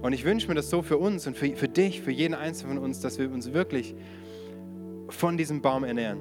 Und 0.00 0.12
ich 0.12 0.24
wünsche 0.24 0.48
mir 0.48 0.54
das 0.54 0.70
so 0.70 0.82
für 0.82 0.98
uns 0.98 1.26
und 1.26 1.36
für, 1.36 1.54
für 1.56 1.68
dich, 1.68 2.02
für 2.02 2.10
jeden 2.10 2.34
Einzelnen 2.34 2.76
von 2.76 2.84
uns, 2.84 3.00
dass 3.00 3.18
wir 3.18 3.30
uns 3.30 3.52
wirklich 3.52 3.94
von 5.08 5.36
diesem 5.36 5.62
Baum 5.62 5.84
ernähren, 5.84 6.20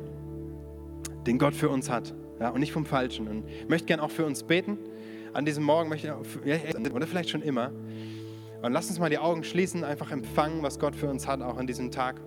den 1.26 1.38
Gott 1.38 1.56
für 1.56 1.70
uns 1.70 1.90
hat. 1.90 2.14
Ja, 2.40 2.50
und 2.50 2.60
nicht 2.60 2.72
vom 2.72 2.86
Falschen. 2.86 3.28
Und 3.28 3.48
ich 3.48 3.70
möchte 3.70 3.88
gerne 3.88 4.04
auch 4.04 4.12
für 4.12 4.26
uns 4.26 4.44
beten. 4.44 4.78
An 5.34 5.46
diesem 5.46 5.64
Morgen 5.64 5.90
möchte 5.90 6.16
ich, 6.44 6.94
oder 6.94 7.08
vielleicht 7.08 7.30
schon 7.30 7.42
immer. 7.42 7.72
Und 8.62 8.74
lass 8.74 8.90
uns 8.90 9.00
mal 9.00 9.10
die 9.10 9.18
Augen 9.18 9.44
schließen, 9.44 9.84
einfach 9.84 10.12
empfangen, 10.12 10.62
was 10.62 10.78
Gott 10.78 10.96
für 10.96 11.08
uns 11.08 11.28
hat, 11.28 11.42
auch 11.42 11.58
an 11.58 11.68
diesem 11.68 11.92
Tag. 11.92 12.20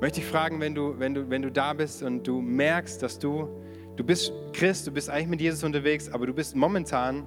Möchte 0.00 0.20
ich 0.20 0.26
fragen, 0.26 0.60
wenn 0.60 0.74
du, 0.74 0.98
wenn 0.98 1.14
du, 1.14 1.30
wenn 1.30 1.42
du 1.42 1.50
da 1.50 1.72
bist 1.72 2.02
und 2.02 2.26
du 2.26 2.40
merkst, 2.40 3.02
dass 3.02 3.18
du, 3.18 3.48
du 3.96 4.04
bist 4.04 4.32
Christ, 4.52 4.86
du 4.86 4.90
bist 4.90 5.08
eigentlich 5.10 5.28
mit 5.28 5.40
Jesus 5.40 5.64
unterwegs, 5.64 6.08
aber 6.08 6.26
du 6.26 6.34
bist 6.34 6.56
momentan 6.56 7.24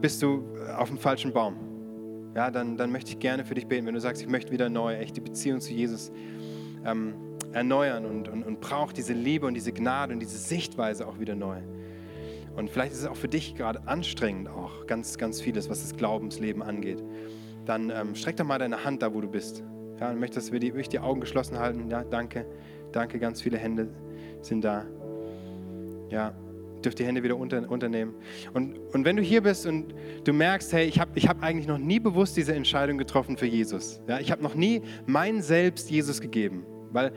bist 0.00 0.22
du 0.22 0.44
auf 0.76 0.88
dem 0.88 0.98
falschen 0.98 1.32
Baum. 1.32 1.56
Ja, 2.34 2.50
dann, 2.50 2.76
dann 2.76 2.90
möchte 2.90 3.10
ich 3.10 3.18
gerne 3.18 3.44
für 3.44 3.54
dich 3.54 3.66
beten, 3.66 3.86
wenn 3.86 3.94
du 3.94 4.00
sagst, 4.00 4.22
ich 4.22 4.28
möchte 4.28 4.52
wieder 4.52 4.70
neu, 4.70 4.94
echt 4.94 5.16
die 5.16 5.20
Beziehung 5.20 5.60
zu 5.60 5.72
Jesus 5.72 6.10
ähm, 6.84 7.14
erneuern 7.52 8.06
und, 8.06 8.28
und, 8.28 8.42
und 8.42 8.60
brauche 8.60 8.94
diese 8.94 9.12
Liebe 9.12 9.46
und 9.46 9.54
diese 9.54 9.72
Gnade 9.72 10.14
und 10.14 10.20
diese 10.20 10.38
Sichtweise 10.38 11.06
auch 11.06 11.18
wieder 11.18 11.34
neu. 11.34 11.58
Und 12.56 12.70
vielleicht 12.70 12.92
ist 12.92 13.00
es 13.00 13.06
auch 13.06 13.16
für 13.16 13.28
dich 13.28 13.54
gerade 13.54 13.86
anstrengend, 13.86 14.48
auch 14.48 14.86
ganz, 14.86 15.18
ganz 15.18 15.40
vieles, 15.40 15.70
was 15.70 15.82
das 15.82 15.96
Glaubensleben 15.96 16.62
angeht. 16.62 17.02
Dann 17.64 17.90
ähm, 17.90 18.14
streck 18.14 18.36
doch 18.36 18.44
mal 18.44 18.58
deine 18.58 18.84
Hand 18.84 19.02
da, 19.02 19.14
wo 19.14 19.20
du 19.20 19.28
bist. 19.28 19.62
Ja, 20.00 20.10
und 20.10 20.18
möchte, 20.18 20.36
dass 20.36 20.52
wir 20.52 20.58
die, 20.58 20.68
wirklich 20.68 20.88
die 20.88 20.98
Augen 20.98 21.20
geschlossen 21.20 21.58
halten. 21.58 21.88
Ja, 21.88 22.02
danke, 22.02 22.46
danke, 22.92 23.18
ganz 23.18 23.40
viele 23.40 23.58
Hände 23.58 23.88
sind 24.40 24.64
da. 24.64 24.84
Ja, 26.10 26.34
dürft 26.84 26.98
die 26.98 27.04
Hände 27.04 27.22
wieder 27.22 27.36
unter, 27.36 27.70
unternehmen. 27.70 28.14
Und, 28.52 28.78
und 28.92 29.04
wenn 29.04 29.16
du 29.16 29.22
hier 29.22 29.42
bist 29.42 29.66
und 29.66 29.94
du 30.24 30.32
merkst, 30.32 30.72
hey, 30.72 30.86
ich 30.86 30.98
habe 30.98 31.12
ich 31.14 31.28
hab 31.28 31.42
eigentlich 31.42 31.66
noch 31.66 31.78
nie 31.78 32.00
bewusst 32.00 32.36
diese 32.36 32.54
Entscheidung 32.54 32.98
getroffen 32.98 33.36
für 33.36 33.46
Jesus. 33.46 34.00
Ja, 34.08 34.18
ich 34.20 34.30
habe 34.30 34.42
noch 34.42 34.54
nie 34.54 34.82
mein 35.06 35.42
Selbst 35.42 35.90
Jesus 35.90 36.20
gegeben. 36.20 36.64
Weil 36.90 37.12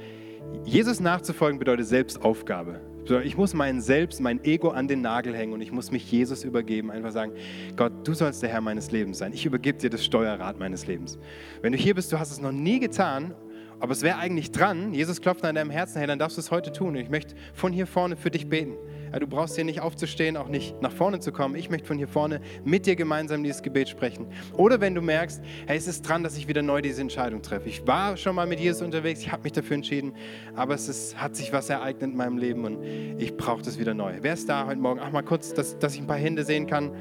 Jesus 0.63 0.99
nachzufolgen 0.99 1.59
bedeutet 1.59 1.87
Selbstaufgabe. 1.87 2.81
Ich 3.23 3.37
muss 3.37 3.53
mein 3.53 3.81
Selbst, 3.81 4.19
mein 4.19 4.43
Ego 4.43 4.69
an 4.69 4.87
den 4.87 5.01
Nagel 5.01 5.35
hängen 5.35 5.53
und 5.53 5.61
ich 5.61 5.71
muss 5.71 5.91
mich 5.91 6.11
Jesus 6.11 6.43
übergeben. 6.43 6.89
Einfach 6.89 7.11
sagen, 7.11 7.33
Gott, 7.75 7.93
du 8.03 8.13
sollst 8.13 8.41
der 8.41 8.49
Herr 8.49 8.61
meines 8.61 8.91
Lebens 8.91 9.19
sein. 9.19 9.31
Ich 9.31 9.45
übergebe 9.45 9.77
dir 9.77 9.91
das 9.91 10.03
Steuerrad 10.03 10.57
meines 10.57 10.87
Lebens. 10.87 11.19
Wenn 11.61 11.71
du 11.71 11.77
hier 11.77 11.93
bist, 11.93 12.11
du 12.11 12.17
hast 12.17 12.31
es 12.31 12.41
noch 12.41 12.51
nie 12.51 12.79
getan 12.79 13.35
aber 13.79 13.91
es 13.91 14.01
wäre 14.01 14.17
eigentlich 14.17 14.51
dran, 14.51 14.93
Jesus 14.93 15.21
klopft 15.21 15.43
an 15.43 15.55
deinem 15.55 15.69
Herzen, 15.69 15.97
hey, 15.99 16.07
dann 16.07 16.19
darfst 16.19 16.37
du 16.37 16.41
es 16.41 16.51
heute 16.51 16.71
tun. 16.71 16.89
Und 16.89 16.95
ich 16.95 17.09
möchte 17.09 17.35
von 17.53 17.73
hier 17.73 17.87
vorne 17.87 18.15
für 18.15 18.31
dich 18.31 18.47
beten. 18.49 18.73
Du 19.19 19.27
brauchst 19.27 19.55
hier 19.55 19.63
nicht 19.63 19.81
aufzustehen, 19.81 20.37
auch 20.37 20.47
nicht 20.47 20.81
nach 20.81 20.91
vorne 20.91 21.19
zu 21.19 21.31
kommen. 21.31 21.55
Ich 21.55 21.69
möchte 21.69 21.87
von 21.87 21.97
hier 21.97 22.07
vorne 22.07 22.41
mit 22.63 22.85
dir 22.85 22.95
gemeinsam 22.95 23.43
dieses 23.43 23.61
Gebet 23.61 23.89
sprechen. 23.89 24.27
Oder 24.53 24.81
wenn 24.81 24.95
du 24.95 25.01
merkst, 25.01 25.41
hey, 25.67 25.77
es 25.77 25.87
ist 25.87 26.07
dran, 26.07 26.23
dass 26.23 26.37
ich 26.37 26.47
wieder 26.47 26.61
neu 26.61 26.81
diese 26.81 27.01
Entscheidung 27.01 27.41
treffe. 27.41 27.69
Ich 27.69 27.85
war 27.87 28.17
schon 28.17 28.35
mal 28.35 28.47
mit 28.47 28.59
Jesus 28.59 28.81
unterwegs, 28.81 29.21
ich 29.21 29.31
habe 29.31 29.43
mich 29.43 29.53
dafür 29.53 29.75
entschieden, 29.75 30.13
aber 30.55 30.73
es 30.75 30.89
ist, 30.89 31.21
hat 31.21 31.35
sich 31.35 31.53
was 31.53 31.69
ereignet 31.69 32.11
in 32.11 32.17
meinem 32.17 32.37
Leben 32.37 32.65
und 32.65 32.83
ich 33.17 33.35
brauche 33.37 33.61
das 33.61 33.79
wieder 33.79 33.93
neu. 33.93 34.17
Wer 34.21 34.33
ist 34.33 34.49
da 34.49 34.65
heute 34.65 34.79
Morgen? 34.79 34.99
Ach, 35.01 35.11
mal 35.11 35.23
kurz, 35.23 35.53
dass, 35.53 35.77
dass 35.79 35.95
ich 35.95 36.01
ein 36.01 36.07
paar 36.07 36.17
Hände 36.17 36.43
sehen 36.43 36.67
kann. 36.67 36.91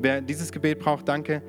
Wer 0.00 0.20
dieses 0.20 0.52
Gebet 0.52 0.78
braucht, 0.78 1.08
danke. 1.08 1.42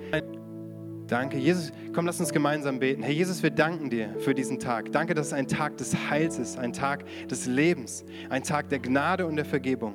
Danke. 1.12 1.38
Jesus, 1.38 1.74
komm, 1.94 2.06
lass 2.06 2.22
uns 2.22 2.32
gemeinsam 2.32 2.80
beten. 2.80 3.04
Herr 3.04 3.12
Jesus, 3.12 3.44
wir 3.44 3.50
danken 3.50 3.90
dir 3.90 4.16
für 4.20 4.34
diesen 4.34 4.60
Tag. 4.60 4.94
Danke, 4.94 5.14
dass 5.14 5.28
es 5.28 5.34
ein 5.34 5.46
Tag 5.46 5.76
des 5.76 5.94
Heils 6.10 6.40
ist, 6.40 6.58
ein 6.58 6.72
Tag 6.72 7.04
des 7.28 7.48
Lebens, 7.48 8.06
ein 8.30 8.44
Tag 8.44 8.70
der 8.70 8.80
Gnade 8.80 9.28
und 9.28 9.36
der 9.36 9.44
Vergebung. 9.44 9.94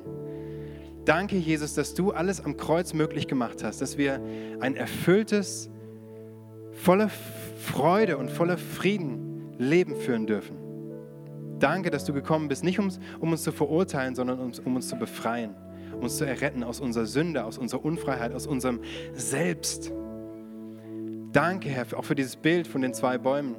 Danke, 1.05 1.35
Jesus, 1.35 1.73
dass 1.73 1.95
du 1.95 2.11
alles 2.11 2.39
am 2.39 2.55
Kreuz 2.55 2.93
möglich 2.93 3.27
gemacht 3.27 3.63
hast, 3.63 3.81
dass 3.81 3.97
wir 3.97 4.21
ein 4.59 4.75
erfülltes, 4.75 5.71
voller 6.73 7.09
Freude 7.09 8.19
und 8.19 8.29
voller 8.29 8.59
Frieden 8.59 9.55
Leben 9.57 9.95
führen 9.95 10.27
dürfen. 10.27 10.55
Danke, 11.57 11.89
dass 11.89 12.05
du 12.05 12.13
gekommen 12.13 12.47
bist, 12.47 12.63
nicht 12.63 12.77
um, 12.77 12.91
um 13.19 13.31
uns 13.31 13.41
zu 13.41 13.51
verurteilen, 13.51 14.13
sondern 14.13 14.39
um, 14.39 14.51
um 14.65 14.75
uns 14.75 14.87
zu 14.87 14.97
befreien, 14.97 15.55
uns 15.99 16.17
zu 16.17 16.25
erretten 16.25 16.63
aus 16.63 16.79
unserer 16.79 17.07
Sünde, 17.07 17.43
aus 17.43 17.57
unserer 17.57 17.83
Unfreiheit, 17.83 18.33
aus 18.33 18.45
unserem 18.45 18.81
Selbst. 19.13 19.91
Danke, 21.37 21.69
Herr, 21.69 21.85
auch 21.95 22.03
für 22.03 22.15
dieses 22.15 22.35
Bild 22.35 22.65
von 22.65 22.81
den 22.81 22.95
zwei 22.95 23.19
Bäumen. 23.19 23.57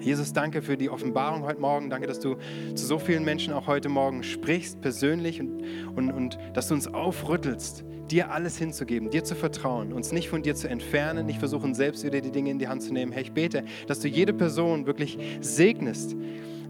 Jesus, 0.00 0.32
danke 0.32 0.62
für 0.62 0.78
die 0.78 0.88
Offenbarung 0.88 1.42
heute 1.42 1.60
Morgen. 1.60 1.90
Danke, 1.90 2.06
dass 2.06 2.20
du 2.20 2.36
zu 2.74 2.86
so 2.86 2.98
vielen 2.98 3.22
Menschen 3.22 3.52
auch 3.52 3.66
heute 3.66 3.90
Morgen 3.90 4.22
sprichst, 4.22 4.80
persönlich, 4.80 5.40
und, 5.40 5.62
und, 5.94 6.10
und 6.10 6.38
dass 6.54 6.68
du 6.68 6.74
uns 6.74 6.86
aufrüttelst, 6.86 7.84
dir 8.10 8.30
alles 8.30 8.56
hinzugeben, 8.56 9.10
dir 9.10 9.24
zu 9.24 9.34
vertrauen, 9.34 9.92
uns 9.92 10.10
nicht 10.10 10.30
von 10.30 10.42
dir 10.42 10.54
zu 10.54 10.70
entfernen, 10.70 11.26
nicht 11.26 11.38
versuchen, 11.38 11.74
selbst 11.74 12.02
wieder 12.02 12.22
die 12.22 12.30
Dinge 12.30 12.48
in 12.48 12.58
die 12.58 12.68
Hand 12.68 12.82
zu 12.82 12.94
nehmen. 12.94 13.12
Herr, 13.12 13.20
ich 13.20 13.32
bete, 13.32 13.64
dass 13.86 14.00
du 14.00 14.08
jede 14.08 14.32
Person 14.32 14.86
wirklich 14.86 15.18
segnest, 15.42 16.16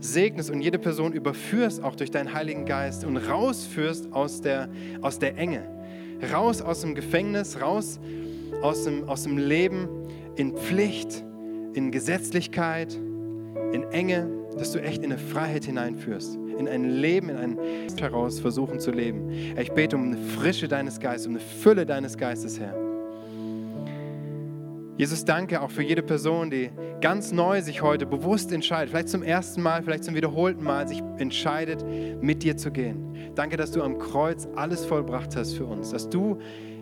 segnest 0.00 0.50
und 0.50 0.60
jede 0.60 0.80
Person 0.80 1.12
überführst, 1.12 1.84
auch 1.84 1.94
durch 1.94 2.10
deinen 2.10 2.34
Heiligen 2.34 2.64
Geist 2.64 3.04
und 3.04 3.16
rausführst 3.16 4.12
aus 4.12 4.40
der, 4.40 4.70
aus 5.02 5.20
der 5.20 5.38
Enge, 5.38 5.62
raus 6.32 6.62
aus 6.62 6.80
dem 6.80 6.96
Gefängnis, 6.96 7.60
raus 7.60 8.00
aus 8.00 8.18
aus 8.62 8.84
dem, 8.84 9.08
aus 9.08 9.22
dem 9.22 9.38
Leben 9.38 9.88
in 10.36 10.56
Pflicht, 10.56 11.24
in 11.74 11.90
Gesetzlichkeit, 11.90 12.94
in 13.72 13.84
Enge, 13.90 14.28
dass 14.56 14.72
du 14.72 14.80
echt 14.80 15.02
in 15.02 15.12
eine 15.12 15.18
Freiheit 15.20 15.64
hineinführst, 15.64 16.36
in 16.58 16.68
ein 16.68 16.84
Leben, 16.84 17.28
in 17.28 17.36
ein 17.36 17.58
heraus 17.98 18.40
versuchen 18.40 18.80
zu 18.80 18.90
leben. 18.90 19.30
Ich 19.58 19.72
bete 19.72 19.96
um 19.96 20.12
eine 20.12 20.16
Frische 20.16 20.68
deines 20.68 21.00
Geistes, 21.00 21.26
um 21.26 21.34
eine 21.34 21.40
Fülle 21.40 21.86
deines 21.86 22.16
Geistes, 22.16 22.58
Herr. 22.58 22.74
Jesus, 24.96 25.24
danke 25.24 25.62
auch 25.62 25.70
für 25.70 25.84
jede 25.84 26.02
Person, 26.02 26.50
die 26.50 26.70
ganz 27.00 27.30
neu 27.30 27.62
sich 27.62 27.82
heute 27.82 28.04
bewusst 28.04 28.50
entscheidet, 28.50 28.90
vielleicht 28.90 29.08
zum 29.08 29.22
ersten 29.22 29.62
Mal, 29.62 29.80
vielleicht 29.84 30.02
zum 30.02 30.16
wiederholten 30.16 30.64
Mal, 30.64 30.88
sich 30.88 31.00
entscheidet, 31.18 31.84
mit 32.20 32.42
dir 32.42 32.56
zu 32.56 32.72
gehen. 32.72 33.32
Danke, 33.36 33.56
dass 33.56 33.70
du 33.70 33.82
am 33.82 33.98
Kreuz 33.98 34.48
alles 34.56 34.84
vollbracht 34.84 35.36
hast 35.36 35.54
für 35.54 35.66
uns, 35.66 35.90
dass 35.90 36.10
du 36.10 36.38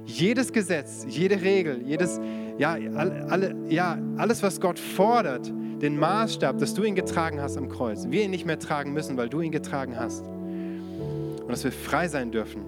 jedes 0.07 0.53
Gesetz, 0.53 1.05
jede 1.09 1.43
Regel, 1.43 1.83
jedes, 1.85 2.21
ja, 2.59 2.73
alle, 2.95 3.55
ja, 3.69 3.99
alles, 4.17 4.43
was 4.43 4.61
Gott 4.61 4.79
fordert, 4.79 5.53
den 5.83 5.99
Maßstab, 5.99 6.59
dass 6.59 6.73
du 6.75 6.85
ihn 6.85 6.95
getragen 6.95 7.41
hast 7.41 7.57
am 7.59 7.69
Kreuz, 7.69 8.07
wir 8.09 8.23
ihn 8.23 8.31
nicht 8.31 8.47
mehr 8.47 8.59
tragen 8.59 8.93
müssen, 8.93 9.17
weil 9.17 9.29
du 9.29 9.41
ihn 9.41 9.53
getragen 9.53 9.99
hast. 9.99 10.25
Und 10.27 11.49
dass 11.49 11.65
wir 11.65 11.73
frei 11.73 12.09
sein 12.09 12.31
dürfen 12.31 12.63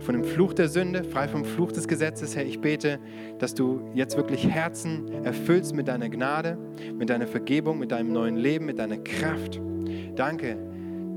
von 0.00 0.14
dem 0.14 0.24
Fluch 0.24 0.54
der 0.54 0.68
Sünde, 0.68 1.04
frei 1.04 1.28
vom 1.28 1.44
Fluch 1.44 1.72
des 1.72 1.88
Gesetzes, 1.88 2.36
Herr. 2.36 2.46
Ich 2.46 2.60
bete, 2.60 2.98
dass 3.38 3.54
du 3.54 3.80
jetzt 3.94 4.16
wirklich 4.16 4.48
Herzen 4.48 5.06
erfüllst 5.24 5.74
mit 5.74 5.88
deiner 5.88 6.08
Gnade, 6.08 6.56
mit 6.94 7.10
deiner 7.10 7.26
Vergebung, 7.26 7.78
mit 7.78 7.92
deinem 7.92 8.12
neuen 8.12 8.36
Leben, 8.36 8.64
mit 8.66 8.78
deiner 8.78 8.98
Kraft. 8.98 9.60
Danke, 10.14 10.56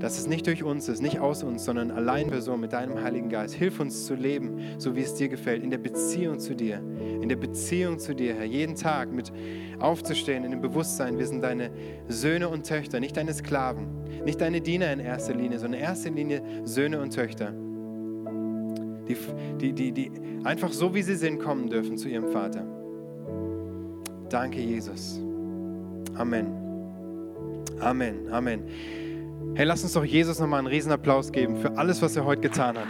dass 0.02 0.18
es 0.18 0.28
nicht 0.28 0.48
durch 0.48 0.64
uns 0.64 0.90
ist, 0.90 1.02
nicht 1.02 1.20
aus 1.20 1.44
uns, 1.44 1.64
sondern 1.64 1.92
allein 1.92 2.28
Person 2.28 2.60
mit 2.60 2.74
deinem 2.74 3.02
Heiligen 3.02 3.30
Geist. 3.30 3.54
Hilf 3.54 3.80
uns 3.80 4.06
zu 4.06 4.16
leben, 4.16 4.60
so 4.80 4.96
wie 4.96 5.02
es 5.02 5.14
dir 5.14 5.30
gefällt, 5.30 5.64
in 5.64 5.70
der 5.70 5.78
Beziehung 5.78 6.40
zu 6.40 6.56
dir, 6.56 6.82
in 7.22 7.30
der 7.30 7.36
Beziehung 7.36 8.00
zu 8.00 8.16
dir, 8.16 8.34
Herr. 8.34 8.46
Jeden 8.46 8.76
Tag 8.76 9.12
mit 9.12 9.32
aufzustehen, 9.80 10.44
in 10.44 10.52
dem 10.52 10.62
Bewusstsein, 10.62 11.20
wir 11.20 11.28
sind 11.28 11.44
deine 11.44 11.70
Söhne 12.08 12.50
und 12.50 12.66
Töchter, 12.66 13.00
nicht 13.00 13.16
deine 13.16 13.34
Sklaven, 13.34 13.88
nicht 14.26 14.42
deine 14.42 14.60
Diener 14.60 14.92
in 14.92 15.00
erster 15.00 15.36
Linie, 15.36 15.60
sondern 15.60 15.80
in 15.80 15.86
erster 15.86 16.10
Linie 16.10 16.42
Söhne 16.64 17.00
und 17.00 17.14
Töchter, 17.14 17.54
die, 19.08 19.16
die, 19.60 19.74
die, 19.74 19.92
die 19.92 20.12
einfach 20.44 20.74
so, 20.74 20.96
wie 20.96 21.04
sie 21.04 21.16
sind, 21.16 21.40
kommen 21.40 21.70
dürfen 21.70 21.98
zu 21.98 22.10
ihrem 22.10 22.28
Vater. 22.30 22.66
Danke, 24.30 24.62
Jesus. 24.62 25.22
Amen. 26.16 26.48
Amen. 27.80 28.30
Amen. 28.32 28.64
Hey, 29.54 29.66
lass 29.66 29.84
uns 29.84 29.92
doch 29.92 30.06
Jesus 30.06 30.40
nochmal 30.40 30.60
einen 30.60 30.68
Riesenapplaus 30.68 31.34
geben 31.34 31.58
für 31.58 31.78
alles, 31.78 32.02
was 32.02 32.16
er 32.16 32.24
heute 32.24 32.42
getan 32.42 32.78
hat. 32.78 32.88